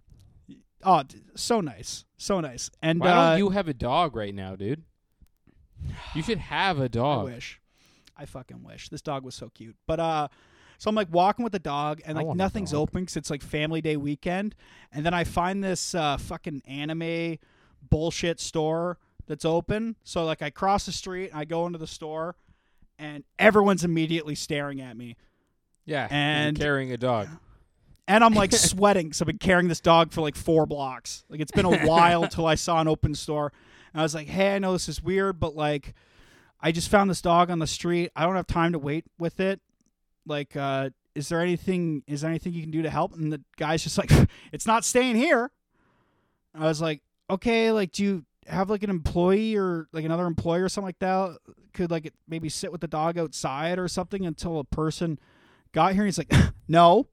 Oh, 0.85 1.03
so 1.35 1.61
nice, 1.61 2.05
so 2.16 2.41
nice. 2.41 2.70
And 2.83 3.01
Why 3.01 3.09
uh, 3.09 3.31
don't 3.31 3.39
you 3.39 3.51
have 3.51 3.66
a 3.68 3.74
dog 3.74 4.14
right 4.14 4.35
now, 4.35 4.55
dude? 4.57 4.83
You 6.14 6.22
should 6.22 6.39
have 6.39 6.79
a 6.81 6.89
dog. 7.03 7.24
wish. 7.27 7.61
I 8.16 8.24
fucking 8.24 8.62
wish. 8.62 8.89
This 8.89 9.03
dog 9.03 9.24
was 9.24 9.35
so 9.35 9.51
cute. 9.51 9.77
But 9.87 10.01
uh 10.01 10.29
so 10.79 10.89
I'm 10.89 10.95
like 10.95 11.09
walking 11.12 11.43
with 11.43 11.53
the 11.53 11.59
dog 11.59 12.01
and 12.05 12.16
like 12.16 12.27
nothing's 12.37 12.72
open 12.74 13.07
cuz 13.07 13.16
it's 13.16 13.31
like 13.31 13.43
family 13.43 13.81
day 13.81 13.97
weekend 13.97 14.55
and 14.93 15.05
then 15.05 15.14
I 15.14 15.24
find 15.24 15.62
this 15.64 15.95
uh 15.95 16.16
fucking 16.16 16.62
anime 16.66 17.39
bullshit 17.89 18.41
store 18.41 18.99
that's 19.27 19.45
open. 19.45 19.97
So 20.05 20.24
like 20.24 20.43
I 20.43 20.51
cross 20.51 20.87
the 20.87 20.93
street 20.93 21.31
and 21.31 21.39
I 21.39 21.45
go 21.45 21.66
into 21.66 21.79
the 21.79 21.87
store 21.87 22.37
and 22.99 23.24
everyone's 23.39 23.85
immediately 23.85 24.35
staring 24.35 24.81
at 24.81 24.97
me. 24.97 25.16
Yeah, 25.85 26.09
And- 26.11 26.59
carrying 26.59 26.93
a 26.93 26.97
dog. 26.97 27.29
And 28.09 28.22
I'm 28.22 28.35
like 28.35 28.53
sweating 28.55 29.11
cuz 29.11 29.20
I've 29.20 29.27
been 29.27 29.39
carrying 29.39 29.68
this 29.68 29.81
dog 29.81 30.12
for 30.12 30.20
like 30.20 30.37
4 30.37 30.66
blocks. 30.66 31.24
Like 31.29 31.41
it's 31.41 31.53
been 31.53 31.66
a 31.66 31.87
while 31.87 32.29
till 32.29 32.47
I 32.47 32.55
saw 32.55 32.81
an 32.81 32.89
open 32.89 33.14
store. 33.14 33.53
And 33.93 34.01
I 34.01 34.05
was 34.05 34.14
like, 34.14 34.27
"Hey, 34.29 34.55
I 34.55 34.59
know 34.59 34.72
this 34.72 34.89
is 34.89 35.03
weird, 35.03 35.41
but 35.41 35.57
like 35.57 35.95
I 36.61 36.70
just 36.72 36.89
found 36.89 37.11
this 37.11 37.20
dog 37.20 37.51
on 37.51 37.59
the 37.59 37.66
street. 37.66 38.11
I 38.16 38.24
don't 38.24 38.37
have 38.37 38.47
time 38.47 38.72
to 38.72 38.79
wait 38.79 39.05
with 39.18 39.41
it. 39.41 39.61
Like, 40.27 40.57
uh, 40.57 40.91
is 41.14 41.29
there 41.29 41.41
anything? 41.41 42.03
Is 42.07 42.20
there 42.20 42.31
anything 42.31 42.53
you 42.53 42.62
can 42.62 42.70
do 42.70 42.83
to 42.83 42.91
help?" 42.91 43.14
And 43.14 43.33
the 43.33 43.43
guy's 43.57 43.83
just 43.83 43.99
like, 43.99 44.11
"It's 44.53 44.66
not 44.66 44.85
staying 44.85 45.16
here." 45.16 45.51
I 46.55 46.64
was 46.64 46.81
like, 46.81 47.03
"Okay, 47.31 47.72
like, 47.72 47.93
do 47.93 48.03
you 48.03 48.24
have 48.47 48.70
like 48.70 48.83
an 48.83 48.91
employee 48.91 49.57
or 49.57 49.89
like 49.93 50.05
another 50.05 50.27
employee 50.27 50.61
or 50.61 50.68
something 50.68 50.89
like 50.89 50.99
that? 51.01 51.39
Could 51.72 51.91
like 51.91 52.12
maybe 52.29 52.49
sit 52.49 52.72
with 52.72 52.81
the 52.81 52.89
dog 52.89 53.18
outside 53.18 53.79
or 53.79 53.89
something 53.89 54.24
until 54.24 54.59
a 54.59 54.64
person 54.64 55.18
got 55.72 55.93
here?" 55.93 56.03
And 56.03 56.09
he's 56.09 56.18
like, 56.18 56.33
"No." 56.68 57.09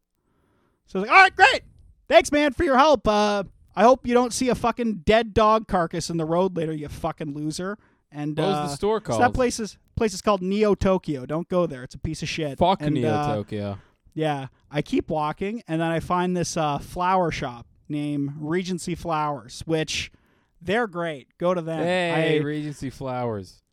So 0.85 0.99
I 0.99 1.01
was 1.01 1.09
like, 1.09 1.17
"All 1.17 1.23
right, 1.23 1.35
great. 1.35 1.61
Thanks, 2.07 2.31
man, 2.31 2.53
for 2.53 2.63
your 2.63 2.77
help. 2.77 3.07
Uh, 3.07 3.43
I 3.75 3.83
hope 3.83 4.05
you 4.05 4.13
don't 4.13 4.33
see 4.33 4.49
a 4.49 4.55
fucking 4.55 5.03
dead 5.05 5.33
dog 5.33 5.67
carcass 5.67 6.09
in 6.09 6.17
the 6.17 6.25
road 6.25 6.55
later, 6.55 6.73
you 6.73 6.87
fucking 6.87 7.33
loser." 7.33 7.77
And 8.13 8.37
What 8.37 8.45
was 8.47 8.55
uh, 8.55 8.67
the 8.67 8.75
store 8.75 8.99
so 8.99 9.05
called? 9.05 9.21
that 9.21 9.33
place 9.33 9.59
is 9.59 9.77
place 9.95 10.13
is 10.13 10.21
called 10.21 10.41
Neo 10.41 10.75
Tokyo. 10.75 11.25
Don't 11.25 11.49
go 11.49 11.65
there. 11.65 11.83
It's 11.83 11.95
a 11.95 11.99
piece 11.99 12.21
of 12.21 12.29
shit. 12.29 12.59
Fuck 12.59 12.81
and, 12.81 12.93
Neo 12.93 13.09
uh, 13.09 13.35
Tokyo. 13.35 13.79
Yeah, 14.13 14.47
I 14.69 14.81
keep 14.83 15.09
walking, 15.09 15.63
and 15.67 15.81
then 15.81 15.89
I 15.89 15.99
find 15.99 16.37
this 16.37 16.55
uh, 16.55 16.77
flower 16.77 17.31
shop 17.31 17.65
named 17.89 18.33
Regency 18.37 18.93
Flowers, 18.93 19.63
which 19.65 20.11
they're 20.61 20.85
great. 20.87 21.27
Go 21.39 21.53
to 21.55 21.61
them. 21.61 21.79
Hey, 21.79 22.39
I, 22.39 22.43
Regency 22.43 22.91
Flowers. 22.91 23.63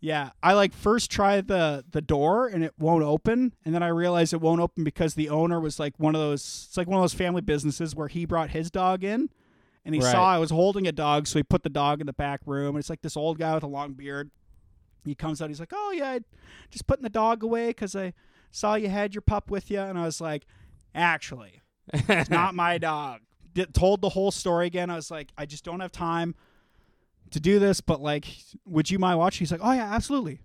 yeah, 0.00 0.30
I 0.42 0.54
like 0.54 0.72
first 0.72 1.10
try 1.10 1.42
the 1.42 1.84
the 1.90 2.00
door 2.00 2.46
and 2.46 2.64
it 2.64 2.72
won't 2.78 3.04
open, 3.04 3.52
and 3.64 3.74
then 3.74 3.82
I 3.82 3.88
realize 3.88 4.32
it 4.32 4.40
won't 4.40 4.62
open 4.62 4.82
because 4.84 5.14
the 5.14 5.28
owner 5.28 5.60
was 5.60 5.78
like 5.78 5.92
one 5.98 6.14
of 6.14 6.20
those. 6.22 6.66
It's 6.68 6.76
like 6.78 6.88
one 6.88 6.96
of 6.96 7.02
those 7.02 7.14
family 7.14 7.42
businesses 7.42 7.94
where 7.94 8.08
he 8.08 8.24
brought 8.24 8.50
his 8.50 8.70
dog 8.70 9.04
in, 9.04 9.28
and 9.84 9.94
he 9.94 10.00
Right. 10.00 10.12
saw 10.12 10.24
I 10.26 10.38
was 10.38 10.50
holding 10.50 10.86
a 10.86 10.92
dog, 10.92 11.26
so 11.26 11.38
he 11.38 11.42
put 11.42 11.62
the 11.62 11.68
dog 11.70 12.00
in 12.00 12.06
the 12.06 12.12
back 12.12 12.40
room. 12.46 12.76
And 12.76 12.78
it's 12.78 12.90
like 12.90 13.02
this 13.02 13.16
old 13.16 13.38
guy 13.38 13.54
with 13.54 13.62
a 13.62 13.68
long 13.68 13.94
beard. 13.94 14.30
He 15.04 15.14
comes 15.14 15.40
out. 15.40 15.48
He's 15.48 15.60
like, 15.60 15.72
"Oh 15.74 15.92
yeah, 15.92 16.18
just 16.70 16.86
putting 16.86 17.02
the 17.02 17.08
dog 17.08 17.42
away 17.42 17.68
because 17.68 17.96
I 17.96 18.12
saw 18.50 18.74
you 18.74 18.88
had 18.88 19.14
your 19.14 19.22
pup 19.22 19.50
with 19.50 19.70
you." 19.70 19.80
And 19.80 19.98
I 19.98 20.04
was 20.04 20.20
like, 20.20 20.44
"Actually, 20.94 21.62
it's 21.92 22.28
not 22.30 22.54
my 22.54 22.76
dog." 22.76 23.20
D- 23.54 23.64
told 23.66 24.02
the 24.02 24.10
whole 24.10 24.30
story 24.30 24.66
again. 24.66 24.90
I 24.90 24.96
was 24.96 25.10
like, 25.10 25.32
"I 25.38 25.46
just 25.46 25.64
don't 25.64 25.80
have 25.80 25.90
time 25.92 26.34
to 27.30 27.40
do 27.40 27.58
this, 27.58 27.80
but 27.80 28.02
like, 28.02 28.26
would 28.66 28.90
you 28.90 28.98
mind 28.98 29.18
watching?" 29.18 29.38
He's 29.46 29.52
like, 29.52 29.62
"Oh 29.64 29.72
yeah, 29.72 29.90
absolutely, 29.94 30.42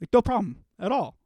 like 0.00 0.08
no 0.12 0.22
problem 0.22 0.64
at 0.80 0.90
all." 0.90 1.17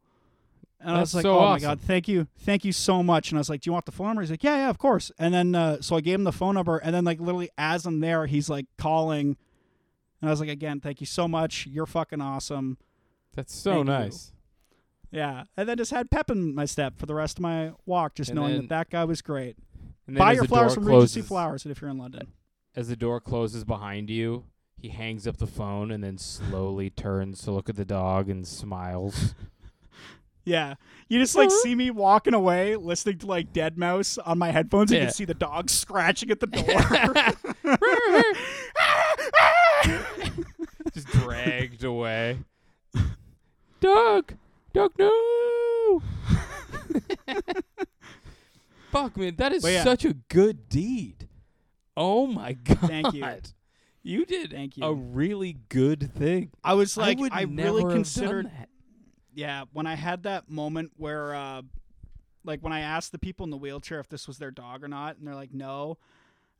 And 0.84 0.96
I 0.96 1.00
was 1.00 1.14
like, 1.14 1.22
so 1.22 1.38
"Oh 1.38 1.48
my 1.50 1.58
god, 1.58 1.80
thank 1.80 2.08
you, 2.08 2.26
thank 2.40 2.64
you 2.64 2.72
so 2.72 3.02
much." 3.02 3.30
And 3.30 3.38
I 3.38 3.40
was 3.40 3.48
like, 3.48 3.60
"Do 3.62 3.68
you 3.68 3.72
want 3.72 3.86
the 3.86 3.92
phone 3.92 4.08
number?" 4.08 4.22
He's 4.22 4.30
like, 4.30 4.42
"Yeah, 4.42 4.56
yeah, 4.56 4.70
of 4.70 4.78
course." 4.78 5.12
And 5.18 5.32
then 5.32 5.54
uh, 5.54 5.80
so 5.80 5.96
I 5.96 6.00
gave 6.00 6.16
him 6.16 6.24
the 6.24 6.32
phone 6.32 6.54
number, 6.54 6.78
and 6.78 6.94
then 6.94 7.04
like 7.04 7.20
literally 7.20 7.50
as 7.56 7.86
I'm 7.86 8.00
there, 8.00 8.26
he's 8.26 8.48
like 8.50 8.66
calling, 8.78 9.36
and 10.20 10.28
I 10.28 10.30
was 10.30 10.40
like, 10.40 10.48
"Again, 10.48 10.80
thank 10.80 11.00
you 11.00 11.06
so 11.06 11.28
much. 11.28 11.66
You're 11.66 11.86
fucking 11.86 12.20
awesome." 12.20 12.78
That's 13.34 13.54
so 13.54 13.74
Thank 13.76 13.86
you. 13.86 13.92
nice. 13.92 14.32
Yeah, 15.10 15.44
and 15.56 15.68
then 15.68 15.76
just 15.76 15.90
had 15.90 16.10
pep 16.10 16.30
in 16.30 16.54
my 16.54 16.64
step 16.64 16.98
for 16.98 17.06
the 17.06 17.14
rest 17.14 17.38
of 17.38 17.42
my 17.42 17.72
walk, 17.86 18.14
just 18.14 18.30
And 18.30 18.38
knowing 18.38 18.52
then- 18.52 18.60
that 18.62 18.68
that 18.68 18.90
guy 18.90 19.04
was 19.04 19.22
great. 19.22 19.56
And 20.06 20.16
then 20.16 20.20
Buy 20.20 20.32
your 20.32 20.44
flowers 20.44 20.74
from 20.74 20.84
Regency 20.84 21.20
closes- 21.20 21.28
Flowers 21.28 21.66
if 21.66 21.80
you're 21.80 21.90
in 21.90 21.98
London. 21.98 22.28
As 22.74 22.88
the 22.88 22.96
door 22.96 23.20
closes 23.20 23.62
behind 23.64 24.10
you, 24.10 24.44
he 24.76 24.88
hangs 24.88 25.26
up 25.28 25.36
the 25.36 25.46
phone 25.46 25.90
and 25.90 26.02
then 26.02 26.18
slowly 26.18 26.90
turns 26.90 27.42
to 27.42 27.52
look 27.52 27.68
at 27.68 27.76
the 27.76 27.84
dog 27.84 28.28
and 28.28 28.46
smiles. 28.46 29.34
Yeah. 30.44 30.74
You 31.08 31.18
just 31.18 31.36
like 31.36 31.50
see 31.50 31.74
me 31.74 31.90
walking 31.90 32.34
away 32.34 32.76
listening 32.76 33.18
to 33.18 33.26
like 33.26 33.52
deadmau5 33.52 34.18
on 34.24 34.38
my 34.38 34.50
headphones 34.50 34.90
and 34.90 34.96
you 34.96 35.00
Yeah. 35.02 35.06
can 35.06 35.14
see 35.14 35.24
the 35.24 35.34
dog 35.34 35.70
scratching 35.70 36.30
at 36.30 36.40
the 36.40 36.46
door. 39.82 40.92
Just 40.92 41.06
dragged 41.08 41.84
away. 41.84 42.38
Dog, 43.80 44.34
dog, 44.72 44.92
no. 44.98 46.02
Fuck 48.90 49.16
man, 49.16 49.36
that 49.36 49.52
is 49.52 49.64
yeah. 49.64 49.84
such 49.84 50.04
a 50.04 50.12
good 50.28 50.68
deed. 50.68 51.28
Oh 51.96 52.26
my 52.26 52.52
god! 52.52 52.78
Thank 52.80 53.14
you. 53.14 53.24
You 54.02 54.24
did 54.26 54.50
Thank 54.50 54.74
a 54.82 54.92
really 54.92 55.58
good 55.68 56.12
thing. 56.14 56.50
I 56.64 56.74
was 56.74 56.96
like 56.96 57.18
I 57.18 57.20
would 57.20 57.32
I, 57.32 57.44
never 57.44 57.76
really 57.78 57.94
considered 57.94 58.46
that. 58.46 58.68
Yeah, 59.34 59.64
when 59.72 59.86
I 59.86 59.94
had 59.94 60.24
that 60.24 60.50
moment 60.50 60.92
where 60.96 61.34
uh 61.34 61.62
like 62.44 62.60
when 62.60 62.72
I 62.72 62.80
asked 62.80 63.12
the 63.12 63.18
people 63.18 63.44
in 63.44 63.50
the 63.50 63.56
wheelchair 63.56 64.00
if 64.00 64.08
this 64.08 64.26
was 64.26 64.38
their 64.38 64.50
dog 64.50 64.82
or 64.82 64.88
not 64.88 65.18
and 65.18 65.26
they're 65.26 65.34
like 65.34 65.52
no. 65.52 65.98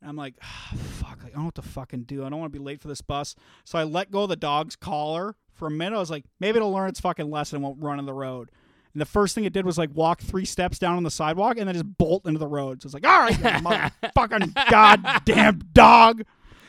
And 0.01 0.11
I'm 0.11 0.16
like, 0.16 0.35
ah, 0.43 0.73
fuck, 0.99 1.18
like, 1.23 1.31
I 1.33 1.35
don't 1.35 1.39
know 1.39 1.45
what 1.45 1.55
to 1.57 1.62
fucking 1.62 2.05
do. 2.05 2.25
I 2.25 2.29
don't 2.29 2.41
want 2.41 2.53
to 2.53 2.59
be 2.59 2.64
late 2.64 2.81
for 2.81 2.89
this 2.89 3.01
bus. 3.01 3.37
So 3.64 3.79
I 3.79 3.85
let 3.85 4.11
go 4.11 4.25
of 4.25 4.31
the 4.31 4.37
dog's 4.37 4.75
collar 4.75 5.37
for 5.55 5.68
a 5.68 5.70
minute. 5.70 5.95
I 5.95 6.01
was 6.01 6.11
like, 6.11 6.25
maybe 6.41 6.57
it'll 6.57 6.73
learn 6.73 6.89
its 6.89 6.99
fucking 6.99 7.31
lesson 7.31 7.57
and 7.57 7.64
won't 7.64 7.81
run 7.81 8.01
on 8.01 8.07
the 8.07 8.12
road. 8.12 8.51
And 8.95 9.01
the 9.01 9.07
first 9.07 9.35
thing 9.35 9.45
it 9.45 9.53
did 9.53 9.64
was 9.64 9.79
like 9.79 9.91
walk 9.95 10.20
three 10.20 10.45
steps 10.45 10.79
down 10.79 10.97
on 10.97 11.03
the 11.03 11.11
sidewalk 11.11 11.57
and 11.57 11.66
then 11.66 11.75
just 11.75 11.97
bolt 11.99 12.27
into 12.27 12.39
the 12.39 12.47
road. 12.47 12.83
So 12.83 12.89
it's 12.89 12.95
like, 12.95 13.07
all 13.07 13.20
right, 13.20 13.39
you 13.39 13.45
motherfucking 13.45 14.70
goddamn 14.70 15.62
dog. 15.73 16.25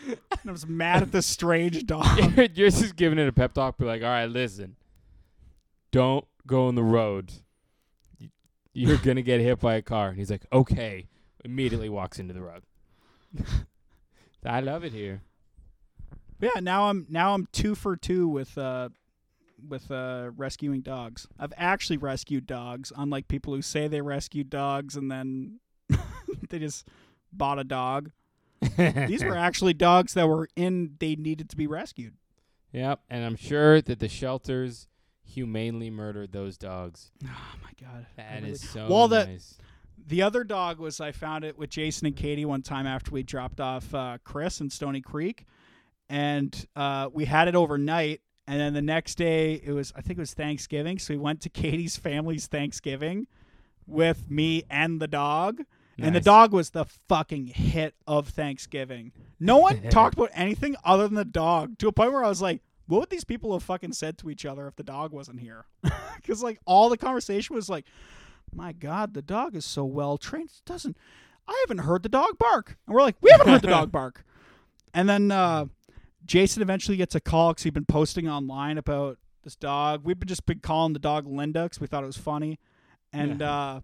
And 0.08 0.18
I 0.48 0.52
was 0.52 0.68
mad 0.68 1.02
at 1.02 1.12
this 1.12 1.26
strange 1.26 1.86
dog. 1.86 2.38
You're 2.38 2.70
just 2.70 2.96
giving 2.96 3.20
it 3.20 3.28
a 3.28 3.34
pep 3.34 3.54
talk. 3.54 3.78
Be 3.78 3.86
like, 3.86 4.04
all 4.04 4.10
right, 4.10 4.26
listen, 4.26 4.76
don't 5.94 6.26
go 6.46 6.68
on 6.68 6.76
the 6.76 6.84
road. 6.84 7.32
You're 8.74 8.98
gonna 9.04 9.22
get 9.22 9.40
hit 9.40 9.62
by 9.62 9.76
a 9.76 9.82
car. 9.82 10.10
And 10.10 10.18
he's 10.18 10.32
like, 10.32 10.46
okay. 10.52 11.08
Immediately 11.46 11.90
walks 11.90 12.20
into 12.20 12.34
the 12.34 12.42
road. 12.42 12.64
I 14.46 14.60
love 14.60 14.84
it 14.84 14.92
here. 14.92 15.22
Yeah, 16.42 16.60
now 16.62 16.90
I'm 16.90 17.06
now 17.10 17.34
I'm 17.34 17.48
two 17.54 17.76
for 17.76 17.96
two 17.96 18.28
with 18.28 18.58
uh 18.58 18.90
with 19.66 19.92
uh 19.92 20.32
rescuing 20.36 20.82
dogs. 20.82 21.28
I've 21.40 21.54
actually 21.58 21.98
rescued 21.98 22.48
dogs, 22.48 22.92
unlike 22.98 23.28
people 23.28 23.54
who 23.54 23.62
say 23.62 23.88
they 23.88 24.02
rescued 24.02 24.50
dogs 24.50 24.96
and 24.96 25.12
then 25.12 25.60
they 26.50 26.60
just 26.60 26.88
bought 27.32 27.60
a 27.60 27.64
dog. 27.64 28.12
These 28.78 29.24
were 29.24 29.38
actually 29.38 29.74
dogs 29.74 30.14
that 30.14 30.28
were 30.28 30.48
in 30.56 30.96
they 31.00 31.16
needed 31.16 31.50
to 31.50 31.58
be 31.58 31.68
rescued. 31.68 32.16
Yep, 32.72 33.02
and 33.10 33.24
I'm 33.24 33.36
sure 33.36 33.82
that 33.82 34.00
the 34.00 34.08
shelters 34.08 34.88
humanely 35.24 35.90
murdered 35.90 36.32
those 36.32 36.58
dogs. 36.58 37.12
Oh 37.26 37.56
my 37.64 37.72
god. 37.88 38.06
I 38.18 38.22
That 38.22 38.42
really- 38.42 38.52
is 38.54 38.62
so 38.70 38.88
Well, 38.90 39.08
the- 39.08 39.26
nice. 39.26 39.58
The 40.06 40.22
other 40.22 40.44
dog 40.44 40.80
was 40.80 41.00
I 41.00 41.14
found 41.14 41.46
it 41.46 41.58
with 41.58 41.70
Jason 41.70 42.08
and 42.08 42.16
Katie 42.16 42.44
one 42.44 42.62
time 42.62 42.86
after 42.86 43.12
we 43.12 43.24
dropped 43.24 43.62
off 43.62 43.94
uh, 43.96 44.18
Chris 44.26 44.60
in 44.60 44.70
Stoney 44.70 45.00
Creek, 45.00 45.46
and 46.10 46.68
uh, 46.76 47.10
we 47.14 47.24
had 47.26 47.48
it 47.48 47.56
overnight. 47.56 48.20
And 48.46 48.60
then 48.60 48.74
the 48.74 48.82
next 48.82 49.16
day, 49.16 49.54
it 49.64 49.72
was 49.72 49.94
I 49.96 50.02
think 50.02 50.18
it 50.18 50.22
was 50.22 50.34
Thanksgiving, 50.34 51.00
so 51.00 51.14
we 51.14 51.18
went 51.18 51.40
to 51.42 51.50
Katie's 51.50 51.96
family's 51.96 52.48
Thanksgiving 52.48 53.28
with 53.88 54.30
me 54.30 54.64
and 54.70 55.02
the 55.02 55.08
dog. 55.08 55.62
And 56.00 56.14
the 56.16 56.20
dog 56.22 56.52
was 56.54 56.72
the 56.72 56.86
fucking 57.08 57.46
hit 57.48 57.94
of 58.08 58.28
Thanksgiving. 58.30 59.12
No 59.40 59.60
one 59.60 59.84
talked 59.90 60.16
about 60.18 60.32
anything 60.34 60.76
other 60.84 61.04
than 61.08 61.16
the 61.16 61.24
dog 61.24 61.78
to 61.78 61.88
a 61.88 61.92
point 61.94 62.12
where 62.12 62.26
I 62.26 62.30
was 62.30 62.42
like, 62.42 62.62
what 62.88 63.00
would 63.00 63.10
these 63.10 63.24
people 63.24 63.54
have 63.54 63.64
fucking 63.64 63.94
said 63.94 64.18
to 64.20 64.30
each 64.30 64.46
other 64.46 64.68
if 64.68 64.76
the 64.76 64.84
dog 64.84 65.12
wasn't 65.12 65.40
here? 65.40 65.66
Because, 66.16 66.42
like, 66.42 66.60
all 66.66 66.88
the 66.90 66.96
conversation 66.98 67.54
was 67.54 67.68
like, 67.68 67.86
my 68.56 68.72
God, 68.72 69.14
the 69.14 69.22
dog 69.22 69.58
is 69.58 69.66
so 69.66 69.84
well 69.84 70.18
trained. 70.18 70.52
It 70.52 70.62
doesn't, 70.66 70.96
I 71.50 71.58
haven't 71.68 71.84
heard 71.84 72.02
the 72.04 72.08
dog 72.08 72.38
bark. 72.38 72.78
And 72.88 72.96
we're 72.96 73.02
like, 73.02 73.18
we 73.20 73.30
haven't 73.32 73.50
heard 73.50 73.62
the 73.62 73.68
dog 73.68 73.92
bark. 73.92 74.24
And 74.94 75.10
then 75.10 75.32
uh, 75.32 75.66
Jason 76.26 76.62
eventually 76.62 76.96
gets 76.96 77.14
a 77.14 77.20
call 77.20 77.52
because 77.52 77.64
he'd 77.64 77.74
been 77.74 77.84
posting 77.84 78.30
online 78.30 78.78
about 78.78 79.18
this 79.44 79.58
dog. 79.58 80.06
We've 80.06 80.18
been 80.18 80.30
just 80.30 80.46
been 80.46 80.60
calling 80.60 80.94
the 80.94 81.00
dog 81.00 81.28
Linda 81.28 81.64
because 81.64 81.82
we 81.82 81.88
thought 81.88 82.04
it 82.04 82.08
was 82.08 82.16
funny. 82.16 82.58
And 83.12 83.42
Yeah. 83.42 83.52
uh, 83.54 83.80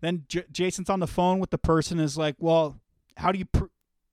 then 0.00 0.24
J- 0.28 0.46
Jason's 0.50 0.90
on 0.90 0.98
the 0.98 1.06
phone 1.06 1.38
with 1.38 1.50
the 1.50 1.58
person 1.58 2.00
is 2.00 2.18
like, 2.18 2.34
well, 2.40 2.80
how 3.16 3.30
do 3.30 3.38
you 3.38 3.44
pr- 3.44 3.66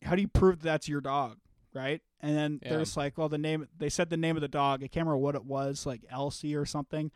how 0.03 0.15
do 0.15 0.21
you 0.21 0.27
prove 0.27 0.59
that 0.59 0.63
that's 0.63 0.87
your 0.87 1.01
dog, 1.01 1.37
right? 1.73 2.01
And 2.21 2.35
then 2.37 2.59
Yeah. 2.63 2.77
they're 2.77 2.85
like, 2.95 3.17
well, 3.17 3.29
the 3.29 3.37
name 3.37 3.67
they 3.77 3.89
said 3.89 4.09
the 4.09 4.17
name 4.17 4.35
of 4.37 4.41
the 4.41 4.47
dog. 4.47 4.83
I 4.83 4.87
can't 4.87 5.05
remember 5.05 5.17
what 5.17 5.35
it 5.35 5.45
was, 5.45 5.85
like 5.85 6.01
Elsie 6.09 6.55
or 6.55 6.65
something. 6.65 7.11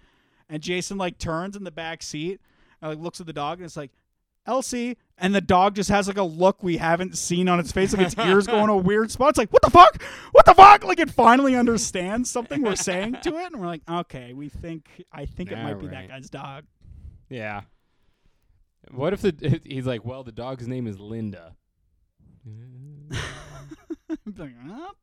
And 0.50 0.62
Jason 0.64 0.98
like 0.98 1.18
turns 1.18 1.56
in 1.56 1.64
the 1.64 1.72
back 1.72 2.02
seat 2.04 2.40
and 2.82 2.90
like 2.92 3.00
looks 3.00 3.20
at 3.20 3.28
the 3.28 3.34
dog 3.34 3.60
and 3.60 3.66
it's 3.66 3.78
like 3.78 3.92
Elsie, 4.46 4.98
and 5.18 5.36
the 5.36 5.42
dog 5.42 5.76
just 5.76 5.90
has 5.90 6.08
like 6.08 6.16
a 6.18 6.24
look 6.24 6.64
we 6.64 6.78
haven't 6.78 7.18
seen 7.18 7.50
on 7.50 7.60
its 7.60 7.74
face, 7.74 7.92
like 7.92 8.06
its 8.06 8.18
ears 8.18 8.48
go 8.48 8.64
in 8.64 8.70
a 8.70 8.78
weird 8.92 9.12
spot. 9.12 9.28
It's 9.32 9.38
like, 9.38 9.52
what 9.52 9.62
the 9.62 9.70
fuck? 9.70 10.02
What 10.32 10.46
the 10.46 10.54
fuck? 10.54 10.86
Like 10.86 11.00
it 11.02 11.12
finally 11.12 11.54
understands 11.54 12.30
something 12.30 12.62
we're 12.62 12.78
saying 12.78 13.18
to 13.24 13.36
it, 13.38 13.48
and 13.52 13.60
we're 13.60 13.68
like, 13.68 13.82
okay, 13.90 14.32
we 14.32 14.48
think 14.48 15.04
I 15.12 15.26
think 15.26 15.52
it 15.52 15.58
might 15.58 15.80
be 15.80 15.88
that 15.88 16.08
guy's 16.08 16.30
dog. 16.30 16.64
Yeah. 17.30 17.64
What 18.90 19.12
if 19.12 19.20
the 19.22 19.36
if 19.42 19.64
he's 19.66 19.86
like, 19.86 20.06
well, 20.06 20.24
the 20.24 20.32
dog's 20.32 20.66
name 20.66 20.88
is 20.88 20.98
Linda. 20.98 21.58
It's 24.26 24.40
like, 24.40 24.54
"Well, 24.66 24.96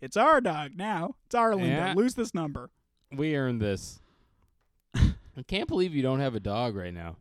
it's 0.00 0.16
our 0.16 0.40
dog 0.40 0.72
now. 0.76 1.14
It's 1.26 1.34
our 1.34 1.54
Linda. 1.54 1.68
Yeah. 1.68 1.94
Lose 1.96 2.14
this 2.14 2.34
number. 2.34 2.70
we 3.14 3.36
earned 3.36 3.60
this. 3.60 4.00
I 4.94 5.42
can't 5.46 5.68
believe 5.68 5.94
you 5.94 6.02
don't 6.02 6.20
have 6.20 6.34
a 6.34 6.40
dog 6.40 6.74
right 6.76 6.92
now. 6.94 7.16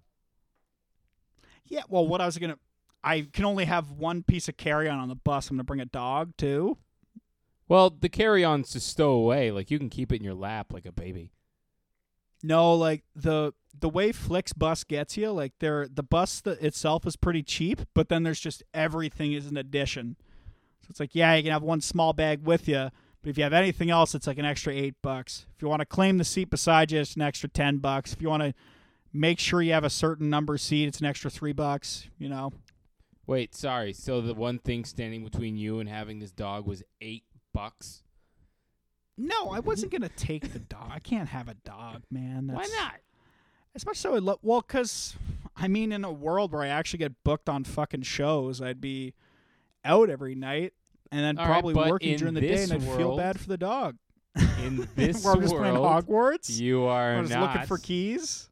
Yeah. 1.66 1.84
Well, 1.90 2.08
what 2.08 2.22
I 2.22 2.26
was 2.26 2.38
gonna, 2.38 2.58
I 3.04 3.28
can 3.32 3.46
only 3.46 3.66
have 3.66 3.92
one 3.92 4.24
piece 4.24 4.48
of 4.48 4.58
carry 4.58 4.88
on 4.90 5.00
on 5.00 5.10
the 5.10 5.16
bus. 5.16 5.50
I'm 5.50 5.58
gonna 5.58 5.64
bring 5.64 5.80
a 5.80 5.86
dog 5.86 6.34
too. 6.38 6.78
Well, 7.70 7.90
the 7.90 8.08
carry-on's 8.10 8.72
to 8.72 8.80
stow 8.80 9.12
away. 9.12 9.52
Like 9.52 9.70
you 9.70 9.78
can 9.78 9.90
keep 9.90 10.12
it 10.14 10.18
in 10.18 10.24
your 10.24 10.34
lap 10.34 10.72
like 10.72 10.86
a 10.86 10.92
baby. 10.92 11.32
No, 12.44 12.74
like 12.74 13.04
the 13.16 13.54
the 13.80 13.90
way 13.90 14.12
Flixbus 14.12 14.88
gets 14.88 15.18
you, 15.18 15.32
like 15.32 15.54
they're 15.60 15.88
the 15.88 16.04
bus 16.04 16.42
th- 16.42 16.60
itself 16.60 17.06
is 17.06 17.16
pretty 17.16 17.44
cheap, 17.44 17.82
but 17.94 18.10
then 18.10 18.24
there's 18.24 18.40
just 18.40 18.64
everything 18.74 19.34
is 19.34 19.48
an 19.48 19.58
addition. 19.58 20.16
So 20.88 20.92
it's 20.92 21.00
like, 21.00 21.14
yeah, 21.16 21.36
you 21.36 21.44
can 21.44 21.52
have 21.52 21.64
one 21.64 21.82
small 21.82 22.14
bag 22.14 22.44
with 22.46 22.68
you, 22.68 22.90
but 23.22 23.30
if 23.30 23.38
you 23.38 23.44
have 23.44 23.54
anything 23.54 23.90
else, 23.90 24.16
it's 24.16 24.26
like 24.28 24.38
an 24.38 24.46
extra 24.46 24.74
eight 24.74 24.96
bucks. 25.02 25.46
If 25.56 25.62
you 25.62 25.68
want 25.68 25.82
to 25.82 25.86
claim 25.86 26.18
the 26.18 26.24
seat 26.24 26.50
beside 26.50 26.92
you, 26.92 27.00
it's 27.02 27.16
an 27.16 27.22
extra 27.22 27.50
ten 27.50 27.80
bucks. 27.80 28.14
If 28.14 28.22
you 28.22 28.30
want 28.30 28.44
to 28.44 28.54
make 29.12 29.38
sure 29.40 29.62
you 29.62 29.74
have 29.74 29.84
a 29.84 29.90
certain 29.90 30.30
number 30.30 30.58
seat, 30.58 30.88
it's 30.88 31.00
an 31.00 31.06
extra 31.06 31.30
three 31.30 31.52
bucks. 31.52 32.08
You 32.18 32.30
know, 32.30 32.54
Wait, 33.26 33.54
sorry. 33.54 33.92
So 33.92 34.22
the 34.22 34.34
one 34.34 34.60
thing 34.60 34.86
standing 34.86 35.26
between 35.26 35.58
you 35.58 35.80
and 35.82 35.90
having 35.90 36.20
this 36.20 36.32
dog 36.32 36.66
was 36.66 36.84
eight 37.02 37.24
bucks. 37.54 38.04
no, 39.18 39.50
I 39.50 39.60
wasn't 39.60 39.92
gonna 39.92 40.08
take 40.10 40.54
the 40.54 40.60
dog. 40.60 40.90
I 40.92 41.00
can't 41.00 41.28
have 41.30 41.50
a 41.50 41.56
dog, 41.56 42.04
man. 42.10 42.48
That's, 42.48 42.70
Why 42.70 42.76
not? 42.78 42.96
Especially 43.76 44.00
so, 44.00 44.16
I 44.16 44.20
lo- 44.20 44.40
well, 44.42 44.62
because 44.62 45.18
I 45.58 45.68
mean, 45.68 45.92
in 45.92 46.06
a 46.06 46.12
world 46.12 46.54
where 46.54 46.62
I 46.64 46.68
actually 46.68 47.00
get 47.00 47.24
booked 47.24 47.50
on 47.50 47.64
fucking 47.66 48.04
shows, 48.04 48.62
I'd 48.62 48.80
be 48.80 49.14
out 49.86 50.10
every 50.10 50.36
night 50.36 50.74
and 51.12 51.22
then 51.22 51.38
All 51.38 51.46
right, 51.46 51.52
probably 51.54 51.74
but 51.74 51.90
working 51.90 52.18
during 52.18 52.34
the 52.34 52.42
day, 52.42 52.64
and 52.64 52.74
I'd 52.74 52.84
feel 52.84 53.16
bad 53.16 53.40
for 53.40 53.48
the 53.48 53.58
dog. 53.58 53.96
In 54.64 54.88
this 54.96 55.24
where 55.24 55.34
I'm 55.34 55.42
just 55.42 55.56
playing 55.56 55.80
world, 55.80 56.06
Hogwarts, 56.06 56.60
You 56.60 56.84
are 56.84 57.16
I'm 57.16 57.24
just 57.26 57.34
not 57.34 57.54
looking 57.54 57.68
for 57.68 57.78
keys. 57.78 58.50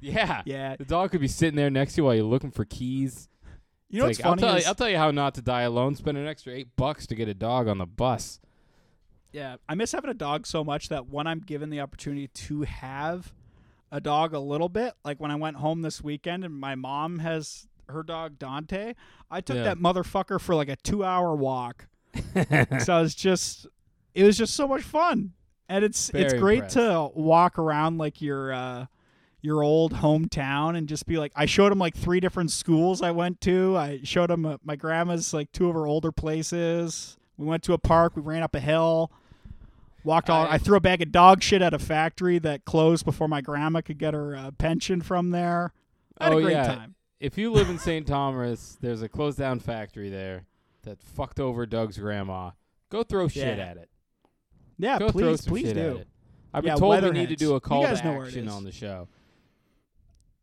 Yeah. 0.00 0.42
Yeah, 0.44 0.76
The 0.76 0.84
dog 0.84 1.10
could 1.10 1.20
be 1.20 1.28
sitting 1.28 1.56
there 1.56 1.70
next 1.70 1.94
to 1.94 2.00
you 2.00 2.04
while 2.04 2.14
you're 2.14 2.24
looking 2.24 2.50
for 2.52 2.64
keys. 2.64 3.28
you 3.90 4.00
know 4.00 4.06
It's 4.06 4.18
what's 4.18 4.20
like, 4.20 4.26
I'll 4.26 4.32
funny? 4.32 4.42
tell, 4.42 4.56
is- 4.56 4.64
you, 4.64 4.68
I'll 4.68 4.74
tell 4.74 4.88
you 4.88 4.96
how 4.96 5.10
not 5.10 5.34
to 5.34 5.42
die 5.42 5.62
alone. 5.62 5.94
Spend 5.96 6.16
an 6.18 6.26
extra 6.26 6.52
eight 6.54 6.68
bucks 6.76 7.06
to 7.08 7.14
get 7.14 7.28
a 7.28 7.34
dog 7.34 7.68
on 7.68 7.78
the 7.78 7.86
bus. 7.86 8.40
Yeah, 9.32 9.56
I 9.68 9.74
miss 9.74 9.92
having 9.92 10.10
a 10.10 10.14
dog 10.14 10.46
so 10.46 10.64
much 10.64 10.88
that 10.88 11.08
when 11.08 11.26
I'm 11.26 11.40
given 11.40 11.68
the 11.68 11.80
opportunity 11.80 12.28
to 12.28 12.62
have 12.62 13.32
a 13.92 14.00
dog 14.00 14.32
a 14.34 14.38
little 14.38 14.68
bit, 14.70 14.94
like 15.04 15.20
when 15.20 15.30
I 15.30 15.34
went 15.36 15.56
home 15.58 15.82
this 15.82 16.02
weekend 16.02 16.44
and 16.44 16.54
my 16.54 16.74
mom 16.76 17.18
has 17.18 17.66
her 17.88 18.02
dog 18.02 18.38
Dante, 18.38 18.94
I 19.30 19.40
took 19.40 19.56
Yeah. 19.56 19.64
that 19.64 19.78
motherfucker 19.78 20.40
for 20.40 20.54
like 20.54 20.68
a 20.68 20.76
two 20.76 21.04
hour 21.04 21.34
walk. 21.34 21.86
so 22.80 22.94
I 22.94 23.00
was 23.00 23.14
just, 23.14 23.66
it 24.14 24.24
was 24.24 24.36
just 24.38 24.54
so 24.54 24.66
much 24.66 24.82
fun, 24.82 25.32
and 25.68 25.84
it's 25.84 26.10
it's 26.10 26.34
great 26.34 26.56
impressed. 26.64 26.74
to 26.76 27.10
walk 27.14 27.58
around 27.58 27.98
like 27.98 28.20
your 28.22 28.52
uh, 28.52 28.86
your 29.40 29.62
old 29.62 29.94
hometown 29.94 30.76
and 30.76 30.88
just 30.88 31.06
be 31.06 31.16
like. 31.18 31.32
I 31.36 31.46
showed 31.46 31.70
him 31.70 31.78
like 31.78 31.94
three 31.96 32.18
different 32.20 32.50
schools 32.50 33.02
I 33.02 33.10
went 33.12 33.40
to. 33.42 33.76
I 33.76 34.00
showed 34.02 34.30
him 34.30 34.44
uh, 34.46 34.56
my 34.64 34.74
grandma's 34.76 35.32
like 35.34 35.52
two 35.52 35.68
of 35.68 35.74
her 35.74 35.86
older 35.86 36.10
places. 36.10 37.16
We 37.36 37.46
went 37.46 37.62
to 37.64 37.72
a 37.72 37.78
park. 37.78 38.16
We 38.16 38.22
ran 38.22 38.42
up 38.42 38.54
a 38.56 38.60
hill. 38.60 39.12
Walked 40.04 40.30
all. 40.30 40.46
I- 40.46 40.54
I 40.54 40.58
threw 40.58 40.76
a 40.76 40.80
bag 40.80 41.02
of 41.02 41.12
dog 41.12 41.42
shit 41.42 41.60
at 41.62 41.74
a 41.74 41.78
factory 41.78 42.38
that 42.40 42.64
closed 42.64 43.04
before 43.04 43.28
my 43.28 43.40
grandma 43.40 43.80
could 43.82 43.98
get 43.98 44.14
her 44.14 44.34
uh, 44.34 44.50
pension 44.52 45.02
from 45.02 45.30
there. 45.30 45.72
I 46.18 46.24
had 46.24 46.32
Oh, 46.32 46.38
a 46.38 46.42
great 46.42 46.52
yeah. 46.54 46.66
time. 46.66 46.94
If 47.20 47.36
you 47.38 47.50
live 47.52 47.68
in 47.68 47.78
St. 47.78 48.06
Thomas, 48.06 48.78
there's 48.80 49.02
a 49.02 49.08
closed 49.08 49.38
down 49.38 49.60
factory 49.60 50.10
there 50.10 50.44
that 50.82 51.02
fucked 51.02 51.40
over 51.40 51.66
Doug's 51.66 51.98
grandma 51.98 52.50
Go 52.90 53.02
throw 53.02 53.28
shit 53.28 53.58
at 53.58 53.76
it. 53.76 53.90
Yeah, 54.78 54.98
Go 54.98 55.10
throw 55.10 55.30
please, 55.32 55.42
please 55.46 55.66
shit 55.68 55.76
at 55.76 55.92
do. 55.92 55.98
it. 55.98 56.08
I've 56.54 56.62
been 56.62 56.72
Yeah, 56.72 56.76
told 56.76 57.02
we 57.02 57.10
need 57.10 57.28
to 57.28 57.36
do 57.36 57.54
a 57.54 57.60
call 57.60 57.82
to 57.82 58.04
know 58.04 58.12
where 58.12 58.24
it 58.24 58.28
action 58.28 58.48
on 58.48 58.64
the 58.64 58.72
show. 58.72 59.08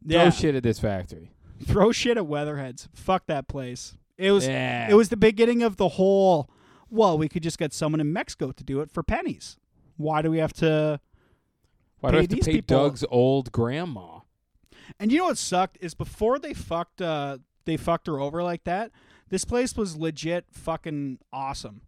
Yeah, 0.05 0.29
Throw 0.29 0.29
shit 0.29 0.55
at 0.55 0.61
this 0.61 0.77
factory. 0.79 1.31
throw 1.65 1.91
shit 1.91 2.17
at 2.17 2.27
Weatherheads. 2.27 2.87
Fuck 2.93 3.25
that 3.27 3.47
place. 3.47 3.95
It 4.17 4.31
was 4.31 4.47
yeah. 4.47 4.89
it 4.89 4.93
was 4.93 5.09
the 5.09 5.17
beginning 5.17 5.63
of 5.63 5.77
the 5.77 5.89
whole. 5.89 6.49
Well, 6.89 7.17
we 7.17 7.27
could 7.27 7.41
just 7.41 7.57
get 7.57 7.73
someone 7.73 7.99
in 7.99 8.13
Mexico 8.13 8.51
to 8.51 8.63
do 8.63 8.81
it 8.81 8.91
for 8.91 9.01
pennies. 9.01 9.57
Why 9.97 10.21
do 10.21 10.29
we 10.29 10.37
have 10.37 10.53
to? 10.53 10.99
Why 11.99 12.11
do 12.11 12.17
we 12.17 12.21
have 12.23 12.29
to 12.29 12.35
pay 12.37 12.51
people- 12.53 12.77
Doug's 12.77 13.03
old 13.09 13.51
grandma? 13.51 14.14
And 14.99 15.11
you 15.11 15.17
know 15.19 15.25
what 15.25 15.37
sucked 15.37 15.77
is 15.81 15.93
before 15.93 16.39
they 16.39 16.53
fucked 16.53 17.01
uh 17.01 17.37
they 17.65 17.77
fucked 17.77 18.07
her 18.07 18.19
over 18.19 18.43
like 18.43 18.63
that. 18.65 18.91
This 19.29 19.45
place 19.45 19.75
was 19.75 19.97
legit 19.97 20.45
fucking 20.51 21.19
awesome. 21.33 21.81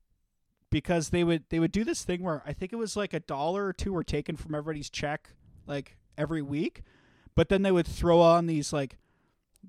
Because 0.69 1.11
they 1.11 1.23
would 1.23 1.45
they 1.49 1.59
would 1.59 1.71
do 1.71 1.83
this 1.85 2.03
thing 2.03 2.21
where 2.23 2.43
I 2.45 2.51
think 2.53 2.73
it 2.73 2.77
was 2.77 2.97
like 2.97 3.13
a 3.13 3.21
dollar 3.21 3.67
or 3.67 3.73
two 3.73 3.93
were 3.93 4.03
taken 4.03 4.35
from 4.35 4.53
everybody's 4.53 4.89
check 4.89 5.29
like 5.65 5.97
every 6.17 6.41
week, 6.41 6.83
but 7.35 7.47
then 7.47 7.61
they 7.61 7.71
would 7.71 7.87
throw 7.87 8.19
on 8.19 8.47
these 8.47 8.73
like 8.73 8.97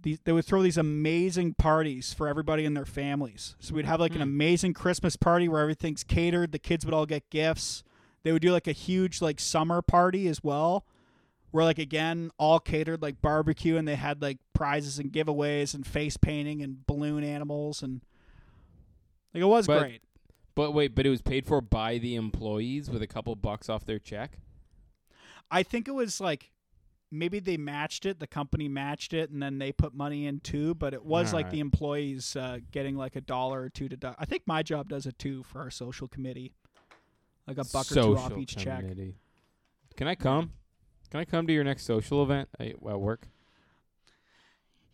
these 0.00 0.18
they 0.24 0.32
would 0.32 0.44
throw 0.44 0.60
these 0.62 0.76
amazing 0.78 1.54
parties 1.54 2.12
for 2.12 2.26
everybody 2.26 2.64
and 2.64 2.76
their 2.76 2.84
families. 2.84 3.54
So 3.60 3.74
we'd 3.74 3.84
have 3.84 4.00
like 4.00 4.12
an 4.12 4.18
Hmm. 4.18 4.22
amazing 4.22 4.74
Christmas 4.74 5.14
party 5.14 5.48
where 5.48 5.60
everything's 5.60 6.02
catered, 6.02 6.50
the 6.50 6.58
kids 6.58 6.84
would 6.84 6.94
all 6.94 7.06
get 7.06 7.30
gifts. 7.30 7.84
They 8.24 8.32
would 8.32 8.42
do 8.42 8.50
like 8.52 8.66
a 8.66 8.72
huge 8.72 9.22
like 9.22 9.38
summer 9.38 9.82
party 9.82 10.26
as 10.26 10.42
well 10.42 10.84
where 11.50 11.64
like 11.64 11.78
again 11.78 12.30
all 12.38 12.60
catered 12.60 13.00
like 13.02 13.20
barbecue 13.20 13.76
and 13.76 13.86
they 13.88 13.94
had 13.96 14.20
like 14.20 14.38
prizes 14.52 14.98
and 14.98 15.12
giveaways 15.12 15.74
and 15.74 15.86
face 15.86 16.16
painting 16.16 16.62
and 16.62 16.86
balloon 16.86 17.24
animals 17.24 17.82
and 17.82 18.02
like 19.34 19.42
it 19.42 19.46
was 19.46 19.66
But- 19.66 19.80
great. 19.80 20.02
But 20.54 20.72
wait, 20.72 20.96
but 20.96 21.06
it 21.06 21.10
was 21.10 21.22
paid 21.22 21.46
for 21.46 21.60
by 21.60 21.98
the 21.98 22.16
employees 22.16 22.90
with 22.90 23.00
a 23.00 23.06
couple 23.06 23.36
bucks 23.36 23.68
off 23.68 23.84
their 23.84 24.00
check. 24.00 24.38
I 25.52 25.62
think 25.62 25.86
it 25.86 25.92
was 25.92 26.20
like 26.20 26.50
maybe 27.12 27.38
they 27.38 27.56
matched 27.56 28.04
it, 28.04 28.18
the 28.18 28.26
company 28.26 28.66
matched 28.66 29.14
it, 29.14 29.30
and 29.30 29.40
then 29.40 29.58
they 29.60 29.70
put 29.70 29.94
money 29.94 30.26
in 30.26 30.40
too. 30.40 30.74
But 30.74 30.94
it 30.94 31.04
was 31.04 31.32
like 31.32 31.44
Alright. 31.44 31.52
the 31.52 31.60
employees 31.60 32.34
uh, 32.34 32.58
getting 32.72 32.96
like 32.96 33.14
a 33.14 33.20
dollar 33.20 33.60
or 33.62 33.68
two 33.68 33.88
to. 33.88 33.96
Do- 33.96 34.14
I 34.18 34.24
think 34.24 34.42
my 34.46 34.64
job 34.64 34.88
does 34.88 35.06
it 35.06 35.16
too 35.16 35.44
for 35.44 35.60
our 35.60 35.70
social 35.70 36.08
committee, 36.08 36.52
like 37.46 37.58
a 37.58 37.64
buck 37.72 37.90
or 37.92 37.94
two 37.94 38.16
off 38.16 38.24
Social 38.24 38.40
each 38.42 38.56
check. 38.56 38.84
Can 39.96 40.08
I 40.08 40.16
come? 40.16 40.50
Can 41.10 41.20
I 41.20 41.24
come 41.24 41.46
to 41.46 41.52
your 41.52 41.64
next 41.64 41.84
social 41.84 42.22
event 42.22 42.48
at 42.58 42.68
at 42.68 43.00
work? 43.00 43.28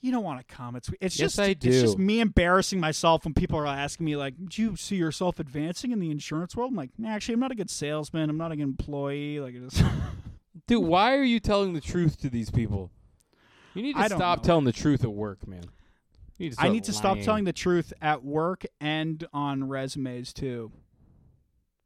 You 0.01 0.13
don't 0.13 0.23
want 0.23 0.47
to 0.47 0.55
come. 0.55 0.77
It's 0.77 0.91
it's 1.01 1.19
Yes, 1.19 1.37
just 1.37 1.41
I 1.41 1.45
it's 1.47 1.65
just 1.65 1.99
me 1.99 2.21
embarrassing 2.21 2.79
myself 2.79 3.25
when 3.25 3.33
people 3.33 3.59
are 3.59 3.67
asking 3.67 4.05
me 4.05 4.17
like, 4.17 4.35
"Do 4.51 4.61
you 4.63 4.77
see 4.77 4.97
yourself 4.97 5.41
advancing 5.41 5.93
in 5.93 5.99
the 5.99 6.11
insurance 6.11 6.55
world?" 6.55 6.73
I'm 6.73 6.77
like, 6.77 6.91
nah, 6.99 7.09
"Actually, 7.11 7.35
I'm 7.35 7.41
not 7.41 7.53
a 7.53 7.55
good 7.55 7.71
salesman. 7.71 8.29
I'm 8.29 8.37
not 8.37 8.53
a 8.53 8.57
good 8.57 8.63
employee." 8.65 9.41
Like, 9.41 9.55
just 9.55 9.83
Dude, 10.67 10.85
why 10.85 11.17
are 11.17 11.23
you 11.23 11.41
telling 11.41 11.73
the 11.73 11.81
truth 11.81 12.21
to 12.21 12.31
these 12.31 12.51
people? 12.51 12.91
You 13.75 13.83
need 13.83 13.97
to 13.97 14.05
stop 14.05 14.39
know. 14.39 14.45
telling 14.45 14.65
the 14.65 14.73
truth 14.73 15.03
at 15.03 15.13
work, 15.13 15.49
man. 15.49 15.65
Need 16.39 16.55
I 16.59 16.69
need 16.69 16.85
to 16.85 16.93
stop 16.93 17.21
telling 17.21 17.45
the 17.45 17.53
truth 17.53 17.93
at 18.03 18.23
work 18.25 18.65
and 18.81 19.27
on 19.33 19.69
resumes 19.69 20.33
too. 20.33 20.71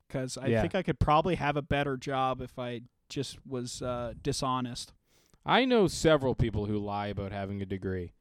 Because 0.06 0.36
I 0.36 0.48
Yeah. 0.48 0.62
think 0.62 0.74
I 0.74 0.82
could 0.82 0.98
probably 0.98 1.36
have 1.36 1.56
a 1.56 1.62
better 1.62 1.96
job 1.96 2.40
if 2.40 2.58
I 2.58 2.82
just 3.08 3.38
was 3.46 3.82
uh, 3.82 4.14
dishonest. 4.22 4.92
I 5.46 5.64
know 5.64 5.86
several 5.86 6.34
people 6.34 6.66
who 6.66 6.78
lie 6.78 7.06
about 7.08 7.32
having 7.32 7.62
a 7.62 7.66
degree. 7.66 8.12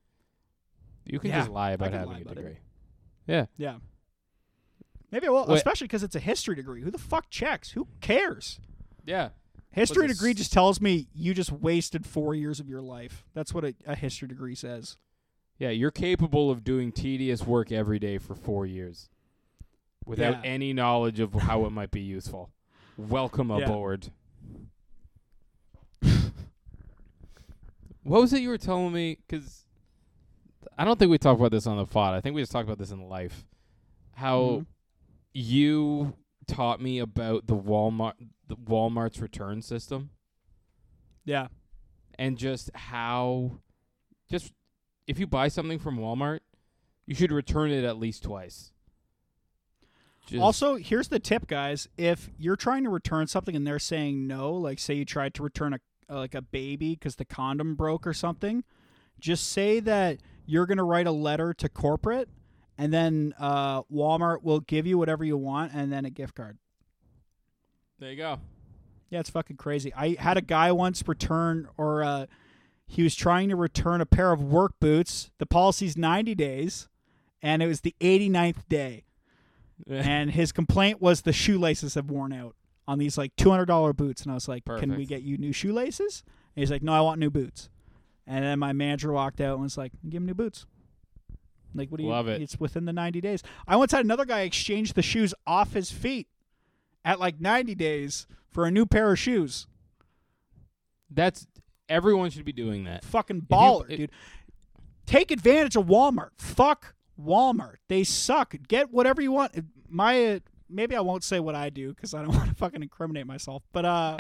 You 1.06 1.20
can 1.20 1.30
Yeah, 1.30 1.40
just 1.40 1.50
lie 1.52 1.72
about 1.72 1.92
having 1.92 2.08
lie 2.10 2.18
a 2.20 2.22
about 2.22 2.32
it. 2.34 2.36
degree. 2.36 2.58
Yeah. 3.28 3.46
Yeah. 3.58 3.76
Maybe 5.12 5.28
I 5.28 5.30
will, 5.30 5.46
Wait. 5.46 5.56
especially 5.58 5.88
because 5.88 6.04
it's 6.04 6.16
a 6.16 6.20
history 6.20 6.56
degree. 6.56 6.82
Who 6.82 6.92
the 6.92 6.98
fuck 6.98 7.30
checks? 7.30 7.72
Who 7.72 7.88
cares? 8.02 8.60
Yeah. 9.06 9.30
History 9.72 10.06
it 10.06 10.10
degree 10.10 10.34
just 10.34 10.52
tells 10.52 10.82
me 10.82 11.08
you 11.14 11.34
just 11.34 11.52
wasted 11.52 12.06
four 12.06 12.34
years 12.36 12.60
of 12.60 12.68
your 12.68 12.82
life. 12.82 13.26
That's 13.34 13.54
what 13.54 13.64
a, 13.64 13.74
a 13.86 13.96
history 13.96 14.28
degree 14.28 14.56
says. 14.56 14.98
Yeah, 15.60 15.70
you're 15.70 15.92
capable 15.92 16.52
of 16.52 16.64
doing 16.64 16.92
tedious 16.92 17.46
work 17.46 17.72
every 17.72 18.00
day 18.00 18.18
for 18.18 18.36
four 18.36 18.66
years 18.66 19.10
without 20.06 20.44
Yeah. 20.44 20.50
any 20.52 20.74
knowledge 20.74 21.20
of 21.20 21.34
how 21.34 21.66
it 21.66 21.72
might 21.72 21.92
be 21.92 22.02
useful. 22.02 22.52
Welcome 22.98 23.50
Yeah. 23.50 23.58
aboard. 23.60 24.12
what 28.04 28.22
was 28.22 28.34
it 28.34 28.42
you 28.42 28.50
were 28.50 28.58
telling 28.58 28.94
me? 28.94 29.18
Because 29.28 29.66
I 30.78 30.86
don't 30.86 30.98
think 30.98 31.12
we 31.12 31.18
talked 31.18 31.40
about 31.40 31.52
this 31.52 31.68
on 31.68 31.78
the 31.78 31.86
pod. 31.86 32.14
I 32.14 32.22
think 32.22 32.36
we 32.36 32.42
just 32.42 32.52
talked 32.52 32.68
about 32.68 32.78
this 32.78 32.92
in 32.92 33.02
life. 33.10 33.46
How 34.14 34.40
Mhm. 34.40 34.66
you 35.34 36.14
taught 36.48 36.82
me 36.82 37.00
about 37.00 37.48
the 37.48 37.56
Walmart, 37.58 38.14
the 38.48 38.56
Walmart's 38.56 39.20
return 39.20 39.62
system. 39.62 40.12
Yeah. 41.26 41.48
and 42.20 42.36
just 42.36 42.72
how 42.74 43.60
just 44.28 44.52
if 45.06 45.20
you 45.20 45.28
buy 45.28 45.50
something 45.50 45.78
from 45.78 46.00
Walmart, 46.00 46.40
you 47.06 47.14
should 47.14 47.32
return 47.32 47.70
it 47.70 47.84
at 47.84 48.00
least 48.00 48.24
twice. 48.24 48.72
Just, 50.28 50.42
Also, 50.42 50.76
here's 50.76 51.08
the 51.08 51.20
tip, 51.20 51.48
guys. 51.48 51.88
If 51.98 52.30
you're 52.38 52.56
trying 52.58 52.84
to 52.84 52.90
return 52.90 53.28
something 53.28 53.56
and 53.56 53.66
they're 53.66 53.80
saying 53.80 54.28
no, 54.28 54.54
like 54.54 54.78
say 54.78 54.94
you 54.96 55.06
tried 55.06 55.34
to 55.36 55.44
return 55.44 55.74
a 55.74 55.80
like 56.10 56.36
a 56.36 56.42
baby 56.42 56.96
because 56.96 57.16
the 57.16 57.26
condom 57.26 57.76
broke 57.76 58.06
or 58.08 58.14
something, 58.14 58.64
just 59.20 59.50
say 59.50 59.80
that 59.82 60.20
you're 60.46 60.66
gonna 60.66 60.84
write 60.84 61.08
a 61.08 61.12
letter 61.12 61.54
to 61.54 61.68
corporate, 61.70 62.30
and 62.78 62.94
then 62.94 63.34
uh, 63.40 63.84
Walmart 63.84 64.44
will 64.44 64.60
give 64.62 64.86
you 64.86 64.98
whatever 64.98 65.24
you 65.26 65.38
want 65.38 65.74
and 65.74 65.92
then 65.92 66.06
a 66.06 66.10
gift 66.10 66.36
card. 66.36 66.58
there 68.00 68.12
you 68.12 68.18
go. 68.18 68.40
Yeah, 69.10 69.20
it's 69.22 69.30
fucking 69.30 69.56
crazy. 69.58 69.94
I 69.96 70.18
had 70.20 70.38
a 70.38 70.42
guy 70.42 70.72
once 70.74 71.08
return, 71.08 71.68
or 71.78 72.04
uh, 72.04 72.26
he 72.86 73.04
was 73.04 73.16
trying 73.16 73.48
to 73.50 73.56
return 73.56 74.02
a 74.02 74.06
pair 74.06 74.32
of 74.34 74.42
work 74.44 74.74
boots. 74.80 75.32
The 75.38 75.46
policy's 75.46 75.98
90 75.98 76.36
days, 76.36 76.90
and 77.42 77.64
it 77.64 77.68
was 77.68 77.82
the 77.82 77.96
89th 78.02 78.68
day. 78.68 79.06
And 79.88 80.32
his 80.32 80.52
complaint 80.52 81.02
was 81.02 81.22
the 81.22 81.34
shoelaces 81.34 81.96
have 81.96 82.10
worn 82.10 82.34
out 82.34 82.56
on 82.88 82.98
these 83.00 83.18
like 83.18 83.36
$200 83.36 83.96
boots. 83.96 84.24
And 84.24 84.32
I 84.32 84.34
was 84.36 84.48
like, 84.48 84.64
can 84.66 84.96
we 84.96 85.06
get 85.06 85.22
you 85.22 85.38
new 85.38 85.52
shoelaces? 85.54 86.24
And 86.56 86.62
he's 86.62 86.72
like, 86.72 86.82
no, 86.84 86.94
I 86.94 87.02
want 87.02 87.20
new 87.20 87.30
boots. 87.30 87.70
And 88.26 88.44
then 88.44 88.60
my 88.60 88.74
manager 88.74 89.12
walked 89.12 89.40
out 89.40 89.54
and 89.56 89.64
was 89.64 89.78
like, 89.78 89.92
give 90.10 90.22
him 90.22 90.26
new 90.26 90.34
boots. 90.34 90.66
Like, 91.76 91.90
what 91.90 91.98
do 92.00 92.04
you? 92.06 92.10
Love 92.10 92.28
it. 92.28 92.42
It's 92.42 92.60
within 92.60 92.86
the 92.86 92.94
90 92.94 93.22
days. 93.22 93.44
I 93.68 93.76
once 93.76 93.92
had 93.92 94.04
another 94.04 94.26
guy 94.26 94.42
exchange 94.42 94.94
the 94.94 95.02
shoes 95.02 95.34
off 95.46 95.74
his 95.74 95.92
feet 95.92 96.28
at 97.06 97.20
like 97.20 97.40
90 97.40 97.76
days 97.76 98.26
for 98.50 98.66
a 98.66 98.72
new 98.72 98.86
pair 98.86 99.12
of 99.12 99.20
shoes. 99.20 99.68
That's 101.10 101.48
everyone 101.88 102.30
should 102.32 102.46
be 102.46 102.54
doing 102.54 102.84
that. 102.86 103.04
Fucking 103.06 103.42
baller, 103.50 103.90
it- 103.90 103.98
dude. 103.98 104.12
Take 105.06 105.32
advantage 105.32 105.78
of 105.78 105.86
Walmart. 105.86 106.32
Fuck 106.38 106.94
Walmart. 107.22 107.76
They 107.88 108.04
suck. 108.04 108.56
Get 108.68 108.92
whatever 108.92 109.22
you 109.22 109.32
want. 109.32 109.54
My 109.90 110.26
uh, 110.26 110.40
maybe 110.70 110.96
I 110.96 111.00
won't 111.02 111.24
say 111.24 111.40
what 111.40 111.56
I 111.56 111.70
do 111.70 111.94
because 111.94 112.14
I 112.14 112.22
don't 112.22 112.34
want 112.36 112.50
to 112.50 112.56
fucking 112.56 112.82
incriminate 112.84 113.26
myself. 113.26 113.64
But 113.72 113.86
uh, 113.86 114.18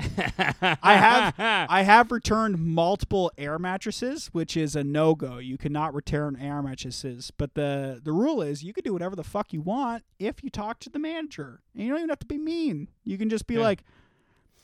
I 0.81 0.95
have 0.95 1.33
I 1.69 1.81
have 1.83 2.11
returned 2.11 2.59
multiple 2.59 3.31
air 3.37 3.59
mattresses, 3.59 4.27
which 4.27 4.55
is 4.57 4.75
a 4.75 4.83
no 4.83 5.15
go. 5.15 5.37
You 5.37 5.57
cannot 5.57 5.93
return 5.93 6.35
air 6.41 6.61
mattresses. 6.61 7.31
But 7.37 7.53
the 7.55 7.99
the 8.03 8.11
rule 8.11 8.41
is 8.41 8.63
you 8.63 8.73
can 8.73 8.83
do 8.83 8.93
whatever 8.93 9.15
the 9.15 9.23
fuck 9.23 9.53
you 9.53 9.61
want 9.61 10.03
if 10.19 10.43
you 10.43 10.49
talk 10.49 10.79
to 10.79 10.89
the 10.89 10.99
manager. 10.99 11.61
And 11.75 11.83
you 11.83 11.89
don't 11.89 11.99
even 11.99 12.09
have 12.09 12.19
to 12.19 12.25
be 12.25 12.37
mean. 12.37 12.87
You 13.03 13.17
can 13.17 13.29
just 13.29 13.47
be 13.47 13.55
Yeah. 13.55 13.61
like, 13.61 13.83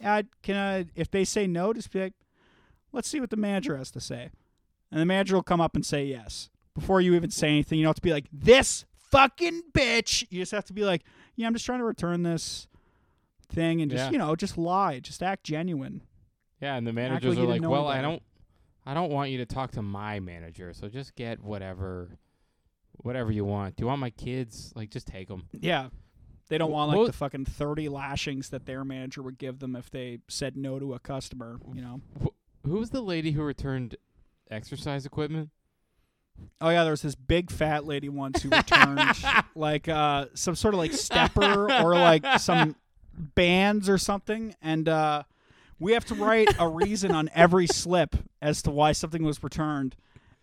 uh, 0.04 0.24
"Can 0.42 0.56
I?" 0.56 0.86
If 0.96 1.12
they 1.12 1.24
say 1.26 1.48
no, 1.48 1.74
just 1.74 1.92
be 1.92 2.02
like, 2.02 2.14
"Let's 2.92 3.08
see 3.10 3.20
what 3.20 3.30
the 3.30 3.38
manager 3.38 3.78
has 3.78 3.92
to 3.92 4.00
say," 4.02 4.30
and 4.92 5.00
the 5.02 5.06
manager 5.06 5.36
will 5.36 5.44
come 5.44 5.62
up 5.62 5.76
and 5.76 5.86
say 5.86 6.06
yes 6.06 6.50
before 6.76 7.02
you 7.02 7.16
even 7.16 7.30
say 7.32 7.48
anything. 7.50 7.80
You 7.80 7.84
don't 7.86 7.90
have 7.90 7.96
to 7.96 8.02
be 8.02 8.14
like, 8.14 8.28
"This 8.32 8.86
fucking 9.12 9.64
bitch." 9.74 10.26
You 10.30 10.42
just 10.42 10.52
have 10.52 10.66
to 10.66 10.74
be 10.74 10.84
like, 10.86 11.04
"Yeah, 11.36 11.48
I'm 11.48 11.54
just 11.54 11.66
trying 11.66 11.80
to 11.80 11.86
return 11.86 12.24
this." 12.24 12.68
thing 13.50 13.82
and 13.82 13.92
just 13.92 14.06
Yeah. 14.06 14.12
you 14.12 14.18
know 14.18 14.36
just 14.36 14.58
lie 14.58 15.00
just 15.00 15.22
act 15.22 15.44
genuine 15.44 16.02
yeah, 16.60 16.76
and 16.76 16.88
the 16.88 16.92
like 16.92 16.96
managers 16.96 17.38
you 17.38 17.44
are 17.44 17.46
like, 17.46 17.62
"Well, 17.62 17.88
I 17.88 18.02
don't, 18.02 18.24
I 18.86 18.94
don't 18.94 19.12
want 19.12 19.32
you 19.32 19.38
to 19.40 19.46
talk 19.46 19.72
to 19.72 19.82
my 19.82 20.22
manager, 20.22 20.72
so 20.74 20.88
just 20.88 21.14
get 21.14 21.44
whatever, 21.44 22.18
whatever 22.94 23.34
you 23.34 23.44
want. 23.44 23.76
Do 23.76 23.84
you 23.84 23.88
want 23.88 24.00
my 24.00 24.12
kids? 24.12 24.72
Like, 24.76 24.90
just 24.90 25.06
take 25.06 25.28
them." 25.28 25.50
Yeah. 25.52 25.90
They 26.48 26.58
don't 26.58 26.72
want 26.72 26.90
like 26.90 26.98
what- 27.00 27.08
the 27.08 27.14
fucking 27.14 27.46
30 27.46 27.90
lashings 27.90 28.48
that 28.50 28.66
their 28.66 28.86
manager 28.86 29.22
would 29.22 29.38
give 29.38 29.60
them 29.60 29.76
if 29.76 29.90
they 29.92 30.20
said 30.30 30.56
no 30.56 30.80
to 30.80 30.94
a 30.94 31.00
customer, 31.00 31.60
you 31.74 31.82
know. 31.82 32.02
Who 32.64 32.80
was 32.80 32.92
the 32.92 33.02
lady 33.02 33.32
who 33.34 33.44
returned 33.44 33.98
exercise 34.50 35.06
equipment? 35.06 35.50
Oh 36.62 36.70
yeah, 36.70 36.84
there 36.84 36.92
was 36.92 37.02
this 37.02 37.16
big 37.16 37.52
fat 37.52 37.86
lady 37.86 38.10
once 38.10 38.42
who 38.42 38.50
returned 38.50 39.02
like 39.56 39.88
uh 39.88 40.28
some 40.34 40.56
sort 40.56 40.74
of 40.74 40.80
like 40.80 40.94
stepper 40.94 41.72
or 41.72 41.94
like 41.96 42.26
some 42.40 42.76
bands 43.14 43.90
or 43.90 43.98
something 43.98 44.56
and 44.62 44.90
uh 44.90 45.24
we 45.80 45.92
have 45.94 46.06
to 46.06 46.16
write 46.16 46.50
a 46.60 46.68
reason 46.68 47.12
on 47.12 47.30
every 47.34 47.68
slip 47.68 48.16
as 48.42 48.62
to 48.62 48.72
why 48.72 48.94
something 48.94 49.24
was 49.24 49.44
returned. 49.44 49.96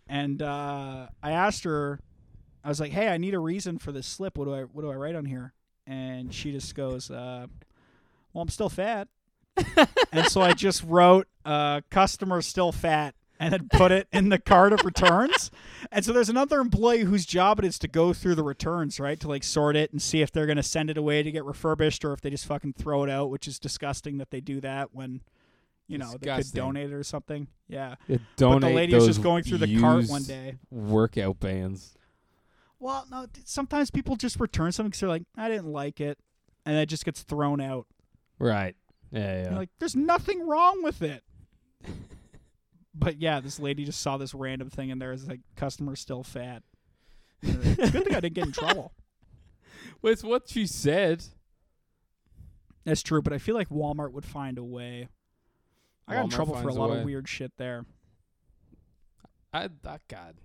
And 0.09 0.43
uh 0.43 1.07
I 1.22 1.30
asked 1.32 1.64
her 1.64 2.01
I 2.62 2.68
was 2.68 2.78
like, 2.80 2.93
"Hey, 2.93 3.09
I 3.09 3.16
need 3.16 3.32
a 3.34 3.38
reason 3.38 3.78
for 3.78 3.91
this 3.91 4.07
slip. 4.07 4.36
What 4.36 4.45
do 4.45 4.55
I 4.55 4.62
what 4.62 4.82
do 4.82 4.91
I 4.91 4.95
write 4.95 5.14
on 5.14 5.24
here?" 5.24 5.55
and 5.86 6.32
she 6.32 6.53
just 6.53 6.74
goes, 6.74 7.11
uh, 7.11 7.47
"Well, 8.32 8.43
I'm 8.43 8.49
still 8.49 8.68
fat," 8.68 9.09
and 10.12 10.26
so 10.28 10.41
I 10.41 10.53
just 10.53 10.84
wrote, 10.84 11.26
uh, 11.45 11.80
"Customer 11.91 12.43
still 12.43 12.70
fat." 12.72 13.14
And 13.43 13.55
then 13.55 13.68
put 13.72 13.91
it 13.91 14.07
in 14.12 14.28
the 14.28 14.38
cart 14.38 14.74
of 14.74 14.84
returns. 14.84 15.51
And 15.91 16.05
so 16.05 16.12
there's 16.12 16.28
another 16.28 16.61
employee 16.61 17.01
whose 17.05 17.24
job 17.24 17.59
it 17.59 17.64
is 17.64 17.78
to 17.78 17.88
go 17.88 18.12
through 18.12 18.34
the 18.34 18.43
returns, 18.43 19.01
right? 19.01 19.18
To 19.18 19.28
like 19.28 19.43
sort 19.45 19.76
it 19.76 19.91
and 19.93 20.03
see 20.03 20.20
if 20.20 20.30
they're 20.30 20.45
going 20.45 20.59
to 20.59 20.62
send 20.62 20.91
it 20.91 20.99
away 20.99 21.22
to 21.22 21.32
get 21.32 21.47
refurbished 21.47 22.05
or 22.05 22.12
if 22.12 22.20
they 22.20 22.28
just 22.28 22.45
fucking 22.45 22.74
throw 22.74 23.03
it 23.03 23.09
out, 23.09 23.30
which 23.30 23.49
is 23.49 23.59
disgusting 23.59 24.18
that 24.18 24.30
they 24.30 24.43
do 24.43 24.61
that 24.61 24.91
when, 24.95 25.22
you 25.88 25.97
know, 25.97 26.16
they 26.20 26.36
could 26.36 26.53
donate 26.53 26.91
it 26.91 26.95
or 26.95 27.03
something. 27.03 27.47
Yeah. 27.66 27.95
Yeah, 28.09 28.18
But 28.36 28.59
the 28.59 28.68
lady 28.68 28.95
was 28.95 29.07
just 29.07 29.22
going 29.22 29.43
through 29.43 29.59
the 29.59 29.80
cart 29.80 30.05
one 30.09 30.22
day. 30.24 30.59
Workout 30.70 31.41
bands. 31.41 31.95
Well, 32.78 33.07
no, 33.11 33.26
sometimes 33.47 33.91
people 33.91 34.16
just 34.16 34.38
return 34.38 34.70
something 34.72 34.91
because 34.91 35.01
they're 35.01 35.09
like, 35.09 35.24
I 35.36 35.49
didn't 35.49 35.72
like 35.72 35.99
it. 36.01 36.18
And 36.66 36.76
it 36.76 36.91
just 36.91 37.07
gets 37.07 37.22
thrown 37.22 37.62
out. 37.62 37.86
Right. 38.38 38.76
Yeah, 39.11 39.45
yeah. 39.45 39.57
Like, 39.57 39.70
there's 39.78 39.97
nothing 39.97 40.47
wrong 40.47 40.82
with 40.82 41.01
it. 41.01 41.24
but 42.95 43.20
yeah, 43.20 43.41
this 43.41 43.59
lady 43.59 43.84
just 43.84 44.01
saw 44.01 44.16
this 44.16 44.34
random 44.34 44.70
thing 44.70 44.91
and 44.91 45.01
there's 45.01 45.28
like, 45.28 45.41
customer 45.57 45.97
still 45.97 46.22
fat. 46.22 46.62
It's 47.43 47.91
good 47.91 48.05
thing 48.05 48.14
I 48.14 48.20
didn't 48.20 48.34
get 48.34 48.47
in 48.47 48.53
trouble. 48.53 48.93
well, 50.03 50.12
it's 50.12 50.22
what 50.22 50.49
she 50.49 50.66
said. 50.66 51.24
That's 52.84 53.03
true, 53.03 53.22
but 53.22 53.32
I 53.32 53.38
feel 53.38 53.55
like 53.55 53.68
Walmart 53.70 54.12
would 54.12 54.26
find 54.26 54.59
a 54.59 54.64
way. 54.64 55.09
I 56.07 56.14
got 56.14 56.24
in 56.24 56.28
Walmart 56.28 56.34
trouble 56.34 56.55
for 56.55 56.61
a 56.61 56.62
finds 56.64 56.76
a 56.76 56.80
lot 56.80 56.91
way. 56.91 56.99
of 56.99 57.05
weird 57.05 57.28
shit 57.28 57.53
there. 57.57 57.86
I, 59.53 59.68
I 59.84 59.99
God, 60.09 60.36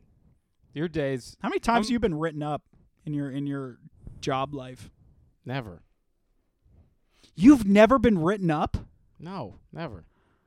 your 0.74 0.88
days 0.88 1.38
How 1.42 1.50
many 1.50 1.60
times 1.60 1.88
have 1.88 1.92
you 1.92 2.00
been 2.00 2.16
written 2.16 2.42
up 2.42 2.64
in 3.06 3.14
your 3.14 3.30
in 3.30 3.46
your 3.48 3.78
job 4.22 4.54
life? 4.54 4.90
never. 5.46 5.82
You've 7.36 7.66
never 7.66 8.00
been 8.00 8.18
written 8.18 8.50
up? 8.50 8.78
No, 9.20 9.56
never. 9.74 10.06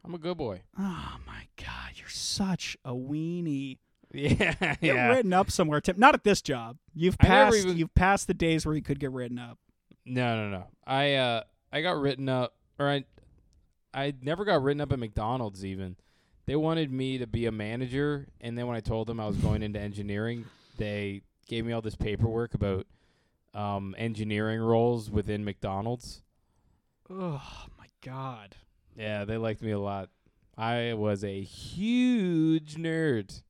I'm 0.09 0.14
a 0.14 0.18
good 0.18 0.38
boy. 0.38 0.62
Oh 0.78 1.16
my 1.26 1.46
god, 1.59 1.92
you're 1.96 2.09
such 2.09 2.76
a 2.84 2.92
weenie. 2.92 3.78
Yeah, 4.11 4.54
Get 4.59 4.78
yeah. 4.80 5.09
written 5.09 5.34
up 5.34 5.50
somewhere, 5.50 5.82
Tim. 5.82 5.98
Not 5.98 6.14
at 6.14 6.24
this 6.24 6.40
job. 6.40 6.78
You've 6.94 7.18
passed. 7.18 7.59
even- 7.59 7.76
You've 7.76 7.94
passed 7.94 8.26
the 8.26 8.32
days 8.32 8.64
where 8.64 8.74
you 8.74 8.80
could 8.80 8.98
get 8.98 9.12
written 9.12 9.38
up. 9.38 9.59
No, 10.06 10.34
no, 10.34 10.48
no. 10.48 10.64
I 10.86 11.12
uh 11.16 11.42
I 11.70 11.82
got 11.82 12.00
written 12.00 12.26
up 12.26 12.54
or 12.78 12.88
I 12.88 13.04
I 13.92 14.14
never 14.22 14.46
got 14.46 14.62
written 14.62 14.80
up 14.80 14.92
at 14.94 14.98
McDonald's 14.98 15.62
even. 15.62 15.96
They 16.46 16.56
wanted 16.56 16.90
me 16.90 17.18
to 17.18 17.26
be 17.26 17.44
a 17.44 17.52
manager 17.52 18.28
and 18.40 18.56
then 18.56 18.66
when 18.66 18.78
I 18.78 18.80
told 18.80 19.09
them 19.09 19.20
I 19.20 19.26
was 19.26 19.36
going 19.36 19.62
into 19.62 19.78
engineering, 19.78 20.46
they 20.78 21.20
gave 21.46 21.66
me 21.66 21.74
all 21.74 21.82
this 21.82 21.94
paperwork 21.96 22.54
about 22.54 22.86
um 23.52 23.94
engineering 23.98 24.61
roles 24.61 25.11
within 25.11 25.44
McDonald's. 25.44 26.22
Oh 27.11 27.42
my 27.78 27.88
god. 28.02 28.56
Yeah, 28.99 29.24
they 29.24 29.36
liked 29.36 29.62
me 29.62 29.70
a 29.70 29.78
lot. 29.78 30.11
I 30.57 30.94
was 30.94 31.22
a 31.22 31.40
huge 31.40 32.74
nerd. 32.74 33.42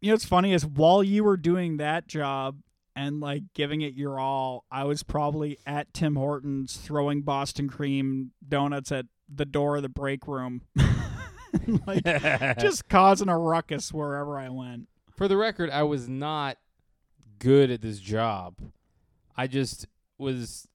You 0.00 0.08
know 0.08 0.14
what's 0.14 0.26
funny 0.26 0.52
is 0.52 0.66
while 0.66 1.02
you 1.02 1.24
were 1.24 1.38
doing 1.38 1.78
that 1.78 2.06
job 2.06 2.58
and 2.94 3.18
like 3.18 3.44
giving 3.54 3.80
it 3.80 3.94
your 3.94 4.20
all, 4.20 4.64
I 4.70 4.84
was 4.84 5.02
probably 5.02 5.58
at 5.66 5.94
Tim 5.94 6.16
Hortons 6.16 6.76
throwing 6.76 7.22
Boston 7.22 7.68
cream 7.68 8.32
donuts 8.46 8.92
at 8.92 9.06
the 9.32 9.46
door 9.46 9.76
of 9.76 9.82
the 9.82 9.88
break 9.88 10.28
room. 10.28 10.62
like 11.86 12.04
just 12.58 12.90
causing 12.90 13.30
a 13.30 13.38
ruckus 13.38 13.90
wherever 13.92 14.38
I 14.38 14.50
went. 14.50 14.88
For 15.16 15.28
the 15.28 15.38
record, 15.38 15.70
I 15.70 15.84
was 15.84 16.10
not 16.10 16.58
good 17.38 17.70
at 17.70 17.80
this 17.80 18.00
job. 18.00 18.56
I 19.34 19.46
just 19.46 19.86
was 20.18 20.68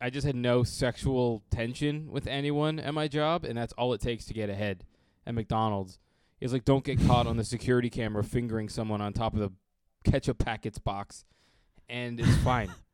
I 0.00 0.10
just 0.10 0.26
had 0.26 0.36
no 0.36 0.62
sexual 0.64 1.42
tension 1.50 2.10
with 2.10 2.26
anyone 2.26 2.78
at 2.80 2.94
my 2.94 3.08
job 3.08 3.44
and 3.44 3.56
that's 3.56 3.72
all 3.74 3.92
it 3.92 4.00
takes 4.00 4.24
to 4.26 4.34
get 4.34 4.50
ahead 4.50 4.84
at 5.26 5.34
McDonald's. 5.34 5.98
It's 6.40 6.52
like 6.52 6.64
don't 6.64 6.84
get 6.84 7.04
caught 7.06 7.26
on 7.26 7.36
the 7.36 7.44
security 7.44 7.88
camera 7.90 8.24
fingering 8.24 8.68
someone 8.68 9.00
on 9.00 9.12
top 9.12 9.34
of 9.34 9.40
the 9.40 9.52
ketchup 10.10 10.38
packets 10.38 10.78
box 10.78 11.24
and 11.88 12.18
it's 12.20 12.36
fine. 12.38 12.70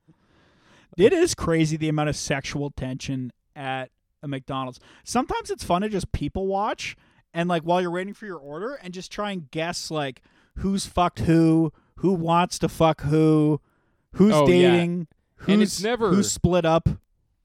It 0.98 1.12
is 1.12 1.36
crazy 1.36 1.76
the 1.76 1.88
amount 1.88 2.08
of 2.08 2.16
sexual 2.16 2.70
tension 2.70 3.32
at 3.54 3.90
a 4.22 4.28
McDonald's. 4.28 4.80
Sometimes 5.04 5.50
it's 5.50 5.62
fun 5.64 5.82
to 5.82 5.88
just 5.88 6.10
people 6.12 6.46
watch 6.48 6.96
and 7.32 7.48
like 7.48 7.62
while 7.62 7.80
you're 7.80 7.92
waiting 7.92 8.12
for 8.12 8.26
your 8.26 8.38
order 8.38 8.74
and 8.74 8.92
just 8.92 9.10
try 9.12 9.30
and 9.30 9.50
guess 9.52 9.90
like 9.90 10.20
who's 10.56 10.86
fucked 10.86 11.20
who, 11.20 11.72
who 11.98 12.12
wants 12.12 12.58
to 12.58 12.68
fuck 12.68 13.02
who, 13.02 13.60
who's 14.14 14.34
Oh, 14.34 14.46
yeah. 14.48 15.04
Who's 15.40 15.48
And 15.54 15.62
it's 15.62 15.82
never- 15.82 16.10
who's 16.10 16.30
split 16.32 16.64
up. 16.64 16.88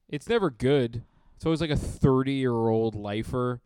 It's 0.08 0.28
never 0.28 0.50
good. 0.50 0.96
So 0.96 1.02
It's 1.36 1.46
always 1.46 1.60
like 1.60 1.70
a 1.70 1.76
30-year-old 1.76 2.94
lifer 2.94 3.60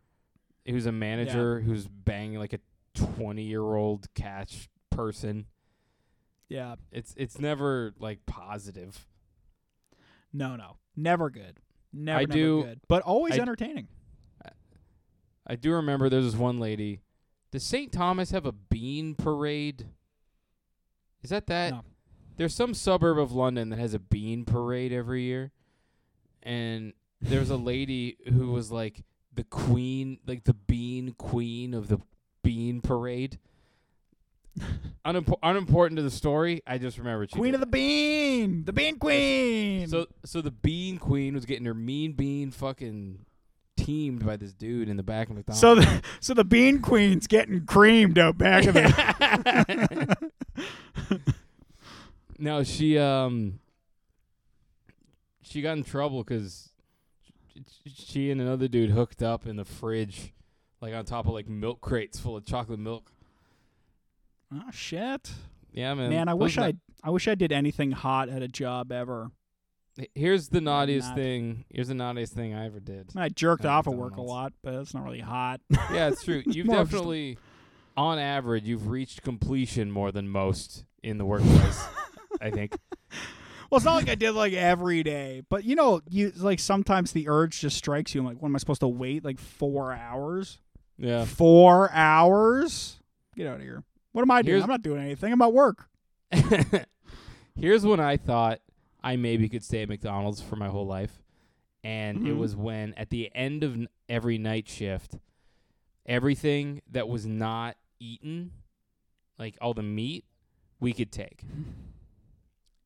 who's 0.67 0.85
a 0.85 0.91
manager 0.91 1.61
who's 1.61 1.87
banging 1.87 2.37
like 2.39 2.53
a 2.53 2.59
20-year-old 2.95 4.13
catch 4.13 4.69
person. 4.89 5.45
Yeah. 6.49 6.75
It's 6.91 7.13
it's 7.17 7.39
never 7.39 7.93
like 7.97 8.25
positive. 8.25 9.07
No, 10.33 10.55
no. 10.57 10.77
Never 10.95 11.29
good. 11.29 11.59
Never, 11.93 12.19
I 12.19 12.21
never 12.23 12.33
do- 12.33 12.63
good. 12.63 12.81
But 12.87 13.03
always 13.03 13.37
I- 13.37 13.41
entertaining. 13.41 13.87
I 15.47 15.55
do 15.55 15.73
remember 15.73 16.07
there's 16.09 16.25
this 16.25 16.35
one 16.35 16.59
lady. 16.59 17.01
Does 17.51 17.63
St. 17.63 17.91
Thomas 17.91 18.31
have 18.31 18.45
a 18.45 18.51
bean 18.51 19.15
parade? 19.15 19.87
Is 21.23 21.31
that 21.31 21.47
that? 21.47 21.71
No. 21.73 21.81
There's 22.41 22.55
some 22.55 22.73
suburb 22.73 23.19
of 23.19 23.33
London 23.33 23.69
that 23.69 23.77
has 23.77 23.93
a 23.93 23.99
bean 23.99 24.45
parade 24.45 24.91
every 24.91 25.21
year. 25.21 25.51
And 26.41 26.93
there 27.21 27.39
was 27.39 27.51
a 27.51 27.55
lady 27.55 28.17
who 28.33 28.51
was 28.51 28.71
like 28.71 29.03
the 29.31 29.43
queen, 29.43 30.17
like 30.25 30.45
the 30.45 30.55
bean 30.55 31.13
queen 31.19 31.75
of 31.75 31.87
the 31.87 31.99
bean 32.41 32.81
parade. 32.81 33.37
Unimpo- 35.05 35.37
unimportant 35.43 35.97
to 35.97 36.01
the 36.01 36.09
story. 36.09 36.63
I 36.65 36.79
just 36.79 36.97
remember 36.97 37.27
she 37.27 37.37
Queen 37.37 37.51
did 37.51 37.57
of 37.57 37.59
the 37.61 37.67
bean. 37.67 38.65
The 38.65 38.73
bean 38.73 38.97
queen. 38.97 39.87
So 39.87 40.07
so 40.25 40.41
the 40.41 40.49
bean 40.49 40.97
queen 40.97 41.35
was 41.35 41.45
getting 41.45 41.65
her 41.65 41.75
mean 41.75 42.13
bean 42.13 42.49
fucking 42.49 43.23
teamed 43.77 44.25
by 44.25 44.35
this 44.35 44.51
dude 44.51 44.89
in 44.89 44.97
the 44.97 45.03
back 45.03 45.29
of 45.29 45.35
McDonald's. 45.35 45.61
so 45.61 45.75
the, 45.75 46.01
so 46.19 46.33
the 46.33 46.43
bean 46.43 46.81
queen's 46.81 47.27
getting 47.27 47.67
creamed 47.67 48.17
out 48.17 48.39
back 48.39 48.65
of 48.65 48.73
the 48.73 50.17
no, 52.41 52.63
she 52.63 52.97
um 52.97 53.59
she 55.41 55.61
got 55.61 55.77
in 55.77 55.83
trouble 55.83 56.23
because 56.23 56.69
she 57.85 58.31
and 58.31 58.41
another 58.41 58.67
dude 58.67 58.89
hooked 58.89 59.21
up 59.21 59.45
in 59.45 59.55
the 59.55 59.65
fridge, 59.65 60.33
like 60.81 60.93
on 60.93 61.05
top 61.05 61.27
of 61.27 61.33
like 61.33 61.47
milk 61.47 61.81
crates 61.81 62.19
full 62.19 62.35
of 62.35 62.45
chocolate 62.45 62.79
milk. 62.79 63.11
Oh 64.53 64.71
shit. 64.71 65.31
Yeah, 65.71 65.93
man. 65.93 66.09
Man, 66.09 66.27
I 66.27 66.33
wish 66.33 66.57
I 66.57 66.73
I 67.03 67.11
wish 67.11 67.27
I 67.27 67.35
did 67.35 67.51
anything 67.51 67.91
hot 67.91 68.27
at 68.29 68.41
a 68.41 68.47
job 68.47 68.91
ever. 68.91 69.31
Here's 70.15 70.47
the 70.47 70.61
naughtiest 70.61 71.09
not. 71.09 71.17
thing. 71.17 71.65
Here's 71.69 71.89
the 71.89 71.93
naughtiest 71.93 72.33
thing 72.33 72.53
I 72.53 72.65
ever 72.65 72.79
did. 72.79 73.09
I, 73.15 73.27
jerked 73.29 73.65
off 73.65 73.87
at 73.87 73.93
work 73.93 74.15
a 74.15 74.21
lot, 74.21 74.53
but 74.63 74.73
it's 74.75 74.93
not 74.93 75.03
really 75.03 75.19
hot. 75.19 75.59
yeah, 75.91 76.07
it's 76.07 76.23
true. 76.23 76.41
You've 76.45 76.67
more 76.67 76.77
of 76.77 76.89
just- 76.89 76.93
definitely, 76.93 77.37
on 77.97 78.17
average, 78.17 78.63
you've 78.63 78.87
reached 78.87 79.21
completion 79.21 79.91
more 79.91 80.11
than 80.11 80.29
most 80.29 80.85
in 81.03 81.17
the 81.17 81.25
workplace. 81.25 81.83
I 82.41 82.49
think. 82.51 82.73
well, 83.69 83.77
it's 83.77 83.85
not 83.85 83.95
like 83.95 84.09
I 84.09 84.15
did 84.15 84.31
like 84.31 84.53
every 84.53 85.03
day, 85.03 85.43
but 85.49 85.63
you 85.63 85.75
know, 85.75 86.01
you 86.09 86.31
like 86.37 86.59
sometimes 86.59 87.11
the 87.11 87.29
urge 87.29 87.59
just 87.61 87.77
strikes 87.77 88.13
you. 88.15 88.21
I'm 88.21 88.27
like, 88.27 88.41
what 88.41 88.49
am 88.49 88.55
I 88.55 88.59
supposed 88.59 88.81
to 88.81 88.87
wait 88.87 89.23
like 89.23 89.39
four 89.39 89.93
hours? 89.93 90.59
Yeah. 90.97 91.25
Four 91.25 91.91
hours? 91.91 92.99
Get 93.35 93.47
out 93.47 93.55
of 93.57 93.61
here. 93.61 93.83
What 94.11 94.23
am 94.23 94.31
I 94.31 94.41
doing? 94.41 94.53
Here's- 94.55 94.63
I'm 94.63 94.69
not 94.69 94.81
doing 94.81 95.01
anything. 95.01 95.31
I'm 95.31 95.41
at 95.41 95.53
work. 95.53 95.87
Here's 97.55 97.85
when 97.85 97.99
I 97.99 98.17
thought 98.17 98.59
I 99.03 99.15
maybe 99.15 99.47
could 99.49 99.63
stay 99.63 99.81
at 99.83 99.89
McDonald's 99.89 100.41
for 100.41 100.55
my 100.55 100.67
whole 100.67 100.85
life. 100.85 101.21
And 101.83 102.27
it 102.27 102.33
Mhm. 102.33 102.37
was 102.37 102.55
when 102.55 102.93
at 102.95 103.09
the 103.09 103.31
end 103.33 103.63
of 103.63 103.73
n- 103.73 103.87
every 104.07 104.37
night 104.37 104.67
shift, 104.69 105.17
everything 106.05 106.81
that 106.91 107.07
was 107.07 107.25
not 107.25 107.77
eaten, 107.99 108.51
like 109.39 109.57
all 109.61 109.73
the 109.73 109.81
meat, 109.83 110.25
we 110.79 110.93
could 110.93 111.11
take. 111.11 111.43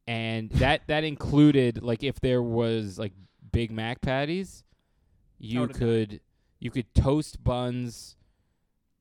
And 0.08 0.50
that 0.52 0.88
that 0.88 1.04
included 1.04 1.82
like 1.82 2.04
if 2.04 2.20
there 2.20 2.42
was 2.42 3.00
like 3.00 3.14
Big 3.52 3.72
Mac 3.72 4.02
patties, 4.02 4.64
you 5.40 5.68
could 5.68 6.22
you 6.60 6.72
could 6.72 6.94
toast 6.94 7.44
buns 7.44 8.16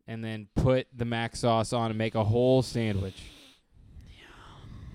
and 0.07 0.23
then 0.23 0.49
put 0.55 0.87
the 0.95 1.05
mac 1.05 1.35
sauce 1.37 1.73
on 1.73 1.91
and 1.91 1.99
make 1.99 2.15
a 2.15 2.25
whole 2.25 2.63
sandwich. 2.63 3.23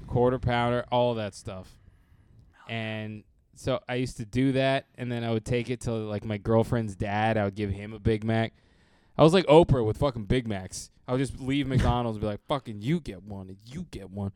Quarter 0.07 0.39
pounder, 0.39 0.85
all 0.91 1.15
that 1.15 1.35
stuff. 1.35 1.67
And 2.67 3.23
so 3.55 3.79
I 3.87 3.95
used 3.95 4.17
to 4.17 4.25
do 4.25 4.51
that 4.53 4.85
and 4.95 5.11
then 5.11 5.23
I 5.23 5.31
would 5.31 5.45
take 5.45 5.69
it 5.69 5.81
to 5.81 5.91
like 5.91 6.23
my 6.23 6.37
girlfriend's 6.37 6.95
dad, 6.95 7.37
I 7.37 7.45
would 7.45 7.55
give 7.55 7.71
him 7.71 7.93
a 7.93 7.99
Big 7.99 8.23
Mac. 8.23 8.53
I 9.17 9.23
was 9.23 9.33
like 9.33 9.45
Oprah 9.47 9.85
with 9.85 9.97
fucking 9.97 10.25
Big 10.25 10.47
Macs. 10.47 10.91
I 11.07 11.11
would 11.11 11.19
just 11.19 11.39
leave 11.39 11.67
McDonald's 11.67 12.15
and 12.15 12.21
be 12.21 12.27
like, 12.27 12.39
"Fucking 12.47 12.81
you 12.81 13.01
get 13.01 13.23
one, 13.23 13.49
and 13.49 13.57
you 13.65 13.85
get 13.91 14.09
one." 14.09 14.31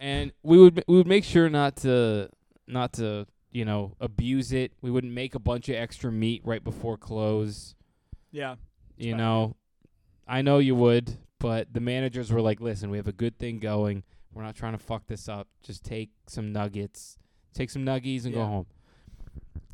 And 0.00 0.32
we 0.42 0.58
would 0.58 0.82
we 0.88 0.96
would 0.96 1.06
make 1.06 1.22
sure 1.24 1.48
not 1.48 1.76
to 1.76 2.30
not 2.66 2.94
to 2.94 3.26
you 3.52 3.64
know, 3.64 3.96
abuse 4.00 4.52
it. 4.52 4.72
We 4.80 4.90
wouldn't 4.90 5.12
make 5.12 5.34
a 5.34 5.38
bunch 5.38 5.68
of 5.68 5.74
extra 5.74 6.12
meat 6.12 6.42
right 6.44 6.62
before 6.62 6.96
close. 6.96 7.74
Yeah. 8.30 8.56
You 8.96 9.16
know, 9.16 9.56
I 10.28 10.42
know 10.42 10.58
you 10.58 10.74
would, 10.74 11.16
but 11.38 11.72
the 11.72 11.80
managers 11.80 12.30
were 12.30 12.40
like, 12.42 12.60
"Listen, 12.60 12.90
we 12.90 12.98
have 12.98 13.08
a 13.08 13.12
good 13.12 13.38
thing 13.38 13.58
going. 13.58 14.04
We're 14.32 14.42
not 14.42 14.54
trying 14.54 14.72
to 14.72 14.78
fuck 14.78 15.06
this 15.06 15.28
up. 15.28 15.48
Just 15.62 15.84
take 15.84 16.10
some 16.26 16.52
nuggets, 16.52 17.18
take 17.54 17.70
some 17.70 17.84
nuggies, 17.84 18.24
and 18.24 18.34
go 18.34 18.44
home." 18.44 18.66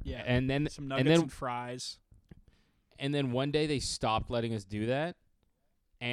Yeah. 0.04 0.22
And 0.24 0.48
then 0.48 0.68
some 0.70 0.84
and 0.84 0.88
nuggets 0.90 1.08
then 1.08 1.20
and 1.22 1.32
fries. 1.32 1.98
and 2.98 3.12
then 3.12 3.32
one 3.32 3.50
day 3.50 3.66
they 3.66 3.80
stopped 3.80 4.30
letting 4.30 4.54
us 4.54 4.64
do 4.64 4.86
that, 4.86 5.16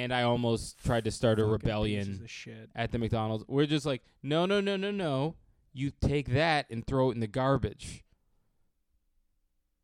and 0.02 0.12
I 0.12 0.22
almost 0.22 0.82
tried 0.84 1.04
to 1.04 1.10
start 1.12 1.38
a 1.38 1.44
rebellion. 1.44 2.26
at 2.74 2.90
the 2.90 2.98
McDonald's. 2.98 3.44
We're 3.46 3.66
just 3.66 3.86
like, 3.86 4.02
no, 4.22 4.44
no, 4.44 4.60
no, 4.60 4.76
no, 4.76 4.90
no. 4.90 5.36
You 5.72 5.92
take 6.00 6.28
that 6.30 6.66
and 6.70 6.84
throw 6.86 7.10
it 7.10 7.14
in 7.14 7.20
the 7.20 7.26
garbage. 7.28 8.04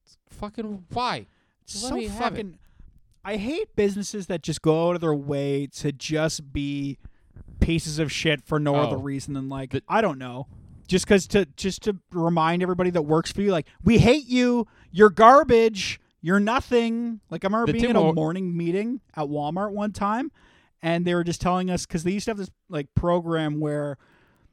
It's 0.04 0.16
fucking 0.30 0.84
why? 0.92 1.26
Just 1.66 1.88
so 1.88 1.94
me 1.94 2.06
have 2.08 2.14
it. 2.14 2.18
fucking. 2.36 2.58
I 3.24 3.36
hate 3.36 3.76
businesses 3.76 4.26
that 4.28 4.42
just 4.42 4.62
go 4.62 4.88
out 4.88 4.94
of 4.94 5.00
their 5.00 5.14
way 5.14 5.66
to 5.76 5.92
just 5.92 6.52
be 6.52 6.98
pieces 7.61 7.98
of 7.98 8.11
shit 8.11 8.42
for 8.42 8.58
no 8.58 8.74
other 8.76 8.96
Oh. 8.96 9.00
reason 9.02 9.34
than 9.34 9.48
like 9.48 9.70
The- 9.70 9.82
I 9.88 10.00
don't 10.00 10.18
know, 10.18 10.46
just 10.88 11.04
because 11.04 11.26
to 11.28 11.44
just 11.56 11.82
to 11.82 11.98
remind 12.12 12.62
everybody 12.62 12.90
that 12.90 13.02
works 13.02 13.30
for 13.30 13.42
you, 13.42 13.50
like 13.52 13.66
we 13.84 13.98
hate 13.98 14.26
you, 14.26 14.66
you're 14.90 15.11
garbage, 15.11 16.00
you're 16.20 16.40
nothing. 16.40 17.20
Like 17.30 17.44
I 17.44 17.48
remember 17.48 17.66
The 17.66 17.72
being 17.72 17.84
in 17.90 17.96
a 17.96 18.12
morning 18.14 18.56
meeting 18.56 19.00
at 19.16 19.26
Walmart 19.26 19.72
one 19.72 19.92
time, 19.92 20.30
and 20.82 21.04
they 21.04 21.14
were 21.14 21.24
just 21.24 21.40
telling 21.40 21.70
us 21.70 21.86
because 21.86 22.04
they 22.04 22.12
used 22.12 22.24
to 22.26 22.30
have 22.32 22.38
this 22.38 22.50
like 22.68 22.94
program 22.94 23.60
where 23.60 23.98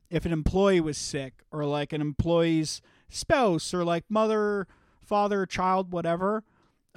if 0.10 0.26
an 0.26 0.32
employee 0.32 0.80
was 0.80 0.98
sick 0.98 1.44
or 1.52 1.66
like 1.66 1.92
an 1.94 2.02
employee's 2.02 2.82
spouse 3.10 3.74
or 3.74 3.84
like 3.84 4.06
mother, 4.10 4.68
father, 5.04 5.46
child, 5.46 5.92
whatever, 5.92 6.44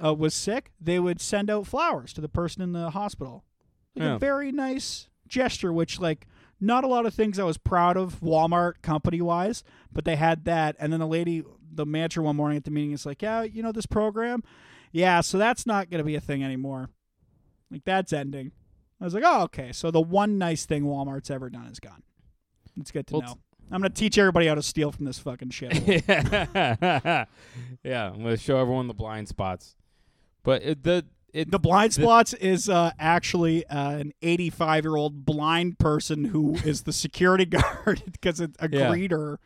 uh, 0.03 0.13
was 0.13 0.33
sick, 0.33 0.71
they 0.79 0.99
would 0.99 1.19
send 1.21 1.49
out 1.49 1.67
flowers 1.67 2.13
to 2.13 2.21
the 2.21 2.29
person 2.29 2.61
in 2.61 2.71
the 2.73 2.91
hospital. 2.91 3.43
Like 3.95 4.03
Yeah. 4.03 4.15
A 4.15 4.19
very 4.19 4.51
nice 4.51 5.09
gesture, 5.27 5.73
which 5.73 5.99
like 5.99 6.27
not 6.59 6.83
a 6.83 6.87
lot 6.87 7.05
of 7.05 7.13
things 7.13 7.39
I 7.39 7.43
was 7.43 7.57
proud 7.57 7.97
of 7.97 8.19
Walmart 8.21 8.81
company 8.81 9.21
wise, 9.21 9.63
but 9.91 10.05
they 10.05 10.15
had 10.15 10.45
that. 10.45 10.75
And 10.79 10.93
then 10.93 10.99
the 10.99 11.07
lady, 11.07 11.43
the 11.73 11.85
manager 11.85 12.21
one 12.21 12.35
morning 12.35 12.57
at 12.57 12.63
the 12.65 12.71
meeting 12.71 12.91
is 12.91 13.05
like, 13.05 13.21
yeah, 13.21 13.43
you 13.43 13.61
know 13.63 13.71
this 13.71 13.85
program? 13.85 14.43
Yeah, 14.91 15.21
so 15.21 15.37
that's 15.37 15.65
not 15.65 15.89
going 15.89 15.99
to 15.99 16.03
be 16.03 16.15
a 16.15 16.21
thing 16.21 16.43
anymore. 16.43 16.89
Like 17.71 17.83
that's 17.85 18.11
ending. 18.13 18.51
I 18.99 19.05
was 19.05 19.13
like, 19.13 19.23
oh, 19.25 19.43
okay. 19.43 19.71
So 19.71 19.89
the 19.89 20.01
one 20.01 20.37
nice 20.37 20.65
thing 20.65 20.83
Walmart's 20.83 21.31
ever 21.31 21.49
done 21.49 21.65
is 21.67 21.79
gone. 21.79 22.03
It's 22.79 22.91
good 22.91 23.07
to 23.07 23.13
Well, 23.13 23.21
know. 23.21 23.37
I'm 23.71 23.79
going 23.81 23.91
to 23.91 23.97
teach 23.97 24.17
everybody 24.17 24.47
how 24.47 24.55
to 24.55 24.61
steal 24.61 24.91
from 24.91 25.05
this 25.05 25.17
fucking 25.19 25.49
shit. 25.51 25.71
yeah, 26.07 27.25
I'm 27.85 28.21
gonna 28.23 28.37
show 28.37 28.57
everyone 28.57 28.87
the 28.87 28.93
blind 28.93 29.27
spots. 29.27 29.75
But 30.43 30.63
it, 30.63 30.83
the 30.83 31.05
it 31.33 31.51
The 31.51 31.59
blind 31.59 31.91
The- 31.93 32.01
spots 32.01 32.33
is 32.33 32.67
uh, 32.69 32.91
actually 32.99 33.65
uh, 33.67 33.91
an 33.97 34.13
85 34.21 34.83
year 34.85 34.95
old 34.95 35.25
blind 35.25 35.79
person 35.79 36.25
who 36.25 36.55
is 36.65 36.83
the 36.83 36.93
security 36.93 37.45
guard 37.85 38.03
because 38.11 38.39
it's 38.41 38.57
a 38.59 38.69
Yeah. 38.69 38.89
greeter. 38.89 39.37